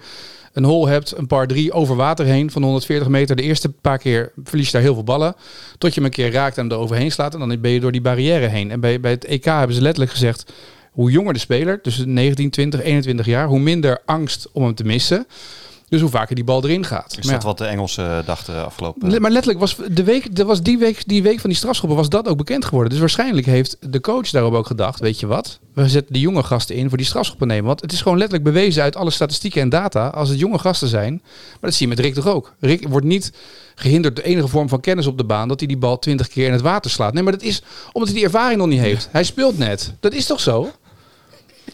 een 0.58 0.64
hole 0.64 0.90
hebt, 0.90 1.18
een 1.18 1.28
par 1.28 1.48
3 1.48 1.72
over 1.72 1.96
water 1.96 2.26
heen 2.26 2.52
van 2.52 2.64
140 2.64 3.08
meter. 3.08 3.36
De 3.36 3.42
eerste 3.42 3.70
paar 3.70 3.98
keer 3.98 4.32
verlies 4.44 4.66
je 4.66 4.72
daar 4.72 4.82
heel 4.82 4.94
veel 4.94 5.04
ballen. 5.04 5.36
Tot 5.78 5.94
je 5.94 6.00
hem 6.00 6.10
een 6.10 6.16
keer 6.16 6.32
raakt 6.32 6.58
en 6.58 6.70
er 6.70 6.78
overheen 6.78 7.12
slaat. 7.12 7.34
En 7.34 7.40
dan 7.40 7.62
ben 7.62 7.72
je 7.72 7.80
door 7.80 7.92
die 7.92 8.02
barrière 8.02 8.48
heen. 8.48 8.72
En 8.72 8.80
bij, 8.80 9.00
bij 9.00 9.12
het 9.12 9.26
EK 9.26 9.46
hebben 9.46 9.76
ze 9.76 9.82
letterlijk 9.82 10.12
gezegd... 10.12 10.52
hoe 10.92 11.12
jonger 11.12 11.34
de 11.34 11.40
speler, 11.40 11.80
dus 11.82 12.04
19, 12.06 12.50
20, 12.50 12.82
21 12.82 13.26
jaar... 13.26 13.48
hoe 13.48 13.60
minder 13.60 14.02
angst 14.06 14.50
om 14.52 14.64
hem 14.64 14.76
te 14.76 14.84
missen. 14.84 15.28
Dus 15.90 16.02
hoe 16.02 16.10
vaker 16.10 16.36
die 16.36 16.44
bal 16.44 16.64
erin 16.64 16.86
gaat. 16.86 17.16
Is 17.18 17.26
Maar 17.26 17.34
dat 17.34 17.42
ja. 17.42 17.48
wat 17.48 17.58
de 17.58 17.66
Engelsen 17.66 18.26
dachten 18.26 18.66
afgelopen... 18.66 19.10
Le- 19.12 19.20
Maar 19.20 19.32
letterlijk 19.32 19.60
was 19.60 19.76
de 19.92 20.04
week, 20.04 20.28
was 20.46 20.62
die 20.62 20.78
week, 20.78 21.04
die 21.08 21.24
week 21.24 21.40
van 21.40 21.50
die 21.50 21.60
strafschoppen 21.60 21.98
was 21.98 22.10
dat 22.10 22.28
ook 22.28 22.38
bekend 22.38 22.66
geworden. 22.66 22.90
Dus 22.90 23.00
waarschijnlijk 23.00 23.46
heeft 23.46 23.78
de 23.80 24.00
coach 24.00 24.30
daarop 24.30 24.54
ook 24.54 24.68
gedacht, 24.68 25.00
weet 25.00 25.20
je 25.20 25.28
wat? 25.28 25.60
We 25.74 25.90
zetten 25.90 26.14
die 26.14 26.22
jonge 26.22 26.44
gasten 26.44 26.76
in 26.76 26.88
voor 26.90 26.98
die 26.98 27.08
strafschoppen 27.08 27.48
nemen. 27.48 27.66
Want 27.66 27.82
het 27.82 27.92
is 27.92 28.02
gewoon 28.02 28.18
letterlijk 28.18 28.54
bewezen 28.54 28.84
uit 28.84 28.96
alle 28.96 29.10
statistieken 29.12 29.62
en 29.62 29.70
data, 29.70 30.08
als 30.08 30.30
het 30.30 30.40
jonge 30.40 30.60
gasten 30.60 30.88
zijn. 30.88 31.22
Maar 31.24 31.58
dat 31.62 31.74
zie 31.74 31.88
je 31.88 31.96
met 31.96 32.06
Rick 32.06 32.14
toch 32.14 32.28
ook. 32.28 32.54
Rick 32.60 32.88
wordt 32.88 33.06
niet 33.06 33.32
gehinderd 33.76 34.16
door 34.16 34.26
enige 34.26 34.48
vorm 34.48 34.70
van 34.70 34.80
kennis 34.80 35.08
op 35.08 35.18
de 35.18 35.24
baan 35.26 35.48
dat 35.48 35.60
hij 35.60 35.68
die 35.68 35.78
bal 35.78 36.00
twintig 36.00 36.28
keer 36.28 36.46
in 36.46 36.52
het 36.52 36.62
water 36.62 36.92
slaat. 36.92 37.14
Nee, 37.14 37.24
maar 37.24 37.32
dat 37.32 37.42
is 37.42 37.62
omdat 37.92 38.10
hij 38.10 38.18
die 38.18 38.26
ervaring 38.28 38.60
nog 38.60 38.68
niet 38.68 38.80
heeft. 38.80 39.10
Hij 39.12 39.24
speelt 39.24 39.58
net. 39.58 39.94
Dat 40.00 40.14
is 40.14 40.26
toch 40.26 40.40
zo? 40.40 40.72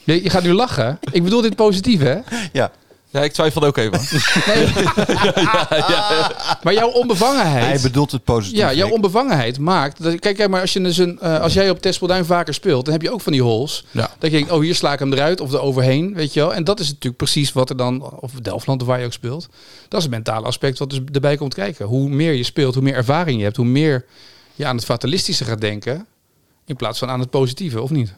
Je, 0.03 0.23
je 0.23 0.29
gaat 0.29 0.43
nu 0.43 0.53
lachen. 0.53 0.99
Ik 1.11 1.23
bedoel 1.23 1.41
dit 1.41 1.55
positief, 1.55 1.99
hè? 1.99 2.17
Ja, 2.53 2.71
Ja, 3.13 3.21
ik 3.21 3.31
twijfelde 3.31 3.67
ook 3.67 3.77
even. 3.77 4.01
Nee. 4.45 4.67
Maar 6.63 6.73
jouw 6.73 6.89
onbevangenheid. 6.89 7.65
hij 7.65 7.79
bedoelt 7.81 8.11
het 8.11 8.23
positief. 8.23 8.59
Ja, 8.59 8.73
jouw 8.73 8.89
onbevangenheid 8.89 9.59
maakt. 9.59 10.03
Dat, 10.03 10.19
kijk, 10.19 10.35
kijk, 10.35 10.49
maar 10.49 10.61
als, 10.61 10.73
je 10.73 10.81
dus 10.81 10.97
een, 10.97 11.19
eh, 11.19 11.39
als 11.39 11.53
jij 11.53 11.69
op 11.69 11.81
Tespelduin 11.81 12.25
vaker 12.25 12.53
speelt, 12.53 12.85
dan 12.85 12.93
heb 12.93 13.01
je 13.01 13.11
ook 13.11 13.21
van 13.21 13.31
die 13.31 13.41
holes. 13.41 13.85
Ja. 13.91 14.01
Dat 14.19 14.31
je 14.31 14.37
denkt, 14.37 14.51
oh, 14.51 14.61
hier 14.61 14.75
sla 14.75 14.93
ik 14.93 14.99
hem 14.99 15.13
eruit 15.13 15.41
of 15.41 15.53
er 15.53 15.61
overheen, 15.61 16.13
weet 16.13 16.33
je 16.33 16.39
wel. 16.39 16.53
En 16.53 16.63
dat 16.63 16.79
is 16.79 16.87
natuurlijk 16.87 17.17
precies 17.17 17.53
wat 17.53 17.69
er 17.69 17.77
dan, 17.77 18.19
of 18.19 18.31
Delftland 18.31 18.81
of 18.81 18.87
waar 18.87 18.99
je 18.99 19.05
ook 19.05 19.13
speelt. 19.13 19.47
Dat 19.87 19.99
is 19.99 20.05
het 20.05 20.13
mentale 20.13 20.45
aspect 20.45 20.79
wat 20.79 20.89
dus 20.89 20.99
erbij 21.11 21.37
komt 21.37 21.53
kijken. 21.53 21.85
Hoe 21.85 22.09
meer 22.09 22.33
je 22.33 22.43
speelt, 22.43 22.73
hoe 22.73 22.83
meer 22.83 22.95
ervaring 22.95 23.37
je 23.37 23.43
hebt, 23.43 23.57
hoe 23.57 23.65
meer 23.65 24.05
je 24.55 24.65
aan 24.65 24.75
het 24.75 24.85
fatalistische 24.85 25.45
gaat 25.45 25.61
denken. 25.61 26.05
In 26.65 26.75
plaats 26.75 26.99
van 26.99 27.09
aan 27.09 27.19
het 27.19 27.29
positieve, 27.29 27.81
of 27.81 27.89
niet? 27.89 28.13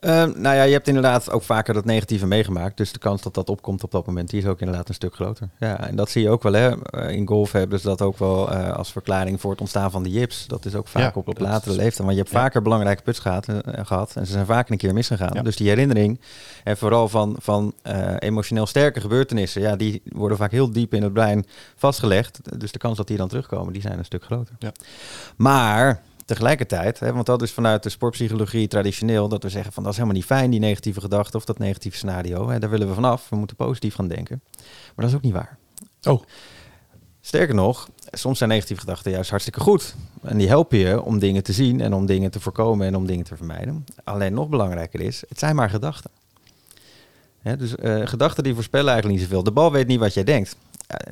Ehm, 0.00 0.32
nou 0.40 0.56
ja, 0.56 0.62
je 0.62 0.72
hebt 0.72 0.88
inderdaad 0.88 1.30
ook 1.30 1.42
vaker 1.42 1.74
dat 1.74 1.84
negatieve 1.84 2.26
meegemaakt. 2.26 2.76
Dus 2.76 2.92
de 2.92 2.98
kans 2.98 3.22
dat 3.22 3.34
dat 3.34 3.48
opkomt 3.48 3.84
op 3.84 3.90
dat 3.90 4.06
moment, 4.06 4.30
die 4.30 4.40
is 4.40 4.46
ook 4.46 4.60
inderdaad 4.60 4.88
een 4.88 4.94
stuk 4.94 5.14
groter. 5.14 5.48
Ja, 5.58 5.86
en 5.86 5.96
dat 5.96 6.10
zie 6.10 6.22
je 6.22 6.30
ook 6.30 6.42
wel. 6.42 6.52
Hè. 6.52 6.82
Eh, 6.82 7.10
In 7.16 7.26
golf 7.26 7.52
hebben 7.52 7.80
ze 7.80 7.86
dat 7.86 8.02
ook 8.02 8.18
wel 8.18 8.50
eh, 8.50 8.72
als 8.76 8.92
verklaring 8.92 9.40
voor 9.40 9.50
het 9.50 9.60
ontstaan 9.60 9.90
van 9.90 10.02
de 10.02 10.10
jips. 10.10 10.46
Dat 10.46 10.64
is 10.64 10.74
ook 10.74 10.88
vaak 10.88 11.02
Ja, 11.02 11.12
op, 11.14 11.28
op 11.28 11.38
latere 11.38 11.74
leeftijd. 11.74 11.98
Want 11.98 12.10
je 12.10 12.16
hebt 12.16 12.30
ja. 12.30 12.38
vaker 12.40 12.62
belangrijke 12.62 13.02
puts 13.02 13.18
gehad, 13.18 13.48
eh, 13.48 13.56
gehad. 13.86 14.16
En 14.16 14.26
ze 14.26 14.32
zijn 14.32 14.46
vaker 14.46 14.72
een 14.72 14.78
keer 14.78 14.94
misgegaan. 14.94 15.30
Ja. 15.32 15.42
Dus 15.42 15.56
die 15.56 15.68
herinnering, 15.68 16.20
en 16.64 16.76
vooral 16.76 17.08
van, 17.08 17.36
van 17.38 17.74
emotioneel 18.18 18.66
sterke 18.66 19.00
gebeurtenissen... 19.00 19.62
Ja, 19.62 19.76
die 19.76 20.02
worden 20.04 20.36
vaak 20.36 20.50
heel 20.50 20.72
diep 20.72 20.94
in 20.94 21.02
het 21.02 21.12
brein 21.12 21.46
vastgelegd. 21.76 22.60
Dus 22.60 22.72
de 22.72 22.78
kans 22.78 22.96
dat 22.96 23.06
die 23.06 23.16
dan 23.16 23.28
terugkomen, 23.28 23.72
die 23.72 23.82
zijn 23.82 23.98
een 23.98 24.04
stuk 24.04 24.24
groter. 24.24 24.54
Ja. 24.58 24.72
Maar 25.36 26.02
tegelijkertijd, 26.30 27.00
hè, 27.00 27.12
want 27.12 27.26
dat 27.26 27.42
is 27.42 27.52
vanuit 27.52 27.82
de 27.82 27.88
sportpsychologie 27.88 28.68
traditioneel, 28.68 29.28
dat 29.28 29.42
we 29.42 29.48
zeggen 29.48 29.72
van 29.72 29.82
dat 29.82 29.92
is 29.92 29.98
helemaal 29.98 30.18
niet 30.18 30.28
fijn, 30.28 30.50
die 30.50 30.60
negatieve 30.60 31.00
gedachte 31.00 31.36
of 31.36 31.44
dat 31.44 31.58
negatieve 31.58 31.96
scenario. 31.96 32.48
Hè, 32.48 32.58
daar 32.58 32.70
willen 32.70 32.88
we 32.88 32.94
vanaf. 32.94 33.28
We 33.28 33.36
moeten 33.36 33.56
positief 33.56 33.94
gaan 33.94 34.08
denken. 34.08 34.42
Maar 34.56 34.94
dat 34.94 35.08
is 35.08 35.14
ook 35.14 35.22
niet 35.22 35.32
waar. 35.32 35.58
Oh. 36.02 36.22
Sterker 37.20 37.54
nog, 37.54 37.88
soms 38.10 38.38
zijn 38.38 38.50
negatieve 38.50 38.80
gedachten 38.80 39.10
juist 39.10 39.30
hartstikke 39.30 39.60
goed. 39.60 39.94
En 40.22 40.38
die 40.38 40.48
helpen 40.48 40.78
je 40.78 41.02
om 41.02 41.18
dingen 41.18 41.42
te 41.42 41.52
zien 41.52 41.80
en 41.80 41.94
om 41.94 42.06
dingen 42.06 42.30
te 42.30 42.40
voorkomen 42.40 42.86
en 42.86 42.96
om 42.96 43.06
dingen 43.06 43.24
te 43.24 43.36
vermijden. 43.36 43.84
Alleen 44.04 44.34
nog 44.34 44.48
belangrijker 44.48 45.00
is, 45.00 45.22
het 45.28 45.38
zijn 45.38 45.56
maar 45.56 45.70
gedachten. 45.70 46.10
Hè, 47.40 47.56
dus 47.56 47.74
eh, 47.74 48.06
gedachten 48.06 48.44
die 48.44 48.54
voorspellen 48.54 48.92
eigenlijk 48.92 49.18
niet 49.18 49.28
zoveel. 49.28 49.44
De 49.44 49.52
bal 49.52 49.72
weet 49.72 49.86
niet 49.86 49.98
wat 49.98 50.14
jij 50.14 50.24
denkt. 50.24 50.56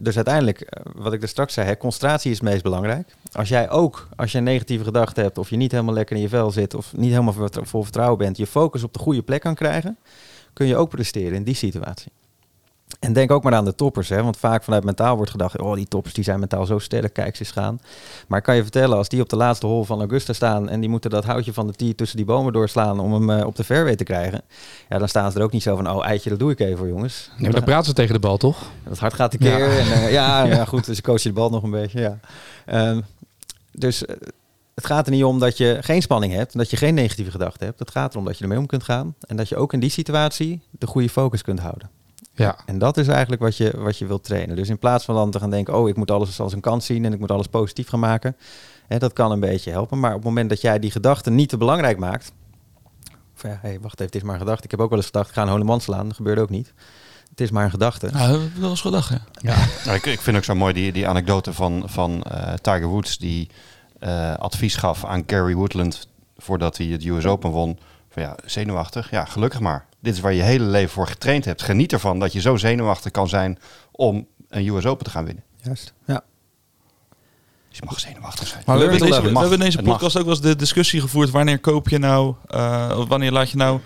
Dus 0.00 0.16
uiteindelijk, 0.16 0.60
eh, 0.60 0.82
wat 0.94 1.12
ik 1.12 1.22
er 1.22 1.28
straks 1.28 1.54
zei, 1.54 1.66
hè, 1.66 1.76
concentratie 1.76 2.30
is 2.30 2.38
het 2.38 2.48
meest 2.48 2.62
belangrijk. 2.62 3.14
Als 3.32 3.48
jij 3.48 3.70
ook, 3.70 4.08
als 4.16 4.32
je 4.32 4.38
een 4.38 4.44
negatieve 4.44 4.84
gedachte 4.84 5.20
hebt, 5.20 5.38
of 5.38 5.50
je 5.50 5.56
niet 5.56 5.72
helemaal 5.72 5.94
lekker 5.94 6.16
in 6.16 6.22
je 6.22 6.28
vel 6.28 6.50
zit, 6.50 6.74
of 6.74 6.96
niet 6.96 7.10
helemaal 7.10 7.48
vol 7.50 7.82
vertrouwen 7.82 8.18
bent, 8.18 8.36
je 8.36 8.46
focus 8.46 8.82
op 8.82 8.92
de 8.92 8.98
goede 8.98 9.22
plek 9.22 9.40
kan 9.40 9.54
krijgen, 9.54 9.98
kun 10.52 10.66
je 10.66 10.76
ook 10.76 10.88
presteren 10.88 11.34
in 11.34 11.44
die 11.44 11.54
situatie. 11.54 12.12
En 13.00 13.12
denk 13.12 13.30
ook 13.30 13.42
maar 13.42 13.54
aan 13.54 13.64
de 13.64 13.74
toppers, 13.74 14.08
hè? 14.08 14.22
want 14.22 14.36
vaak 14.36 14.64
vanuit 14.64 14.84
mentaal 14.84 15.16
wordt 15.16 15.30
gedacht, 15.30 15.60
oh 15.60 15.74
die 15.74 15.88
toppers 15.88 16.14
die 16.14 16.24
zijn 16.24 16.40
mentaal 16.40 16.66
zo 16.66 16.78
sterk, 16.78 17.12
kijk 17.12 17.36
ze 17.36 17.42
eens 17.42 17.52
gaan. 17.52 17.80
Maar 18.28 18.38
ik 18.38 18.44
kan 18.44 18.56
je 18.56 18.62
vertellen, 18.62 18.96
als 18.96 19.08
die 19.08 19.20
op 19.20 19.28
de 19.28 19.36
laatste 19.36 19.66
hol 19.66 19.84
van 19.84 19.98
Augusta 19.98 20.32
staan 20.32 20.68
en 20.68 20.80
die 20.80 20.88
moeten 20.88 21.10
dat 21.10 21.24
houtje 21.24 21.52
van 21.52 21.66
de 21.66 21.72
tee 21.72 21.94
tussen 21.94 22.16
die 22.16 22.26
bomen 22.26 22.52
doorslaan 22.52 23.00
om 23.00 23.12
hem 23.12 23.30
eh, 23.30 23.46
op 23.46 23.56
de 23.56 23.64
fairway 23.64 23.96
te 23.96 24.04
krijgen, 24.04 24.42
ja, 24.88 24.98
dan 24.98 25.08
staan 25.08 25.32
ze 25.32 25.38
er 25.38 25.44
ook 25.44 25.52
niet 25.52 25.62
zo 25.62 25.76
van, 25.76 25.90
oh 25.90 26.06
eitje, 26.06 26.30
dat 26.30 26.38
doe 26.38 26.50
ik 26.50 26.60
even 26.60 26.88
jongens. 26.88 27.30
Nee, 27.30 27.42
maar 27.42 27.52
dan 27.52 27.64
praten 27.64 27.86
ze 27.86 27.92
tegen 27.92 28.14
de 28.14 28.20
bal, 28.20 28.36
toch? 28.36 28.70
Dat 28.84 28.98
hart 28.98 29.14
gaat 29.14 29.32
een 29.32 29.38
keer. 29.38 29.58
Ja. 29.58 29.78
En, 29.78 29.92
eh, 29.92 30.12
ja, 30.12 30.44
ja, 30.56 30.64
goed. 30.64 30.86
Dus 30.86 31.00
coach 31.00 31.22
je 31.22 31.28
de 31.28 31.34
bal 31.34 31.50
nog 31.50 31.62
een 31.62 31.70
beetje. 31.70 32.00
Ja. 32.00 32.18
Ehm, 32.66 33.00
dus 33.72 34.04
eh, 34.04 34.16
het 34.74 34.86
gaat 34.86 35.06
er 35.06 35.12
niet 35.12 35.24
om 35.24 35.38
dat 35.38 35.56
je 35.56 35.78
geen 35.80 36.02
spanning 36.02 36.32
hebt. 36.32 36.56
Dat 36.56 36.70
je 36.70 36.76
geen 36.76 36.94
negatieve 36.94 37.30
gedachten 37.30 37.66
hebt. 37.66 37.78
Het 37.78 37.90
gaat 37.90 38.12
erom 38.12 38.24
dat 38.24 38.36
je 38.36 38.42
ermee 38.42 38.58
om 38.58 38.66
kunt 38.66 38.82
gaan. 38.82 39.14
En 39.20 39.36
dat 39.36 39.48
je 39.48 39.56
ook 39.56 39.72
in 39.72 39.80
die 39.80 39.90
situatie 39.90 40.60
de 40.70 40.86
goede 40.86 41.08
focus 41.08 41.42
kunt 41.42 41.60
houden. 41.60 41.97
Ja. 42.38 42.56
En 42.66 42.78
dat 42.78 42.96
is 42.96 43.08
eigenlijk 43.08 43.42
wat 43.42 43.56
je, 43.56 43.72
wat 43.76 43.98
je 43.98 44.06
wilt 44.06 44.24
trainen. 44.24 44.56
Dus 44.56 44.68
in 44.68 44.78
plaats 44.78 45.04
van 45.04 45.14
dan 45.14 45.30
te 45.30 45.38
gaan 45.38 45.50
denken... 45.50 45.74
oh, 45.74 45.88
ik 45.88 45.96
moet 45.96 46.10
alles 46.10 46.40
als 46.40 46.52
een 46.52 46.60
kans 46.60 46.86
zien 46.86 47.04
en 47.04 47.12
ik 47.12 47.18
moet 47.18 47.30
alles 47.30 47.46
positief 47.46 47.88
gaan 47.88 48.00
maken. 48.00 48.36
Hè, 48.86 48.98
dat 48.98 49.12
kan 49.12 49.30
een 49.30 49.40
beetje 49.40 49.70
helpen. 49.70 50.00
Maar 50.00 50.10
op 50.10 50.16
het 50.16 50.24
moment 50.24 50.48
dat 50.48 50.60
jij 50.60 50.78
die 50.78 50.90
gedachten 50.90 51.34
niet 51.34 51.48
te 51.48 51.56
belangrijk 51.56 51.98
maakt... 51.98 52.32
Of 53.34 53.42
ja, 53.42 53.58
hey, 53.62 53.80
wacht 53.80 53.94
even, 53.94 54.04
het 54.04 54.14
is 54.14 54.22
maar 54.22 54.34
een 54.34 54.40
gedachte. 54.40 54.64
Ik 54.64 54.70
heb 54.70 54.80
ook 54.80 54.88
wel 54.88 54.98
eens 54.98 55.06
gedacht, 55.06 55.28
ik 55.28 55.34
ga 55.34 55.42
een 55.42 55.48
holle 55.48 55.64
man 55.64 55.80
slaan. 55.80 56.06
Dat 56.06 56.16
gebeurde 56.16 56.40
ook 56.40 56.50
niet. 56.50 56.72
Het 57.30 57.40
is 57.40 57.50
maar 57.50 57.64
een 57.64 57.70
gedachte. 57.70 58.10
Nou, 58.12 58.50
wel 58.58 58.70
eens 58.70 58.80
gedacht, 58.80 59.08
ja. 59.40 59.56
Nou, 59.84 59.96
ik, 59.96 60.06
ik 60.06 60.20
vind 60.20 60.36
ook 60.36 60.44
zo 60.44 60.54
mooi 60.54 60.72
die, 60.72 60.92
die 60.92 61.08
anekdote 61.08 61.52
van, 61.52 61.82
van 61.86 62.22
eh, 62.22 62.52
Tiger 62.54 62.86
Woods 62.86 63.18
die 63.18 63.50
eh, 63.98 64.34
advies 64.34 64.76
gaf 64.76 65.04
aan 65.04 65.22
Gary 65.26 65.54
Woodland 65.54 66.08
voordat 66.36 66.76
hij 66.76 66.86
het 66.86 67.04
US 67.04 67.26
Open 67.26 67.50
won. 67.50 67.78
Van 68.08 68.22
ja, 68.22 68.36
zenuwachtig. 68.44 69.10
Ja, 69.10 69.24
gelukkig 69.24 69.60
maar. 69.60 69.86
Dit 70.00 70.14
is 70.14 70.20
waar 70.20 70.32
je 70.32 70.42
hele 70.42 70.64
leven 70.64 70.90
voor 70.90 71.06
getraind 71.06 71.44
hebt. 71.44 71.62
Geniet 71.62 71.92
ervan 71.92 72.18
dat 72.18 72.32
je 72.32 72.40
zo 72.40 72.56
zenuwachtig 72.56 73.10
kan 73.10 73.28
zijn 73.28 73.58
om 73.90 74.26
een 74.48 74.66
US 74.66 74.86
Open 74.86 75.04
te 75.04 75.10
gaan 75.10 75.24
winnen. 75.24 75.44
Juist. 75.62 75.92
Ja. 76.06 76.22
Dus 77.68 77.78
je 77.78 77.84
mag 77.84 78.00
zenuwachtig 78.00 78.46
zijn. 78.46 78.62
Maar 78.66 78.76
we 78.76 78.82
hebben, 78.82 78.98
to 79.00 79.06
deze, 79.06 79.32
we 79.32 79.38
hebben 79.38 79.58
in 79.58 79.64
deze 79.64 79.82
podcast 79.82 80.16
ook 80.16 80.24
wel 80.24 80.32
eens 80.32 80.42
de 80.42 80.56
discussie 80.56 81.00
gevoerd. 81.00 81.30
Wanneer 81.30 81.58
koop 81.58 81.88
je 81.88 81.98
nou, 81.98 82.34
eh, 82.46 82.94
of 82.96 83.08
wanneer 83.08 83.32
laat 83.32 83.50
je 83.50 83.56
nou 83.56 83.80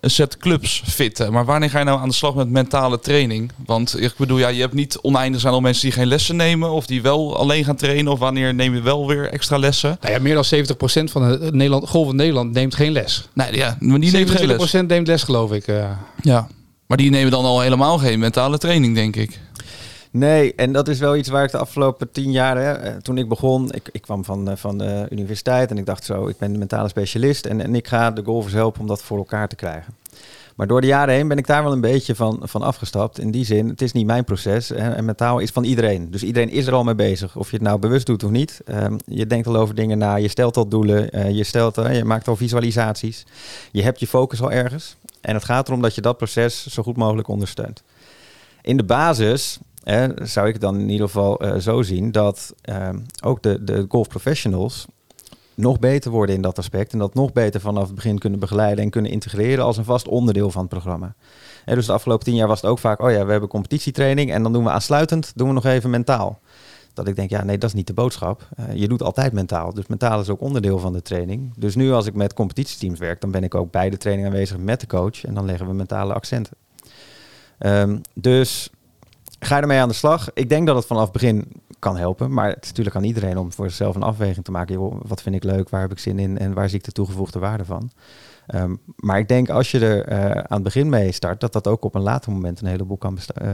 een 0.00 0.10
set 0.10 0.36
clubs 0.36 0.82
fitten? 0.86 1.32
Maar 1.32 1.44
wanneer 1.44 1.70
ga 1.70 1.78
je 1.78 1.84
nou 1.84 2.00
aan 2.00 2.08
de 2.08 2.14
slag 2.14 2.34
met 2.34 2.48
mentale 2.50 3.00
training? 3.00 3.52
Want 3.66 4.00
ik 4.00 4.12
bedoel, 4.16 4.38
ja, 4.38 4.48
je 4.48 4.60
hebt 4.60 4.74
niet 4.74 4.98
oneindig 5.00 5.40
zijn 5.40 5.52
al 5.52 5.60
mensen 5.60 5.82
die 5.82 5.92
geen 5.92 6.06
lessen 6.06 6.36
nemen. 6.36 6.70
Of 6.70 6.86
die 6.86 7.02
wel 7.02 7.36
alleen 7.36 7.64
gaan 7.64 7.76
trainen. 7.76 8.12
Of 8.12 8.18
wanneer 8.18 8.54
neem 8.54 8.74
je 8.74 8.80
wel 8.80 9.06
weer 9.06 9.28
extra 9.30 9.56
lessen? 9.58 9.96
Nou 10.00 10.14
ja, 10.14 10.20
meer 10.20 10.34
dan 10.34 10.44
70% 11.08 11.10
van 11.12 11.22
het 11.22 11.54
Nederland, 11.54 11.88
golf 11.88 12.08
in 12.10 12.16
Nederland 12.16 12.52
neemt 12.52 12.74
geen 12.74 12.92
les. 12.92 13.28
Nee, 13.32 13.54
ja, 13.56 13.76
maar 13.80 14.00
die 14.00 14.12
neemt 14.12 14.30
geen 14.30 14.46
les. 14.46 14.74
27% 14.82 14.86
neemt 14.86 15.06
les, 15.06 15.22
geloof 15.22 15.52
ik. 15.52 15.66
eh. 15.66 15.90
Ja. 16.22 16.48
Maar 16.86 16.96
die 16.96 17.10
nemen 17.10 17.30
dan 17.30 17.44
al 17.44 17.60
helemaal 17.60 17.98
geen 17.98 18.18
mentale 18.18 18.58
training, 18.58 18.94
denk 18.94 19.16
ik. 19.16 19.40
Nee, 20.12 20.54
en 20.54 20.72
dat 20.72 20.88
is 20.88 20.98
wel 20.98 21.16
iets 21.16 21.28
waar 21.28 21.44
ik 21.44 21.50
de 21.50 21.58
afgelopen 21.58 22.10
tien 22.10 22.30
jaar, 22.30 22.56
hè, 22.56 22.72
eh, 22.72 22.96
toen 22.96 23.18
ik 23.18 23.28
begon, 23.28 23.72
ik, 23.72 23.88
ik 23.92 24.02
kwam 24.02 24.24
van, 24.24 24.50
eh, 24.50 24.56
van 24.56 24.78
de 24.78 25.06
universiteit 25.10 25.70
en 25.70 25.78
ik 25.78 25.86
dacht 25.86 26.04
zo, 26.04 26.26
ik 26.26 26.38
ben 26.38 26.58
mentale 26.58 26.88
specialist 26.88 27.46
en, 27.46 27.60
en 27.60 27.74
ik 27.74 27.88
ga 27.88 28.10
de 28.10 28.22
golfers 28.24 28.54
helpen 28.54 28.80
om 28.80 28.86
dat 28.86 29.02
voor 29.02 29.18
elkaar 29.18 29.48
te 29.48 29.56
krijgen. 29.56 29.94
Maar 30.56 30.66
door 30.66 30.80
de 30.80 30.86
jaren 30.86 31.14
heen 31.14 31.28
ben 31.28 31.38
ik 31.38 31.46
daar 31.46 31.62
wel 31.62 31.72
een 31.72 31.80
beetje 31.80 32.14
van, 32.14 32.40
van 32.42 32.62
afgestapt. 32.62 33.18
In 33.18 33.30
die 33.30 33.44
zin, 33.44 33.68
het 33.68 33.82
is 33.82 33.92
niet 33.92 34.06
mijn 34.06 34.24
proces. 34.24 34.68
hè, 34.68 34.74
En 34.90 35.04
mentaal 35.04 35.38
is 35.38 35.50
van 35.50 35.64
iedereen. 35.64 36.10
Dus 36.10 36.22
iedereen 36.22 36.50
is 36.50 36.66
er 36.66 36.72
al 36.72 36.84
mee 36.84 36.94
bezig. 36.94 37.36
Of 37.36 37.50
je 37.50 37.56
het 37.56 37.64
nou 37.64 37.78
bewust 37.78 38.06
doet 38.06 38.24
of 38.24 38.30
niet. 38.30 38.60
Ehm, 38.64 38.96
je 39.06 39.26
denkt 39.26 39.46
al 39.46 39.56
over 39.56 39.74
dingen 39.74 39.98
na. 39.98 40.16
Je 40.16 40.28
stelt 40.28 40.56
al 40.56 40.68
doelen. 40.68 41.10
eh, 41.10 41.30
je, 41.30 41.44
stelt, 41.44 41.78
eh, 41.78 41.96
je 41.96 42.04
maakt 42.04 42.28
al 42.28 42.36
visualisaties. 42.36 43.24
Je 43.70 43.82
hebt 43.82 44.00
je 44.00 44.06
focus 44.06 44.42
al 44.42 44.52
ergens. 44.52 44.96
En 45.20 45.34
het 45.34 45.44
gaat 45.44 45.68
erom 45.68 45.82
dat 45.82 45.94
je 45.94 46.00
dat 46.00 46.16
proces 46.16 46.66
zo 46.66 46.82
goed 46.82 46.96
mogelijk 46.96 47.28
ondersteunt. 47.28 47.82
In 48.62 48.76
de 48.76 48.84
basis 48.84 49.58
hè, 49.82 50.26
zou 50.26 50.48
ik 50.48 50.60
dan 50.60 50.78
in 50.78 50.88
ieder 50.88 51.06
geval 51.06 51.40
eh, 51.40 51.56
zo 51.56 51.82
zien 51.82 52.12
dat 52.12 52.54
ehm, 52.60 52.98
ook 53.24 53.42
de, 53.42 53.64
de 53.64 53.84
golf 53.88 54.08
professionals 54.08 54.86
nog 55.54 55.78
beter 55.78 56.10
worden 56.10 56.34
in 56.34 56.42
dat 56.42 56.58
aspect. 56.58 56.92
En 56.92 56.98
dat 56.98 57.14
nog 57.14 57.32
beter 57.32 57.60
vanaf 57.60 57.86
het 57.86 57.94
begin 57.94 58.18
kunnen 58.18 58.38
begeleiden 58.38 58.84
en 58.84 58.90
kunnen 58.90 59.10
integreren 59.10 59.64
als 59.64 59.76
een 59.76 59.84
vast 59.84 60.08
onderdeel 60.08 60.50
van 60.50 60.60
het 60.60 60.70
programma. 60.70 61.14
Hè, 61.64 61.74
dus 61.74 61.86
de 61.86 61.92
afgelopen 61.92 62.24
tien 62.24 62.34
jaar 62.34 62.48
was 62.48 62.60
het 62.60 62.70
ook 62.70 62.78
vaak, 62.78 63.00
oh 63.00 63.10
ja, 63.10 63.24
we 63.24 63.30
hebben 63.30 63.48
competitietraining 63.48 64.32
en 64.32 64.42
dan 64.42 64.52
doen 64.52 64.64
we 64.64 64.70
aansluitend, 64.70 65.32
doen 65.34 65.48
we 65.48 65.54
nog 65.54 65.64
even 65.64 65.90
mentaal. 65.90 66.40
Dat 66.94 67.08
ik 67.08 67.16
denk, 67.16 67.30
ja, 67.30 67.44
nee, 67.44 67.58
dat 67.58 67.68
is 67.68 67.74
niet 67.74 67.86
de 67.86 67.92
boodschap. 67.92 68.48
Eh, 68.56 68.64
je 68.74 68.88
doet 68.88 69.02
altijd 69.02 69.32
mentaal. 69.32 69.74
Dus 69.74 69.86
mentaal 69.86 70.20
is 70.20 70.28
ook 70.28 70.40
onderdeel 70.40 70.78
van 70.78 70.92
de 70.92 71.02
training. 71.02 71.52
Dus 71.56 71.74
nu 71.74 71.92
als 71.92 72.06
ik 72.06 72.14
met 72.14 72.34
competitieteams 72.34 72.98
werk, 72.98 73.20
dan 73.20 73.30
ben 73.30 73.44
ik 73.44 73.54
ook 73.54 73.70
bij 73.70 73.90
de 73.90 73.96
training 73.96 74.28
aanwezig 74.28 74.56
met 74.56 74.80
de 74.80 74.86
coach. 74.86 75.24
En 75.24 75.34
dan 75.34 75.44
leggen 75.44 75.66
we 75.66 75.72
mentale 75.72 76.14
accenten. 76.14 76.56
Ehm, 77.58 77.98
dus 78.14 78.70
ga 79.44 79.56
je 79.56 79.62
ermee 79.62 79.80
aan 79.80 79.88
de 79.88 79.94
slag. 79.94 80.30
Ik 80.34 80.48
denk 80.48 80.66
dat 80.66 80.76
het 80.76 80.86
vanaf 80.86 81.02
het 81.02 81.12
begin 81.12 81.48
kan 81.78 81.96
helpen. 81.96 82.32
Maar 82.32 82.48
het 82.48 82.62
is 82.62 82.68
natuurlijk 82.68 82.96
aan 82.96 83.04
iedereen 83.04 83.38
om 83.38 83.52
voor 83.52 83.66
zichzelf 83.66 83.94
een 83.94 84.02
afweging 84.02 84.44
te 84.44 84.50
maken. 84.50 85.08
Wat 85.08 85.22
vind 85.22 85.34
ik 85.34 85.44
leuk? 85.44 85.68
Waar 85.68 85.80
heb 85.80 85.90
ik 85.90 85.98
zin 85.98 86.18
in? 86.18 86.38
En 86.38 86.52
waar 86.52 86.68
zie 86.68 86.78
ik 86.78 86.84
de 86.84 86.92
toegevoegde 86.92 87.38
waarde 87.38 87.64
van? 87.64 87.90
Ehm, 88.46 88.74
maar 88.96 89.18
ik 89.18 89.28
denk 89.28 89.48
als 89.48 89.70
je 89.70 89.78
er 89.78 90.04
eh, 90.04 90.30
aan 90.30 90.44
het 90.54 90.62
begin 90.62 90.88
mee 90.88 91.12
start, 91.12 91.40
dat 91.40 91.52
dat 91.52 91.66
ook 91.66 91.84
op 91.84 91.94
een 91.94 92.02
later 92.02 92.32
moment 92.32 92.60
een 92.60 92.66
heleboel 92.66 92.96
kan 92.96 93.18
eh, 93.34 93.48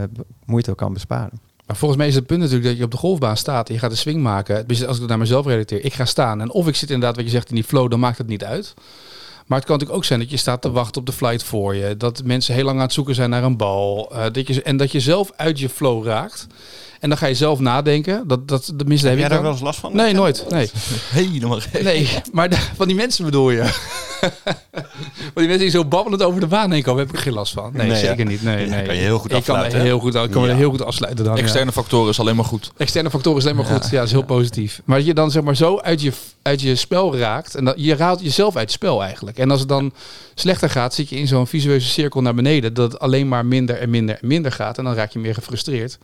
moeite 0.45 0.75
kan 0.75 0.93
besparen. 0.93 1.39
Maar 1.65 1.77
volgens 1.77 1.99
mij 1.99 2.09
is 2.09 2.15
het 2.15 2.25
punt 2.25 2.39
natuurlijk 2.39 2.67
dat 2.67 2.77
je 2.77 2.83
op 2.83 2.91
de 2.91 2.97
golfbaan 2.97 3.37
staat 3.37 3.67
en 3.67 3.73
je 3.73 3.79
gaat 3.79 3.91
een 3.91 3.97
swing 3.97 4.21
maken. 4.21 4.65
Als 4.67 4.79
ik 4.79 4.87
het 4.87 5.07
naar 5.07 5.17
mezelf 5.17 5.45
relateer, 5.45 5.85
ik 5.85 5.93
ga 5.93 6.05
staan. 6.05 6.41
En 6.41 6.51
of 6.51 6.67
ik 6.67 6.75
zit 6.75 6.89
inderdaad, 6.89 7.15
wat 7.15 7.25
je 7.25 7.31
zegt, 7.31 7.49
in 7.49 7.55
die 7.55 7.63
flow, 7.63 7.89
dan 7.89 7.99
maakt 7.99 8.17
het 8.17 8.27
niet 8.27 8.43
uit. 8.43 8.73
Maar 9.49 9.57
het 9.57 9.67
kan 9.67 9.77
natuurlijk 9.77 10.03
ook 10.03 10.05
zijn 10.05 10.19
dat 10.19 10.29
je 10.29 10.37
staat 10.37 10.61
te 10.61 10.71
wachten 10.71 11.01
op 11.01 11.05
de 11.05 11.13
flight 11.13 11.43
voor 11.43 11.75
je. 11.75 11.97
Dat 11.97 12.23
mensen 12.23 12.53
heel 12.53 12.63
lang 12.63 12.77
aan 12.77 12.83
het 12.83 12.93
zoeken 12.93 13.15
zijn 13.15 13.29
naar 13.29 13.43
een 13.43 13.57
bal. 13.57 14.11
eh, 14.11 14.25
dat 14.31 14.47
je, 14.47 14.63
en 14.63 14.77
dat 14.77 14.91
je 14.91 14.99
zelf 14.99 15.31
uit 15.35 15.59
je 15.59 15.69
flow 15.69 16.05
raakt. 16.05 16.47
En 16.99 17.09
dan 17.09 17.17
ga 17.17 17.25
je 17.27 17.33
zelf 17.33 17.59
nadenken. 17.59 18.27
Dat, 18.27 18.47
dat, 18.47 18.71
de 18.75 18.85
minste 18.85 19.07
Heb 19.07 19.17
heb 19.19 19.27
jij 19.27 19.27
ik 19.27 19.31
daar 19.33 19.41
wel 19.41 19.51
eens 19.51 19.61
last 19.61 19.79
van? 19.79 19.95
Nee, 19.95 20.13
nooit. 20.13 20.45
Nee. 20.49 20.69
Helemaal 21.09 21.59
geen. 21.59 21.83
Nee, 21.83 22.09
maar 22.31 22.49
de- 22.49 22.55
van 22.75 22.87
die 22.87 22.95
mensen 22.95 23.25
bedoel 23.25 23.49
je. 23.51 23.63
van 25.33 25.33
die 25.35 25.47
mensen 25.47 25.59
die 25.59 25.69
zo 25.69 25.85
babbelend 25.85 26.23
over 26.23 26.39
de 26.39 26.47
baan 26.47 26.71
heen 26.71 26.83
komen, 26.83 27.05
heb 27.05 27.13
ik 27.15 27.19
geen 27.21 27.33
last 27.33 27.53
van. 27.53 27.71
Nee, 27.73 27.87
Nee, 27.87 27.97
zeker 27.97 28.17
ja. 28.17 28.23
niet. 28.29 28.43
Nee, 28.43 28.65
Ja, 28.65 28.75
nee. 28.75 28.85
kan 28.85 28.95
je 28.95 29.01
heel 29.01 29.17
goed 29.19 29.25
ik 29.25 29.29
kan, 29.31 29.37
afsluiten, 29.39 29.77
me 29.77 29.83
hè? 29.83 29.89
heel 29.89 29.99
goed, 29.99 30.15
ik 30.15 30.31
kan 30.31 30.41
me 30.41 30.53
heel 30.53 30.69
goed 30.69 30.83
afsluiten 30.83 31.25
dan. 31.25 31.35
ja. 31.35 31.41
Externe 31.41 31.71
factoren 31.71 32.09
is 32.09 32.19
alleen 32.19 32.35
maar 32.35 32.45
goed. 32.45 32.71
Externe 32.77 33.09
factoren 33.09 33.37
is 33.39 33.43
alleen 33.43 33.55
maar 33.55 33.65
goed. 33.65 33.83
Ja, 33.89 33.97
dat 33.97 34.05
is 34.05 34.11
heel 34.11 34.21
positief. 34.23 34.81
Maar 34.85 34.97
dat 34.97 35.05
je 35.07 35.13
dan 35.13 35.31
zeg 35.31 35.43
maar 35.43 35.55
zo 35.55 35.79
uit 35.79 36.01
je, 36.01 36.11
uit 36.41 36.61
je 36.61 36.75
spel 36.75 37.17
raakt. 37.17 37.55
En 37.55 37.65
dat, 37.65 37.73
je 37.77 37.95
raalt 37.95 38.21
jezelf 38.21 38.53
uit 38.55 38.63
het 38.63 38.71
spel 38.71 39.03
eigenlijk. 39.03 39.37
En 39.37 39.51
als 39.51 39.59
het 39.59 39.69
dan 39.69 39.93
slechter 40.35 40.69
gaat, 40.69 40.93
zit 40.93 41.09
je 41.09 41.15
in 41.15 41.27
zo'n 41.27 41.47
visueuze 41.47 41.87
cirkel 41.87 42.21
naar 42.21 42.35
beneden. 42.35 42.73
Dat 42.73 42.91
het 42.91 43.01
alleen 43.01 43.27
maar 43.27 43.45
minder 43.45 43.75
en 43.77 43.89
minder 43.89 44.17
en 44.21 44.27
minder 44.27 44.51
gaat. 44.51 44.77
En 44.77 44.83
dan 44.83 44.93
raak 44.93 45.11
je 45.11 45.19
meer 45.19 45.33
gefrustreerd. 45.33 45.97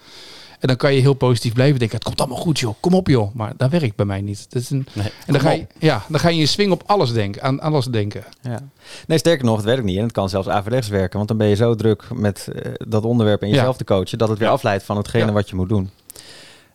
En 0.65 0.71
dan 0.71 0.79
kan 0.79 0.93
je 0.93 1.01
heel 1.01 1.13
positief 1.13 1.53
blijven 1.53 1.79
denken. 1.79 1.97
Het 1.97 2.05
komt 2.07 2.19
allemaal 2.19 2.37
goed 2.37 2.59
joh. 2.59 2.73
Kom 2.79 2.93
op 2.93 3.07
joh. 3.07 3.33
Maar 3.35 3.53
dat 3.57 3.69
werkt 3.69 3.95
bij 3.95 4.05
mij 4.05 4.21
niet. 4.21 4.45
Dat 4.49 4.61
is 4.61 4.69
een, 4.69 4.87
Nee. 4.93 5.05
en 5.25 5.33
dan 5.33 5.41
ga, 5.41 5.51
je, 5.51 5.67
ja, 5.79 6.03
dan 6.09 6.19
ga 6.19 6.27
je 6.27 6.33
in 6.33 6.39
je 6.39 6.45
swing 6.45 6.71
op 6.71 6.83
alles 6.85 7.13
denken. 7.13 7.41
Aan 7.41 7.59
alles 7.59 7.85
denken. 7.85 8.23
Ja. 8.41 8.59
Nee, 9.07 9.17
sterker 9.17 9.45
nog, 9.45 9.55
het 9.55 9.65
werkt 9.65 9.83
niet. 9.83 9.97
En 9.97 10.03
het 10.03 10.11
kan 10.11 10.29
zelfs 10.29 10.47
averechts 10.47 10.87
werken. 10.87 11.17
Want 11.17 11.27
dan 11.27 11.37
ben 11.37 11.47
je 11.47 11.55
zo 11.55 11.75
druk 11.75 12.03
met 12.13 12.47
eh, 12.47 12.71
dat 12.87 13.03
onderwerp 13.03 13.41
en 13.41 13.49
jezelf 13.49 13.71
Ja. 13.71 13.77
te 13.77 13.83
coachen... 13.83 14.17
dat 14.17 14.29
het 14.29 14.39
weer 14.39 14.47
afleidt 14.47 14.83
van 14.83 14.97
hetgene 14.97 15.31
wat 15.31 15.49
je 15.49 15.55
moet 15.55 15.69
doen. 15.69 15.89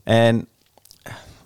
En 0.02 0.46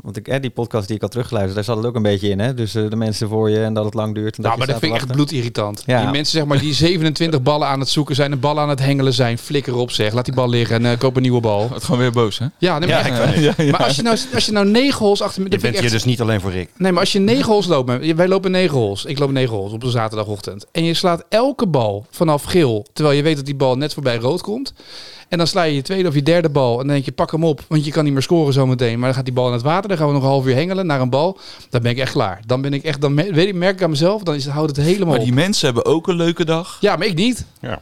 Want 0.05 0.17
ik, 0.17 0.27
hè, 0.27 0.41
die 0.41 0.51
podcast 0.51 0.87
die 0.87 0.97
ik 0.97 1.03
had 1.03 1.11
teruggeluisterd, 1.11 1.55
daar 1.57 1.65
zat 1.65 1.77
het 1.77 1.87
ook 1.87 1.95
een 1.97 2.03
beetje 2.03 2.29
in. 2.29 2.39
Hè? 2.39 2.55
Dus 2.55 2.75
eh, 2.75 2.91
de 2.91 2.97
mensen 2.97 3.29
voor 3.29 3.51
je 3.51 3.63
en 3.63 3.75
dat 3.75 3.85
het 3.85 3.95
lang 3.95 4.15
duurt. 4.15 4.37
En 4.37 4.43
Nou, 4.43 4.57
dat 4.57 4.59
maar 4.59 4.67
dat 4.75 4.79
vind 4.85 4.95
ik 4.95 5.01
echt 5.03 5.13
bloedirritant. 5.13 5.83
Ja. 5.87 6.01
Die 6.03 6.11
mensen 6.11 6.39
zeg 6.39 6.47
maar 6.49 6.59
die 6.59 6.75
27 6.75 7.43
ballen 7.51 7.69
aan 7.69 7.81
het 7.81 7.89
zoeken 7.89 8.15
zijn, 8.15 8.33
een 8.33 8.41
bal 8.41 8.61
aan 8.61 8.69
het 8.69 8.79
hengelen 8.81 9.13
zijn, 9.13 9.39
flikker 9.39 9.75
op 9.77 9.91
zeg, 9.91 10.13
laat 10.13 10.25
die 10.25 10.35
bal 10.35 10.49
liggen 10.49 10.77
en 10.77 10.93
eh, 10.93 10.99
koop 10.99 11.17
een 11.17 11.23
nieuwe 11.23 11.41
bal. 11.41 11.71
Het 11.73 11.85
gewoon 11.85 12.01
weer 12.01 12.13
boos, 12.13 12.39
hè? 12.39 12.47
Ja, 12.59 12.79
nee, 12.79 12.89
maar, 12.89 13.41
Ja, 13.41 13.55
maar 13.71 13.85
als 13.85 13.97
je 13.97 14.03
nou, 14.03 14.19
als 14.35 14.47
je 14.47 14.53
nou 14.53 14.67
negen 14.67 14.99
holes 14.99 15.23
achter 15.23 15.39
me, 15.43 15.45
Je 15.45 15.51
dat 15.51 15.61
vind 15.61 15.73
bent 15.73 15.75
hier 15.75 15.83
echt- 15.85 15.93
dus 15.93 16.05
niet 16.05 16.21
alleen 16.21 16.41
voor 16.41 16.51
Rick. 16.51 16.69
Nee, 16.77 16.93
maar 16.93 17.01
als 17.01 17.13
je 17.13 17.19
negen 17.19 17.47
holes 17.53 17.67
loopt, 17.67 18.15
wij 18.17 18.29
lopen 18.29 18.51
negen 18.51 18.77
holes. 18.79 19.05
Ik 19.05 19.19
loop 19.19 19.31
negen 19.31 19.55
holes 19.57 19.73
op 19.73 19.83
een 19.83 19.91
zaterdagochtend. 19.91 20.67
En 20.73 20.85
je 20.85 20.95
slaat 20.95 21.25
elke 21.29 21.67
bal 21.67 22.07
vanaf 22.11 22.43
geel, 22.43 22.87
terwijl 22.93 23.17
je 23.17 23.23
weet 23.23 23.37
dat 23.37 23.45
die 23.45 23.55
bal 23.57 23.77
net 23.77 23.95
voorbij 23.95 24.17
rood 24.17 24.41
komt. 24.43 24.73
En 25.35 25.41
dan 25.41 25.49
sla 25.49 25.63
je 25.63 25.75
je 25.75 25.83
tweede 25.83 26.09
of 26.09 26.15
je 26.15 26.23
derde 26.23 26.49
bal 26.49 26.73
en 26.73 26.79
dan 26.79 26.87
denk 26.95 27.05
je 27.05 27.13
pak 27.13 27.31
hem 27.33 27.45
op, 27.45 27.65
want 27.69 27.85
je 27.85 27.91
kan 27.91 28.05
niet 28.05 28.13
meer 28.13 28.23
scoren 28.23 28.53
zometeen. 28.53 28.97
Maar 28.99 29.07
dan 29.07 29.15
gaat 29.15 29.25
die 29.25 29.35
bal 29.35 29.47
in 29.47 29.53
het 29.53 29.63
water, 29.63 29.89
dan 29.89 29.99
gaan 29.99 30.07
we 30.07 30.13
nog 30.13 30.23
een 30.23 30.29
half 30.29 30.47
uur 30.47 30.55
hengelen 30.55 30.87
naar 30.87 31.01
een 31.01 31.11
bal. 31.11 31.39
Dan 31.71 31.83
ben 31.83 31.91
ik 31.91 31.99
echt 31.99 32.13
klaar. 32.13 32.41
Dan 32.47 32.61
ben 32.61 32.73
ik 32.73 32.83
echt, 32.85 33.01
dan 33.01 33.15
weet 33.15 33.37
ik, 33.47 33.55
merk 33.55 33.75
ik 33.75 33.83
aan 33.83 33.91
mezelf, 33.91 34.23
dan 34.23 34.35
is, 34.35 34.47
houdt 34.47 34.77
het 34.77 34.87
helemaal 34.87 35.09
Maar 35.09 35.19
op. 35.19 35.25
die 35.25 35.33
mensen 35.35 35.67
hebben 35.67 35.85
ook 35.85 36.09
een 36.09 36.17
leuke 36.17 36.45
dag. 36.45 36.77
Ja, 36.81 36.97
maar 36.97 37.07
ik 37.07 37.15
niet. 37.15 37.45
Ja. 37.61 37.81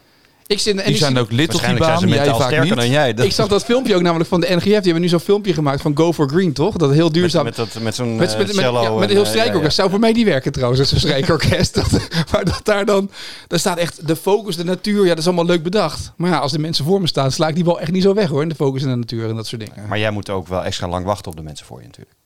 Ik 0.53 0.59
zit, 0.59 0.77
en 0.77 0.87
Die 0.87 0.97
zijn 0.97 1.19
ook 1.19 1.31
lid 1.31 1.55
op 1.55 1.61
die 1.61 1.79
Waarschijnlijk 1.79 1.85
zijn 1.85 1.91
baan, 1.93 2.01
ze 2.01 2.07
jij 2.07 2.17
mentaal 2.17 2.39
vaak 2.39 2.47
sterker 2.49 2.69
niet. 2.69 2.79
dan 2.79 2.91
jij. 2.91 3.15
Dat- 3.15 3.25
ik 3.25 3.33
zag 3.33 3.49
dat 3.49 3.65
filmpje 3.65 3.95
ook 3.95 4.03
namelijk 4.03 4.29
van 4.29 4.41
de 4.41 4.47
NGF. 4.51 4.63
Die 4.65 4.73
hebben 4.73 5.01
nu 5.01 5.09
zo'n 5.09 5.21
filmpje 5.21 5.53
gemaakt 5.55 5.81
van 5.83 5.97
Go 5.97 6.13
for 6.13 6.29
Green, 6.29 6.53
toch? 6.53 6.77
Dat 6.77 6.93
heel 6.93 7.13
duurzaam. 7.13 7.45
Met, 7.45 7.57
met, 7.57 7.73
dat, 7.73 7.83
met 7.83 7.95
zo'n 7.95 8.17
Met, 8.17 8.33
eh, 8.33 8.39
met, 8.39 8.55
cello 8.55 8.83
ja, 8.83 8.91
met 8.91 8.97
en, 8.99 9.03
een 9.03 9.11
heel 9.11 9.23
eh, 9.23 9.29
strijkorkest. 9.29 9.77
Zou 9.77 9.91
voor 9.91 9.99
mij 9.99 10.13
niet 10.13 10.27
werken 10.27 10.53
trouwens, 10.53 10.89
zo'n 10.89 10.99
strijkorkest. 10.99 11.75
Dat, 11.83 11.91
maar 12.33 12.45
dat 12.45 12.61
daar 12.63 12.85
dan... 12.85 13.11
Daar 13.49 13.59
staat 13.59 13.79
echt 13.79 14.07
de 14.09 14.17
focus, 14.17 14.57
de 14.57 14.65
natuur. 14.65 15.03
Ja, 15.03 15.09
dat 15.09 15.19
is 15.19 15.27
allemaal 15.27 15.45
leuk 15.47 15.63
bedacht. 15.63 16.13
Maar 16.17 16.31
ja, 16.31 16.39
als 16.39 16.53
de 16.53 16.59
mensen 16.59 16.85
voor 16.85 17.01
me 17.01 17.07
staan, 17.07 17.33
sla 17.33 17.49
ik 17.49 17.55
die 17.55 17.65
bal 17.65 17.81
echt 17.81 17.93
niet 17.93 18.03
zo 18.03 18.15
weg 18.15 18.29
hoor. 18.29 18.43
In 18.43 18.49
de 18.49 18.55
focus 18.55 18.83
en 18.83 18.89
de 18.89 18.97
natuur 18.97 19.29
en 19.29 19.37
dat 19.37 19.47
soort 19.47 19.61
dingen. 19.61 19.77
ja. 19.77 19.87
Maar 19.89 19.99
jij 19.99 20.11
moet 20.11 20.31
ook 20.31 20.49
wel 20.49 20.65
extra 20.65 20.89
lang 20.89 21.05
wachten 21.05 21.31
op 21.31 21.37
de 21.37 21.43
mensen 21.43 21.67
voor 21.67 21.81
je 21.81 21.87
natuurlijk. 21.87 22.17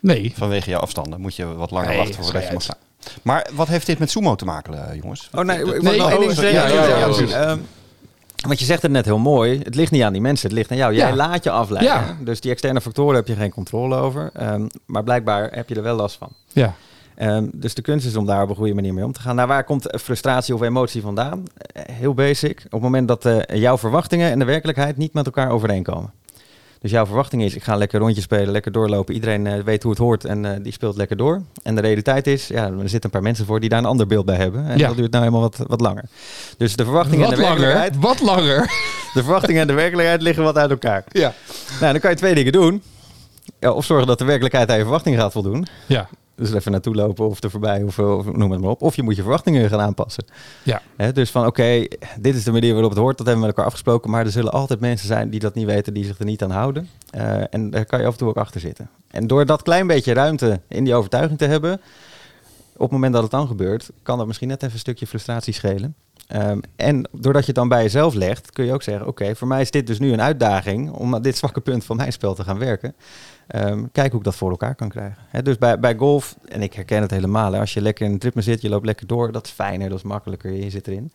Nee. 0.00 0.32
Vanwege 0.36 0.70
jouw 0.70 0.80
afstanden 0.80 1.20
moet 1.20 1.36
je 1.36 1.54
wat 1.54 1.70
langer 1.70 1.88
Nee, 1.88 1.96
wachten 1.98 2.14
voordat 2.24 2.42
je 2.46 2.52
mag 2.52 2.68
uit. 2.68 2.76
Maar 3.22 3.46
wat 3.54 3.68
heeft 3.68 3.86
dit 3.86 3.98
met 3.98 4.10
sumo 4.10 4.34
te 4.34 4.44
maken, 4.44 4.88
eh, 4.90 5.00
jongens? 5.02 5.28
Oh 5.34 5.44
nee, 5.44 5.58
ik 5.58 5.64
wil 5.64 5.82
Nee, 5.82 5.98
nog 5.98 6.12
oh. 6.12 7.32
Ehm, 7.32 7.58
want 8.46 8.58
je 8.58 8.64
zegt 8.64 8.82
het 8.82 8.90
net 8.90 9.04
heel 9.04 9.18
mooi. 9.18 9.58
Het 9.62 9.74
ligt 9.74 9.90
niet 9.90 10.02
aan 10.02 10.12
die 10.12 10.22
mensen, 10.22 10.48
het 10.48 10.56
ligt 10.56 10.70
aan 10.70 10.76
jou. 10.76 10.94
Jij 10.94 11.08
Ja. 11.08 11.14
laat 11.14 11.44
je 11.44 11.50
afleiden. 11.50 11.94
Ja. 11.94 12.16
Dus 12.20 12.40
die 12.40 12.50
externe 12.50 12.80
factoren 12.80 13.14
heb 13.14 13.26
je 13.26 13.34
geen 13.34 13.50
controle 13.50 13.96
over. 13.96 14.30
Ehm, 14.34 14.66
maar 14.86 15.02
blijkbaar 15.04 15.48
heb 15.52 15.68
je 15.68 15.74
er 15.74 15.82
wel 15.82 15.96
last 15.96 16.16
van. 16.16 16.28
Ja. 16.52 16.74
Ehm, 17.14 17.46
dus 17.52 17.74
de 17.74 17.82
kunst 17.82 18.06
is 18.06 18.16
om 18.16 18.26
daar 18.26 18.42
op 18.42 18.48
een 18.48 18.56
goede 18.56 18.74
manier 18.74 18.94
mee 18.94 19.04
om 19.04 19.12
te 19.12 19.20
gaan. 19.20 19.36
Nou, 19.36 19.48
waar 19.48 19.64
komt 19.64 19.98
frustratie 20.02 20.54
of 20.54 20.62
emotie 20.62 21.02
vandaan? 21.02 21.42
Eh, 21.72 21.82
heel 21.94 22.14
basic. 22.14 22.62
Op 22.64 22.70
het 22.72 22.80
moment 22.80 23.08
dat 23.08 23.24
eh, 23.24 23.60
jouw 23.60 23.78
verwachtingen 23.78 24.30
en 24.30 24.38
de 24.38 24.44
werkelijkheid 24.44 24.96
niet 24.96 25.12
met 25.12 25.26
elkaar 25.26 25.50
overeenkomen. 25.50 26.12
Dus 26.84 26.92
jouw 26.92 27.06
verwachting 27.06 27.42
is, 27.42 27.54
ik 27.54 27.62
ga 27.64 27.76
lekker 27.76 28.00
rondjes 28.00 28.24
spelen, 28.24 28.48
lekker 28.50 28.72
doorlopen. 28.72 29.14
Iedereen 29.14 29.46
eh, 29.46 29.62
weet 29.62 29.82
hoe 29.82 29.90
het 29.92 30.00
hoort 30.00 30.24
en 30.24 30.44
eh, 30.44 30.62
die 30.62 30.72
speelt 30.72 30.96
lekker 30.96 31.16
door. 31.16 31.42
En 31.62 31.74
de 31.74 31.80
realiteit 31.80 32.26
is, 32.26 32.46
ja, 32.46 32.64
er 32.66 32.72
zitten 32.78 33.04
een 33.04 33.10
paar 33.10 33.22
mensen 33.22 33.46
voor 33.46 33.60
die 33.60 33.68
daar 33.68 33.78
een 33.78 33.84
ander 33.84 34.06
beeld 34.06 34.24
bij 34.24 34.36
hebben. 34.36 34.66
En 34.68 34.78
Ja. 34.78 34.86
dat 34.86 34.96
duurt 34.96 35.10
nou 35.10 35.24
helemaal 35.24 35.48
wat, 35.50 35.66
wat 35.68 35.80
langer. 35.80 36.04
Dus 36.58 36.76
de 36.76 36.84
verwachtingen 36.84 37.20
Wat 37.20 37.30
en 37.32 37.36
de 37.36 37.42
langer. 37.42 37.60
werkelijkheid... 37.60 38.02
Wat 38.04 38.20
langer. 38.20 38.60
De 39.14 39.22
verwachtingen 39.22 39.60
en 39.60 39.66
de 39.66 39.72
werkelijkheid 39.72 40.22
liggen 40.22 40.44
wat 40.44 40.56
uit 40.56 40.70
elkaar. 40.70 41.04
Ja. 41.08 41.32
Nou, 41.80 41.92
dan 41.92 42.00
kan 42.00 42.10
je 42.10 42.16
twee 42.16 42.34
dingen 42.34 42.52
doen. 42.52 42.82
Ja, 43.60 43.70
of 43.72 43.84
zorgen 43.84 44.06
dat 44.06 44.18
de 44.18 44.24
werkelijkheid 44.24 44.68
aan 44.70 44.76
je 44.76 44.82
verwachtingen 44.82 45.18
gaat 45.18 45.32
voldoen. 45.32 45.66
Ja. 45.86 46.08
Dus 46.36 46.52
even 46.52 46.72
naartoe 46.72 46.94
lopen 46.94 47.26
of 47.28 47.42
er 47.42 47.50
voorbij 47.50 47.82
of, 47.82 47.98
of 47.98 48.32
noem 48.32 48.50
het 48.50 48.60
maar 48.60 48.70
op. 48.70 48.82
Of 48.82 48.96
je 48.96 49.02
moet 49.02 49.16
je 49.16 49.22
verwachtingen 49.22 49.68
gaan 49.68 49.80
aanpassen. 49.80 50.24
Ja. 50.62 50.82
Dus 51.12 51.30
van 51.30 51.46
oké, 51.46 51.86
dit 52.20 52.34
is 52.34 52.44
de 52.44 52.52
manier 52.52 52.72
waarop 52.72 52.90
het 52.90 52.98
hoort. 52.98 53.18
Dat 53.18 53.26
hebben 53.26 53.44
we 53.44 53.48
met 53.48 53.56
elkaar 53.56 53.70
afgesproken. 53.70 54.10
Maar 54.10 54.24
er 54.24 54.32
zullen 54.32 54.52
altijd 54.52 54.80
mensen 54.80 55.06
zijn 55.06 55.30
die 55.30 55.40
dat 55.40 55.54
niet 55.54 55.66
weten, 55.66 55.94
die 55.94 56.04
zich 56.04 56.18
er 56.18 56.24
niet 56.24 56.42
aan 56.42 56.50
houden. 56.50 56.88
Eh, 57.10 57.54
en 57.54 57.70
daar 57.70 57.84
kan 57.84 58.00
je 58.00 58.06
af 58.06 58.12
en 58.12 58.18
toe 58.18 58.28
ook 58.28 58.36
achter 58.36 58.60
zitten. 58.60 58.90
En 59.10 59.26
door 59.26 59.46
dat 59.46 59.62
klein 59.62 59.86
beetje 59.86 60.12
ruimte 60.12 60.60
in 60.68 60.84
die 60.84 60.94
overtuiging 60.94 61.38
te 61.38 61.46
hebben, 61.46 61.80
op 62.74 62.80
het 62.80 62.90
moment 62.90 63.12
dat 63.12 63.22
het 63.22 63.30
dan 63.30 63.46
gebeurt, 63.46 63.90
kan 64.02 64.18
dat 64.18 64.26
misschien 64.26 64.48
net 64.48 64.62
even 64.62 64.74
een 64.74 64.80
stukje 64.80 65.06
frustratie 65.06 65.52
schelen. 65.52 65.94
Ehm, 66.26 66.58
en 66.76 67.08
doordat 67.12 67.40
je 67.40 67.46
het 67.46 67.56
dan 67.56 67.68
bij 67.68 67.82
jezelf 67.82 68.14
legt, 68.14 68.50
kun 68.50 68.64
je 68.64 68.72
ook 68.72 68.82
zeggen: 68.82 69.06
Oké, 69.06 69.36
voor 69.36 69.48
mij 69.48 69.60
is 69.60 69.70
dit 69.70 69.86
dus 69.86 69.98
nu 69.98 70.12
een 70.12 70.20
uitdaging 70.20 70.90
om 70.90 71.14
aan 71.14 71.22
dit 71.22 71.36
zwakke 71.36 71.60
punt 71.60 71.84
van 71.84 71.96
mijn 71.96 72.12
spel 72.12 72.34
te 72.34 72.44
gaan 72.44 72.58
werken. 72.58 72.94
Ehm, 73.46 73.84
kijk 73.92 74.10
hoe 74.10 74.18
ik 74.18 74.24
dat 74.24 74.34
voor 74.36 74.50
elkaar 74.50 74.74
kan 74.74 74.88
krijgen. 74.88 75.16
Dus 75.42 75.58
bij, 75.58 75.78
bij 75.78 75.94
golf, 75.96 76.36
en 76.48 76.62
ik 76.62 76.72
herken 76.74 77.00
het 77.00 77.10
helemaal, 77.10 77.52
hè, 77.52 77.60
als 77.60 77.74
je 77.74 77.80
lekker 77.80 78.06
in 78.06 78.12
het 78.12 78.24
ritme 78.24 78.42
zit, 78.42 78.60
je 78.62 78.68
loopt 78.68 78.86
lekker 78.86 79.06
door, 79.06 79.32
dat 79.32 79.46
is 79.46 79.52
fijner, 79.52 79.88
dat 79.88 79.98
is 79.98 80.04
makkelijker, 80.04 80.52
je 80.52 80.70
zit 80.70 80.86
erin. 80.86 81.12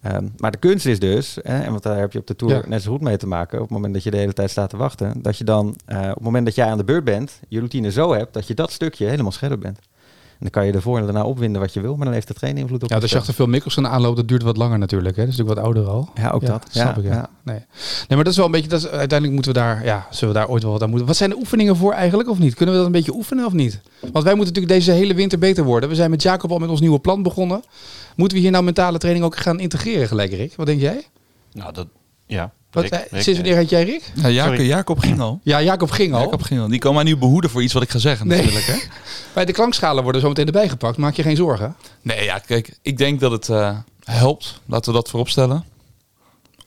Ehm, 0.00 0.26
maar 0.36 0.50
de 0.50 0.58
kunst 0.58 0.86
is 0.86 0.98
dus, 0.98 1.38
hè, 1.42 1.58
en 1.62 1.70
want 1.70 1.82
daar 1.82 1.98
heb 1.98 2.12
je 2.12 2.18
op 2.18 2.26
de 2.26 2.36
tour 2.36 2.54
Ja. 2.54 2.62
net 2.68 2.82
zo 2.82 2.90
goed 2.90 3.00
mee 3.00 3.16
te 3.16 3.26
maken, 3.26 3.56
op 3.58 3.64
het 3.64 3.72
moment 3.72 3.94
dat 3.94 4.02
je 4.02 4.10
de 4.10 4.16
hele 4.16 4.32
tijd 4.32 4.50
staat 4.50 4.70
te 4.70 4.76
wachten, 4.76 5.22
dat 5.22 5.38
je 5.38 5.44
dan 5.44 5.74
eh, 5.86 5.98
op 5.98 6.14
het 6.14 6.22
moment 6.22 6.44
dat 6.44 6.54
jij 6.54 6.66
aan 6.66 6.78
de 6.78 6.84
beurt 6.84 7.04
bent, 7.04 7.40
je 7.48 7.58
routine 7.58 7.90
zo 7.90 8.12
hebt 8.12 8.34
dat 8.34 8.46
je 8.46 8.54
dat 8.54 8.70
stukje 8.72 9.06
helemaal 9.06 9.32
scherp 9.32 9.60
bent. 9.60 9.78
En 10.42 10.48
dan 10.50 10.62
kan 10.62 10.70
je 10.70 10.76
ervoor 10.76 10.98
en 10.98 11.04
daarna 11.04 11.24
opwinden 11.24 11.60
wat 11.60 11.72
je 11.72 11.80
wil, 11.80 11.96
maar 11.96 12.04
dan 12.04 12.14
heeft 12.14 12.28
het 12.28 12.38
geen 12.38 12.56
invloed 12.56 12.82
op 12.82 12.90
Ja, 12.90 12.98
als 12.98 13.10
je 13.10 13.18
achter 13.18 13.34
veel 13.34 13.46
Mikkelsen 13.46 13.88
aanloopt, 13.88 14.16
dat 14.16 14.28
duurt 14.28 14.42
wat 14.42 14.56
langer 14.56 14.78
natuurlijk. 14.78 15.16
Hè? 15.16 15.22
Dat 15.22 15.32
is 15.32 15.38
natuurlijk 15.38 15.66
wat 15.66 15.74
ouder 15.74 15.92
al. 15.92 16.10
Ja, 16.14 16.30
ook 16.30 16.46
dat. 16.46 16.66
Snap 16.70 16.96
Ja, 16.96 17.02
ik, 17.02 17.06
ja. 17.08 17.12
ja. 17.14 17.30
Nee. 17.42 17.56
nee, 17.56 17.64
maar 18.08 18.24
dat 18.24 18.26
is 18.26 18.36
wel 18.36 18.46
een 18.46 18.52
beetje... 18.52 18.68
Dat 18.68 18.80
is, 18.80 18.86
uiteindelijk 18.86 19.32
moeten 19.32 19.52
we 19.52 19.58
daar... 19.58 19.84
Ja, 19.84 20.06
zullen 20.10 20.34
we 20.34 20.40
daar 20.40 20.48
ooit 20.48 20.62
wel 20.62 20.72
wat 20.72 20.82
aan 20.82 20.88
moeten... 20.88 21.06
Wat 21.06 21.16
zijn 21.16 21.30
de 21.30 21.36
oefeningen 21.36 21.76
voor 21.76 21.92
eigenlijk, 21.92 22.28
of 22.28 22.38
niet? 22.38 22.54
Kunnen 22.54 22.74
we 22.74 22.80
dat 22.80 22.86
een 22.90 22.96
beetje 22.96 23.14
oefenen, 23.14 23.46
of 23.46 23.52
niet? 23.52 23.80
Want 24.00 24.24
wij 24.24 24.34
moeten 24.34 24.54
natuurlijk 24.54 24.68
deze 24.68 24.92
hele 24.92 25.14
winter 25.14 25.38
beter 25.38 25.64
worden. 25.64 25.88
We 25.88 25.94
zijn 25.94 26.10
met 26.10 26.22
Jacob 26.22 26.50
al 26.50 26.58
met 26.58 26.68
ons 26.68 26.80
nieuwe 26.80 26.98
plan 26.98 27.22
begonnen. 27.22 27.62
Moeten 28.16 28.36
we 28.36 28.42
hier 28.42 28.52
nou 28.52 28.64
mentale 28.64 28.98
training 28.98 29.24
ook 29.24 29.36
gaan 29.36 29.60
integreren 29.60 30.08
gelijk, 30.08 30.32
Rick? 30.32 30.54
Wat 30.56 30.66
denk 30.66 30.80
jij? 30.80 31.06
Nou, 31.52 31.72
dat... 31.72 31.86
Ja. 32.26 32.52
Wat, 32.72 32.82
Rick, 32.82 32.92
eh, 32.92 33.00
Rick, 33.10 33.22
sinds 33.22 33.40
wanneer 33.40 33.56
had 33.58 33.68
jij 33.70 33.84
Rick? 33.84 34.12
Ja, 34.14 34.28
Jacob, 34.60 34.98
ging 34.98 35.20
al. 35.20 35.40
Ja, 35.42 35.62
Jacob 35.62 35.90
ging 35.90 36.14
al. 36.14 36.20
Jacob 36.20 36.42
ging 36.42 36.60
al. 36.60 36.68
Die 36.68 36.78
kan 36.78 36.94
mij 36.94 37.04
nu 37.04 37.16
behoeden 37.16 37.50
voor 37.50 37.62
iets 37.62 37.72
wat 37.72 37.82
ik 37.82 37.90
ga 37.90 37.98
zeggen 37.98 38.26
Nee. 38.26 38.36
natuurlijk. 38.38 38.66
Hè? 38.66 38.76
Bij 39.34 39.44
de 39.44 39.52
klankschalen 39.52 40.02
worden 40.02 40.20
zo 40.20 40.28
meteen 40.28 40.46
erbij 40.46 40.68
gepakt. 40.68 40.96
Maak 40.96 41.14
je 41.14 41.22
geen 41.22 41.36
zorgen. 41.36 41.76
Nee, 42.02 42.24
ja, 42.24 42.38
kijk, 42.38 42.78
ik 42.82 42.98
denk 42.98 43.20
dat 43.20 43.30
het 43.30 43.48
eh, 43.48 43.78
helpt. 44.04 44.60
Laten 44.66 44.92
we 44.92 44.98
dat 44.98 45.10
vooropstellen. 45.10 45.64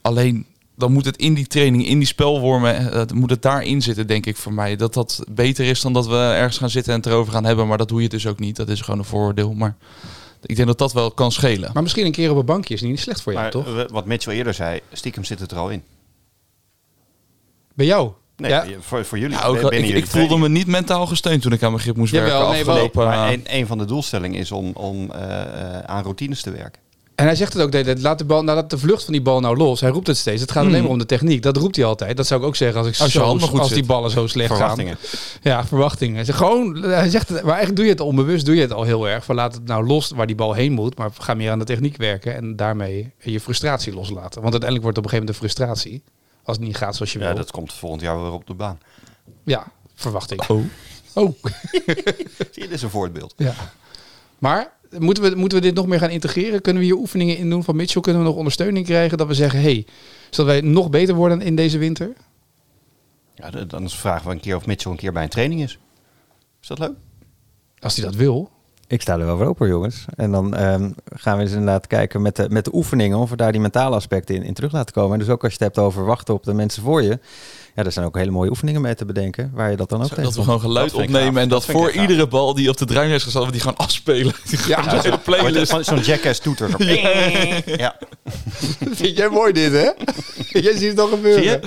Alleen, 0.02 0.46
dan 0.76 0.92
moet 0.92 1.06
het 1.06 1.18
in 1.18 1.34
die 1.34 1.48
training, 1.48 1.88
in 1.88 1.98
die 1.98 2.08
spelwormen, 2.08 2.92
eh, 2.92 3.02
moet 3.14 3.30
het 3.30 3.42
daarin 3.42 3.82
zitten, 3.82 4.08
denk 4.08 4.26
ik 4.26 4.38
voor 4.38 4.54
mij. 4.54 4.76
Dat 4.76 4.94
dat 4.94 5.24
beter 5.30 5.66
is 5.66 5.82
dan 5.82 5.94
dat 5.94 6.08
we 6.08 6.16
ergens 6.16 6.58
gaan 6.58 6.70
zitten 6.70 6.94
en 6.94 7.00
het 7.00 7.08
erover 7.08 7.34
gaan 7.34 7.46
hebben. 7.46 7.68
Maar 7.68 7.78
dat 7.78 7.88
doe 7.90 8.02
je 8.02 8.10
dus 8.10 8.28
ook 8.28 8.40
niet. 8.40 8.56
Dat 8.56 8.70
is 8.70 8.82
gewoon 8.82 9.00
een 9.00 9.06
vooroordeel. 9.06 9.54
Maar 9.54 9.76
ik 10.42 10.56
denk 10.56 10.68
dat 10.68 10.78
dat 10.78 10.94
wel 10.94 11.12
kan 11.12 11.32
schelen. 11.32 11.70
Maar 11.74 11.84
misschien 11.84 12.06
een 12.06 12.12
keer 12.12 12.32
op 12.32 12.38
een 12.38 12.46
bankje 12.46 12.74
is 12.74 12.82
niet 12.82 13.00
slecht 13.00 13.22
voor 13.22 13.32
jou, 13.34 13.44
Maar 13.44 13.52
toch? 13.52 13.78
eh, 13.78 13.84
wat 13.92 14.06
Mitchell 14.06 14.34
eerder 14.36 14.54
zei, 14.54 14.80
stiekem 14.92 15.24
zit 15.24 15.40
het 15.40 15.52
er 15.52 15.58
al 15.58 15.70
in. 15.70 15.82
Bij 17.76 17.86
jou? 17.86 18.12
Nee, 18.38 18.52
Ja? 18.52 18.66
voor, 18.80 19.06
voor 19.06 19.20
jullie. 19.20 19.38
Ja, 19.38 19.44
ook, 19.44 19.54
binnen 19.56 19.80
ik, 19.80 19.86
jullie 19.86 20.04
ik 20.04 20.10
voelde 20.10 20.38
me 20.38 20.50
niet 20.50 20.68
mentaal 20.68 21.06
gesteund 21.06 21.42
toen 21.42 21.52
ik 21.52 21.64
aan 21.64 21.72
mijn 21.72 21.84
grip 21.84 21.96
moest 21.98 22.12
Jawel, 22.14 22.30
werken 22.30 22.50
nee, 22.50 22.60
afgelopen... 22.60 23.06
Maar 23.06 23.28
eh, 23.28 23.34
een, 23.34 23.44
een 23.46 23.68
van 23.68 23.78
de 23.78 23.86
doelstellingen 23.86 24.40
is 24.40 24.52
om, 24.52 24.72
om 24.74 25.12
eh, 25.12 25.42
eh, 25.42 25.80
aan 25.80 26.04
routines 26.04 26.42
te 26.42 26.52
werken. 26.52 26.84
En 27.16 27.26
hij 27.26 27.36
zegt 27.36 27.54
het 27.54 27.62
ook, 27.62 27.72
de 27.72 27.96
laat 28.00 28.18
de 28.18 28.26
bal, 28.26 28.44
nou, 28.44 28.58
laat 28.58 28.70
de 28.70 28.78
vlucht 28.78 29.04
van 29.04 29.14
die 29.14 29.22
bal 29.22 29.40
nou 29.40 29.58
los. 29.58 29.82
Hij 29.82 29.90
roept 29.90 30.08
het 30.08 30.18
steeds. 30.18 30.42
Het 30.42 30.52
gaat 30.52 30.62
alleen 30.62 30.74
Hmm. 30.74 30.84
maar 30.84 30.92
om 30.92 30.98
de 30.98 31.06
techniek. 31.06 31.42
Dat 31.42 31.58
roept 31.58 31.76
hij 31.76 31.86
altijd. 31.86 32.18
Dat 32.18 32.28
zou 32.28 32.42
ik 32.42 32.48
ook 32.48 32.56
zeggen 32.56 32.78
als 32.78 32.88
ik 32.88 33.00
Als 33.00 33.12
zo, 33.12 33.40
goed 33.40 33.60
als 33.60 33.72
die 33.72 33.86
ballen 33.86 34.12
zo 34.12 34.28
slecht 34.28 34.50
Verwachtingen. 34.50 34.98
gaan. 35.02 35.20
Ja, 35.42 35.66
verwachtingen. 35.66 36.16
Hij 36.16 36.26
zegt 36.26 36.38
gewoon, 36.38 36.76
hij 36.84 37.10
zegt 37.10 37.30
het, 37.30 37.38
maar 37.38 37.56
eigenlijk 37.56 37.76
doe 37.76 37.86
je 37.86 37.92
het 37.92 38.00
onbewust, 38.00 38.46
doe 38.46 38.56
je 38.56 38.62
het 38.62 38.74
al 38.74 38.84
heel 38.84 39.08
erg. 39.10 39.26
Van 39.26 39.36
laat 39.36 39.54
het 39.54 39.66
nou 39.66 39.86
los 39.88 40.12
waar 40.16 40.28
die 40.28 40.36
bal 40.36 40.54
heen 40.54 40.72
moet, 40.72 40.98
maar 40.98 41.10
ga 41.20 41.34
meer 41.34 41.52
aan 41.52 41.60
de 41.60 41.66
techniek 41.66 41.98
werken 41.98 42.36
en 42.36 42.56
daarmee 42.56 43.14
je 43.20 43.40
frustratie 43.40 43.94
loslaten. 43.94 44.42
Want 44.42 44.54
uiteindelijk 44.54 44.82
wordt 44.82 44.98
het 44.98 45.06
op 45.06 45.12
een 45.12 45.20
gegeven 45.20 45.26
moment 45.26 45.30
een 45.30 45.74
frustratie 45.74 46.04
als 46.46 46.58
het 46.58 46.66
niet 46.66 46.78
gaat 46.78 46.96
zoals 46.96 47.14
je 47.14 47.20
Ja, 47.20 47.26
wil. 47.26 47.36
dat 47.36 47.52
komt 47.52 47.74
volgend 47.74 48.02
jaar 48.02 48.22
weer 48.22 48.32
op 48.32 48.48
de 48.48 48.54
baan. 48.54 48.80
Ja, 49.44 49.68
verwacht 49.94 50.32
ik. 50.32 50.50
Oh. 50.50 50.64
Oh, 51.14 51.34
Zie 51.42 51.84
je, 52.52 52.52
dit 52.52 52.72
is 52.72 52.82
een 52.82 52.90
voorbeeld. 52.90 53.34
ja. 53.38 53.54
Maar 54.40 54.74
moeten 54.98 55.24
we, 55.24 55.36
moeten 55.36 55.58
we 55.58 55.64
dit 55.64 55.76
nog 55.76 55.88
meer 55.88 56.00
gaan 56.00 56.10
integreren? 56.10 56.62
Kunnen 56.62 56.82
we 56.82 56.88
hier 56.88 56.98
oefeningen 56.98 57.38
in 57.38 57.50
doen 57.50 57.64
van 57.64 57.76
Mitchell? 57.76 58.02
Kunnen 58.02 58.22
we 58.22 58.28
nog 58.28 58.38
ondersteuning 58.38 58.86
krijgen 58.86 59.18
dat 59.18 59.28
we 59.28 59.34
zeggen, 59.34 59.62
hey, 59.62 59.86
zodat 60.30 60.46
wij 60.46 60.62
nog 60.62 60.90
beter 60.90 61.16
worden 61.16 61.42
in 61.42 61.56
deze 61.56 61.78
winter? 61.78 62.14
Ja, 63.36 63.50
dan 63.50 63.84
is 63.84 63.96
vragen 63.96 64.28
we 64.28 64.34
een 64.34 64.40
keer 64.40 64.56
of 64.56 64.66
Mitchell 64.66 64.92
een 64.92 64.98
keer 64.98 65.12
bij 65.14 65.24
een 65.24 65.30
training 65.30 65.62
is. 65.62 65.80
Is 66.62 66.68
dat 66.68 66.80
leuk? 66.80 66.96
Als 67.80 67.96
hij 67.96 68.06
dat 68.06 68.16
wil. 68.16 68.52
Ik 68.88 69.02
sta 69.02 69.14
er 69.20 69.26
wel 69.26 69.38
voor 69.38 69.46
open, 69.48 69.68
jongens. 69.68 70.06
En 70.16 70.32
dan 70.32 70.56
ehm, 70.56 70.90
gaan 71.16 71.36
we 71.38 71.44
eens 71.44 71.52
inderdaad 71.52 71.88
kijken 71.88 72.22
met 72.22 72.36
de, 72.36 72.46
met 72.50 72.66
de 72.66 72.72
oefeningen 72.76 73.18
of 73.18 73.30
we 73.30 73.36
daar 73.36 73.52
die 73.52 73.62
mentale 73.62 73.96
aspecten 73.96 74.36
in, 74.36 74.44
in 74.44 74.54
terug 74.54 74.72
laten 74.72 74.94
komen. 74.94 75.14
En 75.14 75.20
dus 75.20 75.30
ook 75.30 75.44
als 75.44 75.54
je 75.54 75.64
het 75.64 75.74
hebt 75.76 75.88
over 75.88 76.06
wachten 76.06 76.34
op 76.34 76.44
de 76.44 76.54
mensen 76.54 76.84
voor 76.84 77.02
je. 77.04 77.20
Ja, 77.76 77.84
er 77.84 77.92
zijn 77.92 78.06
ook 78.06 78.18
hele 78.18 78.32
mooie 78.32 78.50
oefeningen 78.50 78.82
mee 78.82 78.96
te 78.96 79.06
bedenken, 79.06 79.52
waar 79.54 79.70
je 79.72 79.78
dat 79.78 79.90
dan 79.90 80.04
ook 80.04 80.16
dat 80.16 80.36
we 80.36 80.44
gewoon 80.44 80.60
geluid 80.60 80.92
Dat 80.92 81.02
opnemen 81.02 81.34
gaaf. 81.34 81.44
en 81.44 81.50
Dat 81.50 81.66
voor 81.66 81.86
gaaf. 81.92 82.02
iedere 82.02 82.28
bal 82.28 82.54
die 82.54 82.70
op 82.70 82.78
de 82.78 82.86
druin 82.86 83.10
is 83.10 83.24
gezet, 83.24 83.46
we 83.46 83.52
die 83.52 83.62
gewoon 83.62 83.78
afspelen. 83.78 84.34
Die 84.50 84.60
Ja, 84.68 84.82
gewoon 84.82 84.98
de 84.98 85.04
hele 85.04 85.18
playlist. 85.18 85.72
Zo'n 85.72 85.84
zo'n 85.84 86.00
jackass 86.00 86.40
toeter. 86.40 86.70
Zo. 86.70 86.78
Ja. 87.66 87.96
Vind 89.00 89.18
jij 89.18 89.30
mooi 89.30 89.54
dit, 89.54 89.72
hè? 89.72 89.90
jij 90.62 90.78
ziet 90.78 90.90
het 90.90 91.00
al 91.00 91.08
gebeuren. 91.08 91.44
Zie 91.44 91.52
je? 91.52 91.60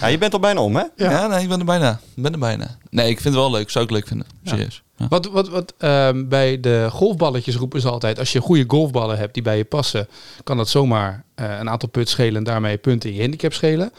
Ja, 0.00 0.06
je 0.06 0.18
bent 0.18 0.32
al 0.32 0.40
bijna 0.40 0.60
om, 0.60 0.76
hè? 0.76 0.84
Ja. 0.96 1.26
nee, 1.26 1.42
ik 1.42 1.48
ben 1.48 1.58
er 1.58 1.64
bijna. 1.64 2.00
Ik 2.16 2.22
ben 2.22 2.32
er 2.32 2.38
bijna. 2.38 2.76
Nee, 2.92 3.08
ik 3.08 3.20
vind 3.20 3.34
het 3.34 3.42
wel 3.42 3.50
leuk. 3.50 3.70
Zou 3.70 3.84
ik 3.84 3.90
leuk 3.90 4.06
vinden. 4.06 4.26
Serieus. 4.44 4.82
Ja. 4.96 5.08
Wat, 5.08 5.26
wat, 5.26 5.48
wat 5.48 5.74
ehm, 5.78 6.28
bij 6.28 6.60
de 6.60 6.88
golfballetjes 6.90 7.56
roepen 7.56 7.80
ze 7.80 7.88
altijd, 7.88 8.18
als 8.18 8.32
je 8.32 8.40
goede 8.40 8.64
golfballen 8.66 9.18
hebt 9.18 9.34
die 9.34 9.42
bij 9.42 9.56
je 9.56 9.64
passen, 9.64 10.08
kan 10.44 10.56
dat 10.56 10.68
zomaar 10.68 11.24
eh, 11.34 11.58
een 11.58 11.70
aantal 11.70 11.88
puts 11.88 12.10
schelen 12.10 12.36
en 12.36 12.44
daarmee 12.44 12.76
punten 12.76 13.08
in 13.08 13.14
je 13.14 13.20
handicap 13.20 13.52
schelen. 13.52 13.92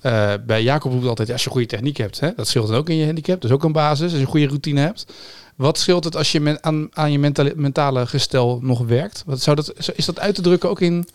Eh, 0.00 0.32
bij 0.46 0.62
Jacob 0.62 0.92
roept 0.92 1.06
altijd, 1.06 1.28
ja, 1.28 1.34
als 1.34 1.44
je 1.44 1.50
goede 1.50 1.66
techniek 1.66 1.96
hebt, 1.96 2.20
hè, 2.20 2.30
dat 2.36 2.48
scheelt 2.48 2.68
dan 2.68 2.76
ook 2.76 2.88
in 2.88 2.96
je 2.96 3.04
handicap. 3.04 3.40
Dat 3.40 3.50
is 3.50 3.56
ook 3.56 3.64
een 3.64 3.72
basis, 3.72 4.02
als 4.02 4.12
je 4.12 4.18
een 4.18 4.26
goede 4.26 4.46
routine 4.46 4.80
hebt. 4.80 5.06
Wat 5.56 5.78
scheelt 5.78 6.04
het 6.04 6.16
als 6.16 6.32
je 6.32 6.40
men, 6.40 6.64
aan, 6.64 6.88
aan 6.92 7.12
je 7.12 7.18
mentale, 7.18 7.52
mentale 7.56 8.06
gestel 8.06 8.58
nog 8.62 8.78
werkt? 8.78 9.22
Wat 9.26 9.40
zou 9.40 9.56
dat, 9.56 9.92
is 9.94 10.06
dat 10.06 10.20
uit 10.20 10.34
te 10.34 10.42
drukken 10.42 10.70
ook 10.70 10.80
in... 10.80 11.08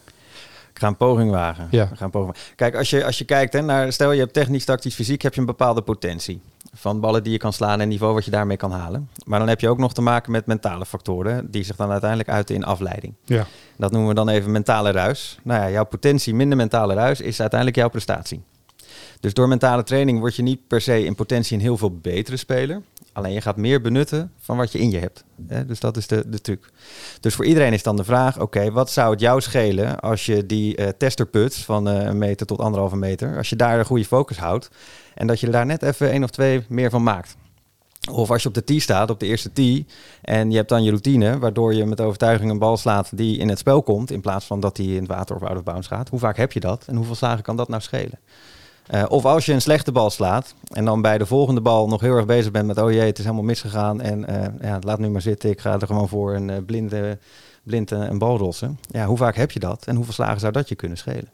Ik 0.74 0.82
ga 0.82 0.88
een 0.88 0.98
poging 0.98 1.32
wagen. 1.32 1.68
Ja. 1.72 1.84
Ik 1.84 1.98
ga 1.98 2.06
een 2.06 2.12
poging 2.12 2.34
wagen. 2.34 2.56
Kijk, 2.56 2.76
als 2.76 2.90
je, 2.90 3.06
als 3.06 3.18
je 3.18 3.26
kijkt 3.26 3.54
hè, 3.54 3.62
naar, 3.62 3.94
stel 3.94 4.12
je 4.12 4.20
hebt 4.20 4.34
technisch, 4.34 4.66
tactisch, 4.66 4.96
fysiek, 4.96 5.22
heb 5.22 5.34
je 5.34 5.40
een 5.40 5.46
bepaalde 5.46 5.82
potentie. 5.82 6.42
Van 6.78 7.00
ballen 7.00 7.24
die 7.24 7.32
je 7.32 7.38
kan 7.38 7.54
slaan 7.54 7.82
en 7.82 7.88
niveau 7.88 8.14
wat 8.14 8.26
je 8.26 8.32
daarmee 8.32 8.58
kan 8.58 8.72
halen. 8.72 9.10
Maar 9.26 9.40
dan 9.40 9.48
heb 9.48 9.60
je 9.60 9.70
ook 9.70 9.78
nog 9.78 9.94
te 9.94 10.02
maken 10.02 10.32
met 10.32 10.46
mentale 10.46 10.86
factoren, 10.86 11.52
die 11.52 11.64
zich 11.64 11.76
dan 11.76 11.92
uiteindelijk 11.92 12.30
uiten 12.30 12.56
in 12.56 12.64
afleiding. 12.64 13.14
Ja. 13.24 13.46
Dat 13.78 13.92
noemen 13.92 14.10
we 14.10 14.16
dan 14.16 14.30
even 14.30 14.52
mentale 14.52 14.92
ruis. 14.92 15.38
Nou 15.44 15.62
ja, 15.62 15.70
jouw 15.70 15.86
potentie 15.86 16.34
minder 16.34 16.58
mentale 16.58 16.94
ruis 16.94 17.22
is 17.22 17.40
uiteindelijk 17.40 17.80
jouw 17.80 17.90
prestatie. 17.90 18.42
Dus 19.20 19.34
door 19.34 19.48
mentale 19.48 19.84
training 19.84 20.20
word 20.20 20.36
je 20.36 20.42
niet 20.42 20.68
per 20.68 20.82
se 20.82 21.06
in 21.06 21.16
potentie 21.16 21.56
een 21.56 21.64
heel 21.64 21.78
veel 21.78 21.98
betere 21.98 22.38
speler. 22.38 22.82
Alleen 23.16 23.34
je 23.34 23.42
gaat 23.42 23.58
meer 23.58 23.82
benutten 23.82 24.32
van 24.40 24.58
wat 24.58 24.72
je 24.72 24.80
in 24.80 24.92
je 24.92 25.00
hebt. 25.00 25.24
Hè? 25.48 25.66
Dus 25.66 25.80
dat 25.80 25.98
is 25.98 26.08
de, 26.08 26.30
de 26.30 26.42
truc. 26.42 26.70
Dus 27.20 27.36
voor 27.36 27.46
iedereen 27.46 27.74
is 27.74 27.84
dan 27.84 27.96
de 27.96 28.04
vraag: 28.04 28.40
oké, 28.40 28.72
wat 28.72 28.92
zou 28.92 29.12
het 29.12 29.20
jou 29.20 29.42
schelen 29.42 30.00
als 30.00 30.26
je 30.26 30.46
die 30.46 30.76
eh 30.76 30.88
testerputs 30.98 31.64
van 31.64 31.90
eh, 31.90 32.04
een 32.04 32.18
meter 32.18 32.46
tot 32.46 32.60
anderhalve 32.60 32.96
meter, 32.96 33.38
als 33.38 33.50
je 33.50 33.56
daar 33.56 33.80
een 33.80 33.86
goede 33.86 34.06
focus 34.06 34.38
houdt 34.38 34.70
en 35.14 35.28
dat 35.28 35.40
je 35.40 35.50
daar 35.50 35.66
net 35.66 35.84
even 35.84 36.12
één 36.12 36.24
of 36.24 36.30
twee 36.30 36.66
meer 36.70 36.90
van 36.90 37.04
maakt? 37.04 37.36
Of 38.12 38.32
als 38.32 38.42
je 38.42 38.48
op 38.48 38.54
de 38.54 38.64
tee 38.64 38.80
staat, 38.80 39.10
op 39.10 39.20
de 39.20 39.26
eerste 39.26 39.54
tee, 39.54 39.86
en 40.22 40.52
je 40.52 40.58
hebt 40.58 40.70
dan 40.70 40.84
je 40.84 40.90
routine, 40.90 41.40
waardoor 41.40 41.74
je 41.74 41.86
met 41.86 42.02
overtuiging 42.02 42.52
een 42.52 42.60
bal 42.60 42.78
slaat 42.78 43.18
die 43.18 43.38
in 43.38 43.50
het 43.50 43.60
spel 43.60 43.84
komt, 43.84 44.12
in 44.12 44.22
plaats 44.22 44.46
van 44.46 44.60
dat 44.60 44.76
die 44.76 44.96
in 44.96 45.02
het 45.02 45.08
water 45.08 45.36
of 45.36 45.44
out 45.44 45.58
of 45.58 45.64
bounds 45.64 45.88
gaat. 45.88 46.10
Hoe 46.10 46.20
vaak 46.20 46.38
heb 46.38 46.52
je 46.52 46.60
dat 46.60 46.86
en 46.88 46.96
hoeveel 46.96 47.16
slagen 47.16 47.44
kan 47.44 47.56
dat 47.56 47.70
nou 47.70 47.82
schelen? 47.82 48.20
Uh, 48.94 49.04
of 49.08 49.26
als 49.26 49.46
je 49.46 49.54
een 49.54 49.62
slechte 49.62 49.92
bal 49.92 50.10
slaat 50.10 50.54
en 50.64 50.86
dan 50.86 51.02
bij 51.02 51.18
de 51.18 51.26
volgende 51.26 51.62
bal 51.62 51.88
nog 51.88 52.02
heel 52.02 52.16
erg 52.16 52.26
bezig 52.26 52.52
bent 52.52 52.68
met, 52.68 52.78
oh 52.78 52.92
jee, 52.92 53.06
het 53.06 53.18
is 53.18 53.24
helemaal 53.24 53.46
misgegaan 53.46 54.02
en 54.02 54.32
uh, 54.32 54.46
ja, 54.62 54.80
laat 54.82 55.00
nu 55.00 55.10
maar 55.10 55.22
zitten, 55.22 55.50
ik 55.50 55.60
ga 55.60 55.80
er 55.80 55.88
gewoon 55.88 56.10
voor 56.10 56.36
een 56.36 56.50
uh, 56.50 56.58
blinde, 56.66 57.18
blind 57.64 57.92
een 57.92 58.18
bal 58.18 58.38
rossen. 58.38 58.80
Ja, 58.88 59.06
hoe 59.06 59.18
vaak 59.18 59.36
heb 59.36 59.52
je 59.52 59.60
dat 59.60 59.86
en 59.86 59.96
hoeveel 59.96 60.14
slagen 60.14 60.40
zou 60.40 60.52
dat 60.52 60.70
je 60.70 60.76
kunnen 60.76 60.98
schelen? 60.98 61.30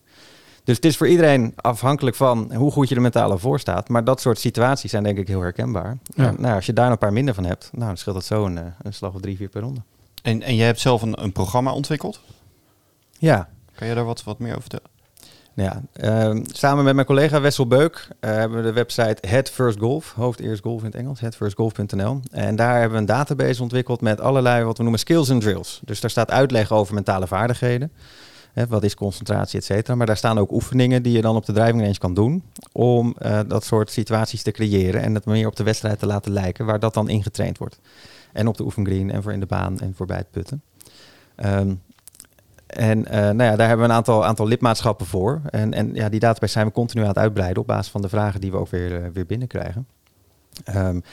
Dus 0.63 0.75
het 0.75 0.85
is 0.85 0.97
voor 0.97 1.07
iedereen 1.07 1.53
afhankelijk 1.55 2.15
van 2.15 2.53
hoe 2.55 2.71
goed 2.71 2.89
je 2.89 2.95
er 2.95 3.01
mentaal 3.01 3.37
voor 3.37 3.59
staat. 3.59 3.89
Maar 3.89 4.03
dat 4.03 4.21
soort 4.21 4.39
situaties 4.39 4.91
zijn 4.91 5.03
denk 5.03 5.17
ik 5.17 5.27
heel 5.27 5.41
herkenbaar. 5.41 5.97
Ja. 6.03 6.27
En, 6.27 6.35
nou, 6.39 6.55
als 6.55 6.65
je 6.65 6.73
daar 6.73 6.91
een 6.91 6.97
paar 6.97 7.13
minder 7.13 7.33
van 7.33 7.43
hebt, 7.43 7.69
nou, 7.73 7.85
dan 7.85 7.97
scheelt 7.97 8.15
dat 8.15 8.25
zo 8.25 8.45
een, 8.45 8.59
een 8.81 8.93
slag 8.93 9.13
of 9.13 9.21
drie, 9.21 9.37
vier 9.37 9.49
per 9.49 9.61
ronde. 9.61 9.81
En, 10.21 10.41
en 10.41 10.55
jij 10.55 10.65
hebt 10.65 10.79
zelf 10.79 11.01
een, 11.01 11.23
een 11.23 11.31
programma 11.31 11.71
ontwikkeld? 11.73 12.21
Ja. 13.17 13.49
Kan 13.75 13.87
je 13.87 13.95
daar 13.95 14.05
wat, 14.05 14.23
wat 14.23 14.39
meer 14.39 14.49
over 14.49 14.61
vertellen? 14.61 14.90
Ja, 15.53 15.81
uh, 16.03 16.43
samen 16.45 16.83
met 16.83 16.93
mijn 16.93 17.05
collega 17.05 17.41
Wessel 17.41 17.67
Beuk 17.67 18.07
uh, 18.09 18.31
hebben 18.31 18.57
we 18.57 18.63
de 18.63 18.73
website 18.73 19.27
Head 19.27 19.49
First 19.49 19.79
Golf, 19.79 20.11
hoofd 20.11 20.39
eerst 20.39 20.61
golf 20.61 20.79
in 20.79 20.85
het 20.85 20.95
Engels, 20.95 21.19
headfirstgolf.nl. 21.19 22.19
En 22.31 22.55
daar 22.55 22.73
hebben 22.73 22.91
we 22.91 22.97
een 22.97 23.05
database 23.05 23.61
ontwikkeld 23.61 24.01
met 24.01 24.21
allerlei 24.21 24.63
wat 24.63 24.77
we 24.77 24.83
noemen 24.83 24.99
skills 24.99 25.29
and 25.31 25.41
drills. 25.41 25.81
Dus 25.85 25.99
daar 25.99 26.09
staat 26.09 26.31
uitleg 26.31 26.71
over 26.71 26.93
mentale 26.93 27.27
vaardigheden. 27.27 27.91
Hè, 28.53 28.67
wat 28.67 28.83
is 28.83 28.95
concentratie, 28.95 29.59
et 29.59 29.65
cetera. 29.65 29.95
Maar 29.95 30.05
daar 30.05 30.17
staan 30.17 30.39
ook 30.39 30.51
oefeningen 30.51 31.03
die 31.03 31.11
je 31.13 31.21
dan 31.21 31.35
op 31.35 31.45
de 31.45 31.53
driving 31.53 31.81
range 31.81 31.97
kan 31.97 32.13
doen 32.13 32.43
om 32.71 33.15
uh, 33.21 33.39
dat 33.47 33.63
soort 33.63 33.91
situaties 33.91 34.41
te 34.41 34.51
creëren 34.51 35.01
en 35.01 35.13
het 35.13 35.25
meer 35.25 35.47
op 35.47 35.55
de 35.55 35.63
wedstrijd 35.63 35.99
te 35.99 36.05
laten 36.05 36.31
lijken, 36.31 36.65
waar 36.65 36.79
dat 36.79 36.93
dan 36.93 37.09
ingetraind 37.09 37.57
wordt. 37.57 37.79
En 38.33 38.47
op 38.47 38.57
de 38.57 38.63
oefengreen 38.63 39.11
en 39.11 39.23
voor 39.23 39.33
in 39.33 39.39
de 39.39 39.45
baan 39.45 39.79
en 39.79 39.93
voorbij 39.95 40.17
het 40.17 40.31
putten. 40.31 40.61
Um, 41.45 41.81
en 42.71 42.97
uh, 42.97 43.11
nou 43.11 43.43
ja, 43.43 43.55
daar 43.55 43.67
hebben 43.67 43.85
we 43.85 43.91
een 43.91 43.97
aantal, 43.97 44.25
aantal 44.25 44.47
lidmaatschappen 44.47 45.05
voor. 45.05 45.41
En, 45.49 45.73
en 45.73 45.93
ja, 45.93 46.09
die 46.09 46.19
database 46.19 46.53
zijn 46.53 46.65
we 46.65 46.71
continu 46.71 47.01
aan 47.01 47.07
het 47.07 47.17
uitbreiden 47.17 47.61
op 47.61 47.67
basis 47.67 47.91
van 47.91 48.01
de 48.01 48.09
vragen 48.09 48.41
die 48.41 48.51
we 48.51 48.57
ook 48.57 48.69
weer, 48.69 48.91
uh, 48.91 49.07
weer 49.13 49.25
binnenkrijgen. 49.25 49.87
Um, 50.75 51.03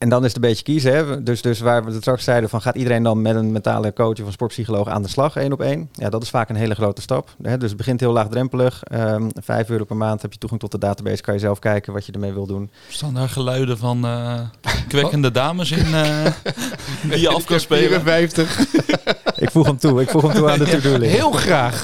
en 0.00 0.08
dan 0.08 0.24
is 0.24 0.26
het 0.26 0.42
een 0.42 0.48
beetje 0.48 0.64
kiezen. 0.64 0.92
Hè? 0.92 1.22
Dus, 1.22 1.42
dus 1.42 1.60
waar 1.60 1.84
we 1.84 1.90
het 1.90 2.00
straks 2.00 2.24
zeiden 2.24 2.50
van 2.50 2.60
gaat 2.60 2.76
iedereen 2.76 3.02
dan 3.02 3.22
met 3.22 3.36
een 3.36 3.52
mentale 3.52 3.92
coach 3.92 4.20
of 4.20 4.26
een 4.26 4.32
sportpsycholoog 4.32 4.88
aan 4.88 5.02
de 5.02 5.08
slag, 5.08 5.36
één 5.36 5.52
op 5.52 5.60
één? 5.60 5.88
Ja, 5.92 6.08
dat 6.08 6.22
is 6.22 6.30
vaak 6.30 6.48
een 6.48 6.56
hele 6.56 6.74
grote 6.74 7.00
stap. 7.00 7.34
Hè? 7.42 7.56
Dus 7.58 7.68
het 7.68 7.76
begint 7.76 8.00
heel 8.00 8.12
laagdrempelig. 8.12 8.82
Um, 8.92 9.30
vijf 9.42 9.68
euro 9.70 9.84
per 9.84 9.96
maand 9.96 10.22
heb 10.22 10.32
je 10.32 10.38
toegang 10.38 10.60
tot 10.60 10.70
de 10.70 10.78
database. 10.78 11.22
Kan 11.22 11.34
je 11.34 11.40
zelf 11.40 11.58
kijken 11.58 11.92
wat 11.92 12.06
je 12.06 12.12
ermee 12.12 12.32
wil 12.32 12.46
doen. 12.46 12.70
Staan 12.88 13.14
daar 13.14 13.28
geluiden 13.28 13.78
van 13.78 14.04
uh, 14.04 14.40
kwekkende 14.88 15.30
dames 15.30 15.70
in 15.70 15.86
uh, 15.86 16.26
die 17.10 17.20
je 17.20 17.28
af 17.28 17.44
kan 17.44 17.60
spelen? 17.60 18.02
54. 18.02 19.18
Ik 19.40 19.50
voeg 19.50 19.66
hem 19.66 19.78
toe. 19.78 20.00
Ik 20.00 20.10
voeg 20.10 20.22
hem 20.22 20.32
toe 20.32 20.50
aan 20.50 20.58
de 20.58 20.64
to-do-list. 20.64 21.16
Heel 21.16 21.30
graag. 21.30 21.82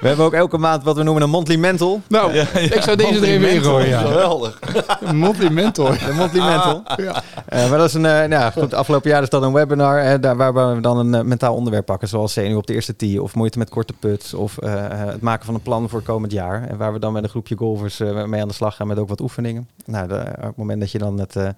We 0.00 0.06
hebben 0.08 0.26
ook 0.26 0.32
elke 0.32 0.58
maand 0.58 0.84
wat 0.84 0.96
we 0.96 1.02
noemen 1.02 1.22
een 1.22 1.30
monthly 1.30 1.56
mental. 1.56 2.00
Nou, 2.08 2.34
ja, 2.34 2.46
ja. 2.54 2.60
ik 2.60 2.82
zou 2.82 2.96
deze 2.96 3.14
er 3.14 3.22
even 3.22 3.50
in 3.50 3.62
gooien. 3.62 3.88
Ja. 3.88 3.98
Geweldig. 3.98 4.58
Een 5.00 5.16
monthly 5.16 5.48
mental. 5.48 5.84
De 5.84 6.12
monthly 6.16 6.40
mental. 6.40 6.82
Ah, 6.84 6.96
ja. 6.98 7.22
uh, 7.52 7.68
maar 7.68 7.78
dat 7.78 7.88
is 7.88 7.94
een, 7.94 8.04
uh, 8.04 8.24
nou, 8.24 8.52
goed, 8.52 8.74
afgelopen 8.74 9.10
jaar 9.10 9.22
is 9.22 9.28
dat 9.28 9.42
een 9.42 9.52
webinar 9.52 10.04
uh, 10.04 10.14
daar, 10.20 10.36
waar 10.36 10.74
we 10.74 10.80
dan 10.80 10.98
een 10.98 11.14
uh, 11.14 11.20
mentaal 11.20 11.54
onderwerp 11.54 11.86
pakken. 11.86 12.08
Zoals 12.08 12.32
zenuw 12.32 12.56
op 12.56 12.66
de 12.66 12.74
eerste 12.74 12.96
tee 12.96 13.22
of 13.22 13.34
moeite 13.34 13.58
met 13.58 13.68
korte 13.68 13.92
puts 13.92 14.34
of 14.34 14.56
uh, 14.64 14.72
het 14.88 15.20
maken 15.20 15.46
van 15.46 15.54
een 15.54 15.62
plan 15.62 15.88
voor 15.88 16.02
komend 16.02 16.32
jaar. 16.32 16.68
En 16.68 16.76
waar 16.76 16.92
we 16.92 16.98
dan 16.98 17.12
met 17.12 17.22
een 17.22 17.28
groepje 17.28 17.56
golfers 17.56 18.00
uh, 18.00 18.24
mee 18.24 18.40
aan 18.40 18.48
de 18.48 18.54
slag 18.54 18.76
gaan 18.76 18.86
met 18.86 18.98
ook 18.98 19.08
wat 19.08 19.20
oefeningen. 19.20 19.68
Nou, 19.84 20.08
de, 20.08 20.24
op 20.36 20.42
het 20.42 20.56
moment 20.56 20.80
dat 20.80 20.90
je 20.90 20.98
dan 20.98 21.20
het 21.20 21.36
uh, 21.36 21.48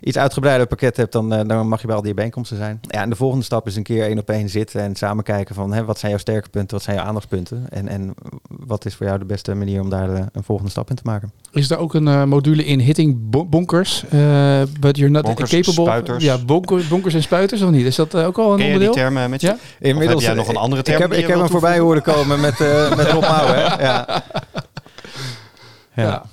iets 0.00 0.16
uitgebreider 0.16 0.66
pakket 0.66 0.96
hebt, 0.96 1.12
dan, 1.12 1.32
uh, 1.34 1.40
dan 1.46 1.68
mag 1.68 1.80
je 1.80 1.86
bij 1.86 1.96
al 1.96 2.02
die 2.02 2.14
bijeenkomsten 2.14 2.56
zijn. 2.56 2.80
Ja, 2.82 3.02
en 3.02 3.10
de 3.10 3.16
volgende 3.16 3.44
stap 3.44 3.66
is 3.66 3.76
een 3.76 3.82
keer 3.82 4.04
één 4.04 4.18
op 4.18 4.30
één 4.30 4.48
zitten 4.48 4.80
en 4.80 4.96
samen 4.96 5.24
kijken 5.24 5.54
van 5.54 5.72
hè, 5.72 5.84
wat 5.84 5.98
zijn 5.98 6.10
jouw 6.10 6.20
sterke 6.20 6.48
punten, 6.48 6.76
wat 6.76 6.84
zijn 6.84 6.96
jouw 6.96 7.04
aandachtspunten 7.04 7.66
en, 7.70 7.88
en 7.88 8.14
wat 8.48 8.84
is 8.84 8.94
voor 8.94 9.06
jou 9.06 9.18
de 9.18 9.24
beste 9.24 9.54
manier 9.54 9.80
om 9.80 9.90
daar 9.90 10.10
uh, 10.10 10.20
een 10.32 10.42
volgende 10.42 10.70
stap 10.70 10.90
in 10.90 10.96
te 10.96 11.02
maken. 11.04 11.32
Is 11.52 11.70
er 11.70 11.78
ook 11.78 11.94
een 11.94 12.06
uh, 12.06 12.24
module 12.24 12.64
in 12.64 12.80
hitting 12.80 13.16
bonkers, 13.48 14.04
uh, 14.14 14.62
but 14.80 14.96
you're 14.96 15.12
not 15.12 15.22
bonkers, 15.22 15.50
capable? 15.50 15.72
Spuiters. 15.72 16.24
Ja, 16.24 16.38
bonker, 16.38 16.84
bonkers 16.88 17.14
en 17.14 17.22
spuiters 17.22 17.62
of 17.62 17.70
niet? 17.70 17.86
Is 17.86 17.96
dat 17.96 18.14
ook 18.14 18.38
al 18.38 18.50
een 18.50 18.56
Ken 18.56 18.66
je 18.66 18.72
onderdeel? 18.72 18.92
die 18.92 19.02
termen 19.02 19.30
met 19.30 19.40
je? 19.40 19.46
Ja? 19.46 19.56
Inmiddels 19.78 20.24
heb 20.24 20.34
jij 20.34 20.42
nog 20.44 20.48
een 20.48 20.60
andere 20.60 20.82
term? 20.82 20.96
Ik 20.96 21.02
heb, 21.02 21.12
ik 21.12 21.26
heb 21.26 21.38
hem 21.38 21.48
voorbij 21.48 21.78
horen 21.78 22.02
komen 22.02 22.40
met, 22.40 22.60
uh, 22.60 22.96
met 22.96 23.10
Rob 23.10 23.22
Mouwen. 23.22 23.56
Ja. 23.56 23.78
ja. 25.94 26.02
ja. 26.02 26.24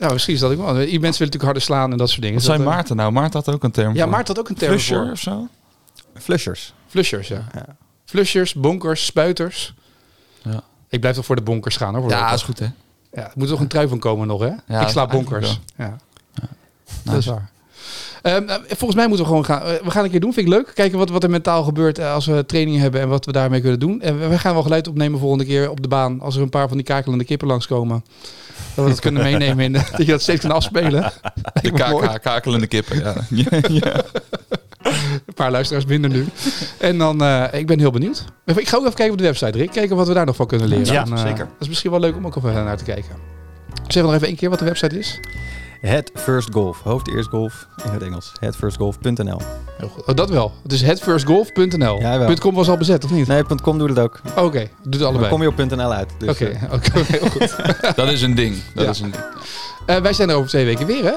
Ja, 0.00 0.12
misschien 0.12 0.34
is 0.34 0.40
dat 0.40 0.50
ook 0.50 0.56
wel. 0.56 0.66
Mensen 0.74 0.90
willen 0.90 1.10
natuurlijk 1.10 1.42
harder 1.42 1.62
slaan 1.62 1.92
en 1.92 1.98
dat 1.98 2.08
soort 2.08 2.20
dingen. 2.20 2.36
Wat 2.36 2.44
zijn 2.44 2.62
Maarten 2.62 2.96
nou? 2.96 3.12
Maarten 3.12 3.42
had 3.44 3.54
ook 3.54 3.62
een 3.64 3.70
term 3.70 3.94
Ja, 3.94 4.02
voor. 4.02 4.10
Maarten 4.10 4.34
had 4.34 4.38
ook 4.44 4.48
een 4.48 4.54
term 4.56 4.72
Flusher 4.72 5.02
voor. 5.02 5.10
of 5.10 5.18
zo? 5.20 5.48
Flushers. 6.14 6.74
Flushers, 6.86 7.28
ja. 7.28 7.44
ja. 7.54 7.66
Flushers, 8.04 8.54
bonkers, 8.54 9.04
spuiters. 9.04 9.74
Ja. 10.42 10.62
Ik 10.88 11.00
blijf 11.00 11.16
toch 11.16 11.24
voor 11.24 11.36
de 11.36 11.42
bonkers 11.42 11.76
gaan 11.76 11.94
hoor. 11.94 12.10
Ja, 12.10 12.32
is 12.32 12.42
goed 12.42 12.58
hè. 12.58 12.68
Ja, 13.12 13.22
er 13.22 13.32
moet 13.34 13.48
toch 13.48 13.60
een 13.60 13.68
trui 13.68 13.88
van 13.88 13.98
komen 13.98 14.26
nog 14.26 14.40
hè? 14.40 14.52
Ja, 14.66 14.80
ik 14.80 14.88
sla 14.88 15.06
bonkers. 15.06 15.60
Ja. 15.76 15.96
Ja. 16.34 16.48
Dat 17.02 17.14
is 17.16 17.26
waar. 17.26 17.50
Um, 18.22 18.46
volgens 18.66 18.94
mij 18.94 19.06
moeten 19.06 19.24
we 19.24 19.30
gewoon 19.30 19.44
gaan. 19.44 19.62
We 19.62 19.90
gaan 19.90 20.04
een 20.04 20.10
keer 20.10 20.20
doen, 20.20 20.32
vind 20.32 20.46
ik 20.46 20.52
leuk. 20.52 20.70
Kijken 20.74 20.98
wat, 20.98 21.10
wat 21.10 21.22
er 21.22 21.30
mentaal 21.30 21.62
gebeurt 21.62 21.98
als 21.98 22.26
we 22.26 22.46
training 22.46 22.78
hebben 22.78 23.00
en 23.00 23.08
wat 23.08 23.24
we 23.24 23.32
daarmee 23.32 23.60
kunnen 23.60 23.80
doen. 23.80 24.00
En 24.00 24.28
we 24.28 24.38
gaan 24.38 24.52
wel 24.52 24.62
geluid 24.62 24.88
opnemen 24.88 25.18
volgende 25.18 25.44
keer 25.44 25.70
op 25.70 25.82
de 25.82 25.88
baan. 25.88 26.20
Als 26.20 26.36
er 26.36 26.42
een 26.42 26.48
paar 26.48 26.68
van 26.68 26.76
die 26.76 26.86
kakelende 26.86 27.24
kippen 27.24 27.48
langskomen. 27.48 28.04
Dat 28.74 28.84
we 28.84 28.90
dat 28.90 29.00
kunnen 29.00 29.22
meenemen 29.22 29.64
in 29.64 29.72
de, 29.72 29.78
dat 29.96 30.06
je 30.06 30.12
dat 30.12 30.22
steeds 30.22 30.40
kan 30.40 30.50
afspelen. 30.50 31.12
De 31.62 32.18
kakelende 32.22 32.66
kippen. 32.66 32.98
Ja. 33.30 33.46
ja. 33.68 34.02
Een 34.82 35.34
paar 35.34 35.50
luisteraars 35.50 35.84
minder 35.84 36.10
nu. 36.10 36.26
En 36.78 36.98
dan, 36.98 37.22
uh, 37.22 37.44
ik 37.52 37.66
ben 37.66 37.78
heel 37.78 37.90
benieuwd. 37.90 38.24
Ik 38.44 38.68
ga 38.68 38.76
ook 38.76 38.82
even 38.82 38.94
kijken 38.94 39.12
op 39.12 39.18
de 39.18 39.24
website, 39.24 39.58
Rick. 39.58 39.70
Kijken 39.70 39.96
wat 39.96 40.08
we 40.08 40.14
daar 40.14 40.26
nog 40.26 40.36
van 40.36 40.46
kunnen 40.46 40.68
leren. 40.68 40.92
Ja, 40.92 41.04
en, 41.04 41.12
uh, 41.12 41.18
zeker. 41.18 41.44
Dat 41.44 41.60
is 41.60 41.68
misschien 41.68 41.90
wel 41.90 42.00
leuk 42.00 42.16
om 42.16 42.26
ook 42.26 42.36
even 42.36 42.52
naar 42.52 42.76
te 42.76 42.84
kijken. 42.84 43.16
Zeg 43.86 44.02
nog 44.02 44.14
even 44.14 44.26
één 44.26 44.36
keer 44.36 44.50
wat 44.50 44.58
de 44.58 44.64
website 44.64 44.98
is. 44.98 45.20
Head 45.80 46.10
First 46.14 46.48
Golf. 46.52 46.80
Hoofd 46.82 47.08
eerst 47.08 47.28
golf 47.28 47.66
in 47.84 47.90
het 47.92 48.02
Engels. 48.02 48.32
Goed. 49.80 50.06
Oh, 50.06 50.14
dat 50.14 50.30
wel. 50.30 50.52
Het 50.62 50.72
is 50.72 50.82
headfirstgolf.nl. 50.82 52.00
Ja, 52.00 52.34
.com 52.34 52.54
was 52.54 52.68
al 52.68 52.76
bezet, 52.76 53.04
of 53.04 53.10
niet? 53.10 53.26
Nee, 53.26 53.44
.com 53.62 53.78
doet 53.78 53.88
het 53.88 53.98
ook. 53.98 54.20
Oké, 54.30 54.40
okay, 54.40 54.70
doet 54.82 54.94
het 54.94 55.02
allebei. 55.02 55.20
Dan 55.20 55.38
kom 55.38 55.42
je 55.42 55.48
op 55.48 55.76
.nl 55.76 55.92
uit. 55.92 56.12
Oké, 56.12 56.26
dus, 56.26 56.34
okay, 56.34 56.60
uh, 56.62 56.72
okay, 56.72 57.02
heel 57.06 57.30
goed. 57.30 57.56
dat 57.96 58.08
is 58.08 58.22
een 58.22 58.34
ding. 58.34 58.56
Dat 58.74 58.84
ja. 58.84 58.90
is 58.90 59.00
een 59.00 59.10
ding. 59.10 59.24
Uh, 59.86 59.96
wij 59.96 60.12
zijn 60.12 60.30
er 60.30 60.34
over 60.34 60.48
twee 60.48 60.64
weken 60.64 60.86
weer, 60.86 61.04
hè? 61.04 61.14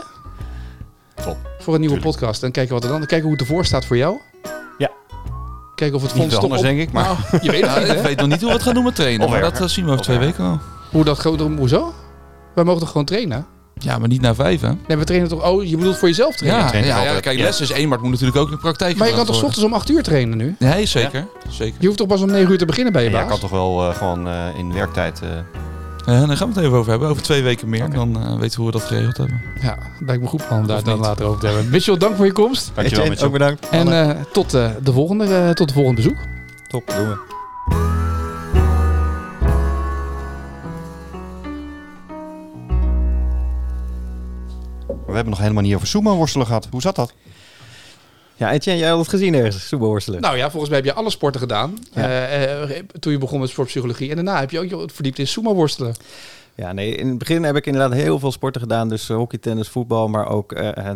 Top. 1.23 1.37
Voor 1.59 1.73
een 1.73 1.79
nieuwe 1.79 1.95
Tuurlijk. 1.95 2.17
podcast. 2.17 2.43
En 2.43 2.51
kijken 2.51 2.73
wat 2.73 2.83
er 2.83 2.89
dan. 2.89 2.99
Kijken 2.99 3.21
hoe 3.21 3.31
het 3.31 3.41
ervoor 3.41 3.65
staat 3.65 3.85
voor 3.85 3.97
jou. 3.97 4.17
Ja. 4.77 4.91
Kijken 5.75 5.97
of 5.97 6.01
het 6.01 6.11
fonds 6.11 6.33
toch 6.33 6.43
anders, 6.43 6.61
op... 6.61 6.67
denk 6.67 6.79
ik. 6.79 6.91
Maar 6.91 7.03
nou, 7.03 7.17
je 7.41 7.51
weet 7.51 7.65
het 7.65 7.79
niet, 7.79 7.97
Ik 7.97 8.01
weet 8.01 8.17
nog 8.17 8.27
niet 8.27 8.39
hoe 8.39 8.47
we 8.49 8.55
het 8.55 8.63
gaan 8.63 8.73
doen 8.73 8.83
met 8.83 8.95
trainen. 8.95 9.29
Maar 9.29 9.53
dat 9.53 9.71
zien 9.71 9.85
we 9.85 9.91
over 9.91 10.03
twee 10.03 10.17
weken 10.17 10.43
al. 10.43 10.59
Hoe 10.91 11.03
dat 11.03 11.23
Hoezo? 11.23 11.93
Wij 12.55 12.63
mogen 12.63 12.79
toch 12.79 12.89
gewoon 12.89 13.05
trainen? 13.05 13.52
Ja, 13.77 13.97
maar 13.97 14.07
niet 14.07 14.21
na 14.21 14.35
vijf, 14.35 14.61
hè? 14.61 14.71
Nee, 14.87 14.97
we 14.97 15.03
trainen 15.03 15.29
toch... 15.29 15.49
Oh, 15.49 15.63
je 15.63 15.77
bedoelt 15.77 15.97
voor 15.97 16.07
jezelf 16.07 16.35
trainen? 16.35 16.85
Ja, 16.85 17.03
ja, 17.03 17.13
ja 17.13 17.19
kijk, 17.19 17.39
les 17.39 17.61
is 17.61 17.71
één, 17.71 17.87
maar 17.87 17.97
het 17.97 18.07
moet 18.07 18.11
natuurlijk 18.11 18.37
ook 18.37 18.47
in 18.47 18.53
de 18.53 18.61
praktijk 18.61 18.97
Maar 18.97 19.07
je 19.07 19.13
kan 19.13 19.25
toch 19.25 19.35
s 19.35 19.43
ochtends 19.43 19.63
om 19.63 19.73
acht 19.73 19.89
uur 19.89 20.03
trainen 20.03 20.37
nu? 20.37 20.55
Nee, 20.59 20.85
zeker. 20.85 21.19
Ja. 21.19 21.51
zeker. 21.51 21.75
Je 21.79 21.85
hoeft 21.85 21.97
toch 21.97 22.07
pas 22.07 22.21
om 22.21 22.31
negen 22.31 22.51
uur 22.51 22.57
te 22.57 22.65
beginnen 22.65 22.93
bij 22.93 23.03
je 23.03 23.09
ja, 23.09 23.15
baas? 23.15 23.23
Je 23.23 23.29
kan 23.29 23.39
toch 23.39 23.49
wel 23.49 23.89
uh, 23.89 23.95
gewoon 23.95 24.27
uh, 24.27 24.57
in 24.57 24.73
werktijd... 24.73 25.21
Uh... 25.23 25.29
Uh, 26.09 26.27
daar 26.27 26.37
gaan 26.37 26.47
we 26.47 26.53
het 26.53 26.63
even 26.63 26.77
over 26.77 26.91
hebben. 26.91 27.09
Over 27.09 27.23
twee 27.23 27.43
weken 27.43 27.69
meer. 27.69 27.83
Okay. 27.83 27.95
Dan 27.95 28.17
uh, 28.17 28.39
weten 28.39 28.57
we 28.57 28.63
hoe 28.63 28.65
we 28.65 28.71
dat 28.71 28.83
geregeld 28.87 29.17
hebben. 29.17 29.41
Ja, 29.61 29.77
lijkt 29.99 30.21
me 30.21 30.27
goed 30.27 30.43
om 30.49 30.67
daar 30.67 30.83
dan 30.83 30.99
later 30.99 31.25
over 31.25 31.39
te 31.39 31.45
hebben. 31.45 31.69
Mitchell, 31.69 31.97
dank 31.97 32.15
voor 32.15 32.25
je 32.25 32.31
komst. 32.31 32.71
Dankjewel, 32.73 33.07
Mitchell. 33.07 33.27
Ook 33.27 33.33
bedankt. 33.33 33.69
En 33.69 33.87
uh, 33.87 34.09
tot, 34.31 34.51
de 34.51 34.73
volgende, 34.83 35.53
tot 35.53 35.67
de 35.67 35.73
volgende 35.73 36.01
bezoek. 36.01 36.17
Top, 36.67 36.93
doen 36.97 37.07
we. 37.07 38.02
We 45.05 45.13
hebben 45.13 45.29
nog 45.29 45.39
helemaal 45.39 45.63
niet 45.63 45.75
over 45.75 45.87
sumo 45.87 46.15
worstelen 46.15 46.47
gehad. 46.47 46.67
Hoe 46.71 46.81
zat 46.81 46.95
dat? 46.95 47.13
Ja, 48.35 48.51
Etienne, 48.51 48.81
jij 48.81 48.89
had 48.89 48.99
het 48.99 49.09
gezien 49.09 49.33
ergens, 49.33 49.67
sumo 49.67 49.85
worstelen. 49.85 50.21
Nou 50.21 50.37
ja, 50.37 50.49
volgens 50.49 50.69
mij 50.69 50.79
heb 50.79 50.87
je 50.87 50.93
alle 50.93 51.09
sporten 51.09 51.41
gedaan. 51.41 51.77
Ja. 51.93 52.01
eh, 52.01 52.77
eh, 52.77 52.83
toen 52.99 53.11
je 53.11 53.17
begon 53.17 53.39
met 53.39 53.49
sportpsychologie. 53.49 54.09
En 54.09 54.15
daarna 54.15 54.39
heb 54.39 54.51
je 54.51 54.59
ook 54.59 54.69
je 54.69 54.89
verdiept 54.93 55.19
in 55.19 55.27
sumo 55.27 55.53
worstelen. 55.53 55.95
Ja, 56.55 56.71
nee, 56.71 56.95
in 56.95 57.07
het 57.07 57.17
begin 57.17 57.43
heb 57.43 57.55
ik 57.55 57.65
inderdaad 57.65 57.93
heel 57.93 58.19
veel 58.19 58.31
sporten 58.31 58.61
gedaan. 58.61 58.89
Dus 58.89 59.09
eh, 59.09 59.15
hockey, 59.15 59.39
tennis, 59.39 59.69
voetbal, 59.69 60.07
maar 60.07 60.29
ook 60.29 60.55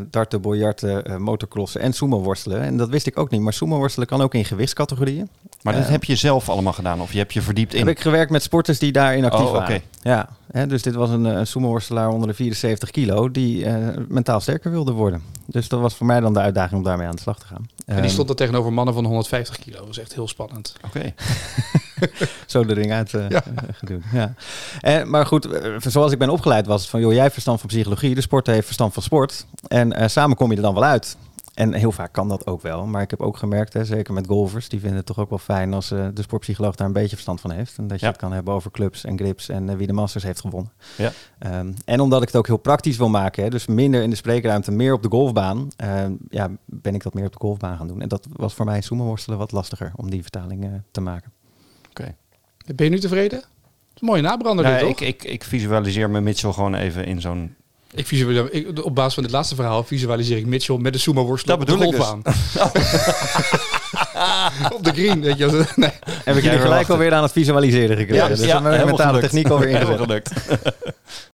darten, 0.10 0.42
biljarten, 0.42 1.06
eh, 1.06 1.18
motocrossen 1.18 1.82
en 1.82 1.94
sumo 1.94 2.22
worstelen. 2.22 2.62
En 2.62 2.78
dat 2.78 2.90
wist 2.90 3.08
ik 3.08 3.20
ook 3.20 3.30
niet. 3.30 3.42
Maar 3.42 3.54
sumo 3.54 3.78
worstelen 3.78 4.08
kan 4.08 4.22
ook 4.22 4.34
in 4.34 4.46
gewichtscategorieën. 4.46 5.30
Maar 5.68 5.76
dat 5.76 5.86
Eh, 5.86 5.92
heb 5.92 6.04
je 6.04 6.16
zelf 6.16 6.50
allemaal 6.50 6.74
gedaan 6.74 7.02
of 7.02 7.12
je 7.12 7.18
hebt 7.18 7.34
je 7.34 7.42
verdiept 7.42 7.74
in? 7.74 7.80
Heb 7.80 7.96
ik 7.96 8.00
gewerkt 8.02 8.32
met 8.32 8.44
sporters 8.44 8.80
die 8.80 8.92
daarin 8.92 9.26
actief 9.26 9.40
Oh, 9.42 9.48
oké. 9.50 9.58
waren. 9.60 9.82
Ja, 10.02 10.30
hè, 10.52 10.68
dus 10.68 10.82
dit 10.82 10.96
was 10.96 11.10
een, 11.10 11.26
eh, 11.26 11.34
een 11.34 11.48
sumo-worstelaar 11.48 12.10
onder 12.10 12.28
de 12.28 12.34
74 12.34 12.92
kilo 12.92 13.32
die 13.32 13.66
eh, 13.66 13.76
mentaal 14.08 14.40
sterker 14.40 14.72
wilde 14.72 14.92
worden. 14.92 15.22
Dus 15.46 15.68
dat 15.68 15.80
was 15.80 15.96
voor 15.96 16.06
mij 16.06 16.20
dan 16.20 16.34
de 16.34 16.40
uitdaging 16.40 16.78
om 16.78 16.84
daarmee 16.84 17.08
aan 17.08 17.16
de 17.16 17.22
slag 17.22 17.40
te 17.40 17.46
gaan. 17.46 17.70
En 17.86 17.96
die 17.96 18.04
Ehm, 18.04 18.12
stond 18.14 18.30
er 18.30 18.36
tegenover 18.36 18.74
mannen 18.74 18.94
van 18.94 19.06
150 19.06 19.60
kilo. 19.60 19.78
Dat 19.78 19.88
was 19.88 20.00
echt 20.00 20.14
heel 20.14 20.28
spannend. 20.28 20.76
Oké. 20.86 21.14
zo 22.46 22.66
de 22.66 22.74
ring 22.74 22.92
uit 22.92 23.14
eh 23.14 23.30
Ja. 23.30 23.44
eh, 23.44 23.52
gedoe. 23.72 24.00
Ja. 24.14 24.34
En, 24.82 25.10
maar 25.10 25.26
goed, 25.26 25.48
zoals 25.80 26.12
ik 26.12 26.18
ben 26.20 26.30
opgeleid 26.30 26.66
was 26.66 26.82
het 26.82 26.90
van, 26.90 27.00
joh, 27.00 27.14
jij 27.14 27.32
verstand 27.32 27.60
van 27.60 27.70
psychologie, 27.70 28.16
de 28.16 28.22
sporter 28.22 28.54
heeft 28.54 28.66
verstand 28.66 28.94
van 28.94 29.04
sport. 29.04 29.46
En 29.68 29.94
eh, 29.94 30.08
samen 30.08 30.36
kom 30.38 30.50
je 30.50 30.56
er 30.56 30.62
dan 30.62 30.74
wel 30.74 30.84
uit. 30.84 31.18
En 31.58 31.74
heel 31.74 31.92
vaak 31.92 32.12
kan 32.14 32.28
dat 32.28 32.48
ook 32.48 32.62
wel. 32.62 32.86
Maar 32.86 33.02
ik 33.02 33.10
heb 33.10 33.22
ook 33.22 33.38
gemerkt, 33.38 33.74
hè, 33.74 33.86
zeker 33.86 34.14
met 34.14 34.28
golfers, 34.28 34.70
die 34.70 34.80
vinden 34.80 34.98
het 34.98 35.06
toch 35.06 35.20
ook 35.20 35.30
wel 35.30 35.38
fijn 35.38 35.74
als 35.74 35.92
eh, 35.92 36.08
de 36.14 36.22
sportpsycholoog 36.22 36.76
daar 36.76 36.88
een 36.88 36.94
beetje 36.94 37.10
verstand 37.16 37.42
van 37.42 37.52
heeft. 37.52 37.78
En 37.78 37.88
dat 37.88 38.00
je 38.00 38.06
Ja. 38.06 38.12
het 38.12 38.22
kan 38.22 38.32
hebben 38.32 38.54
over 38.54 38.72
clubs 38.72 39.04
en 39.06 39.18
grips 39.18 39.50
en 39.50 39.70
eh, 39.70 39.76
wie 39.76 39.88
de 39.88 39.94
Masters 39.94 40.24
heeft 40.24 40.42
gewonnen. 40.42 40.72
Ja. 40.98 41.12
Ehm, 41.40 41.72
en 41.86 42.00
omdat 42.00 42.22
ik 42.22 42.28
het 42.28 42.38
ook 42.38 42.48
heel 42.48 42.58
praktisch 42.58 42.98
wil 42.98 43.10
maken, 43.10 43.44
hè, 43.44 43.50
dus 43.50 43.66
minder 43.68 44.02
in 44.02 44.10
de 44.10 44.16
spreekruimte, 44.16 44.72
meer 44.72 44.94
op 44.94 45.04
de 45.04 45.10
golfbaan, 45.10 45.68
ehm, 45.76 46.14
ja, 46.30 46.50
ben 46.66 46.96
ik 46.96 47.04
dat 47.04 47.14
meer 47.14 47.26
op 47.26 47.32
de 47.34 47.40
golfbaan 47.40 47.78
gaan 47.78 47.88
doen. 47.88 48.02
En 48.02 48.08
dat 48.08 48.28
was 48.32 48.54
voor 48.54 48.66
mij 48.66 48.82
sumo 48.82 49.04
worstelen 49.06 49.38
wat 49.38 49.52
lastiger 49.52 49.92
om 49.96 50.10
die 50.10 50.22
vertaling 50.22 50.64
eh, 50.64 50.70
te 50.92 51.02
maken. 51.02 51.32
Oké. 51.90 52.16
Ben 52.76 52.86
je 52.86 52.92
nu 52.92 53.00
tevreden? 53.00 53.44
Mooie 54.00 54.22
nabrander 54.22 54.66
Nou, 54.66 54.80
dit, 54.80 54.90
ik, 54.90 54.98
toch? 54.98 55.08
ik, 55.08 55.24
ik 55.24 55.44
visualiseer 55.44 56.10
me 56.10 56.22
Mitchell 56.22 56.52
gewoon 56.52 56.74
even 56.76 57.06
in 57.06 57.22
zo'n... 57.22 57.56
Ik 57.94 58.08
visualiseer, 58.08 58.54
ik, 58.54 58.86
op 58.86 58.96
basis 58.96 59.14
van 59.14 59.24
dit 59.24 59.32
laatste 59.32 59.56
verhaal 59.56 59.84
visualiseer 59.84 60.38
ik 60.38 60.46
Mitchell 60.46 60.78
met 60.78 60.94
de 60.94 61.00
sumo 61.00 61.26
worstelen 61.26 61.60
Dat 61.60 61.70
op 61.70 61.80
de 61.80 61.86
bedoel 61.86 61.94
ik 61.94 62.00
dus. 62.00 62.08
golfbaan. 62.08 62.34
op 64.78 64.84
de 64.84 64.92
green, 64.92 65.22
weet 65.22 65.38
je. 65.38 65.52
wel. 65.52 65.64
Nee. 65.76 65.90
Heb 66.24 66.36
ik 66.36 66.44
jullie 66.44 66.60
gelijk 66.60 66.90
alweer 66.90 67.14
aan 67.14 67.24
het 67.24 67.32
visualiseren 67.32 67.98
gekregen. 67.98 68.28
dus 68.30 68.40
dan 68.40 68.64
ben 68.64 68.72
ik 68.74 68.80
helemaal 68.80 68.86
mentale 68.86 69.08
gelukt. 69.08 69.24
techniek 69.24 69.50
alweer 69.50 69.70
ingezet. 69.70 70.32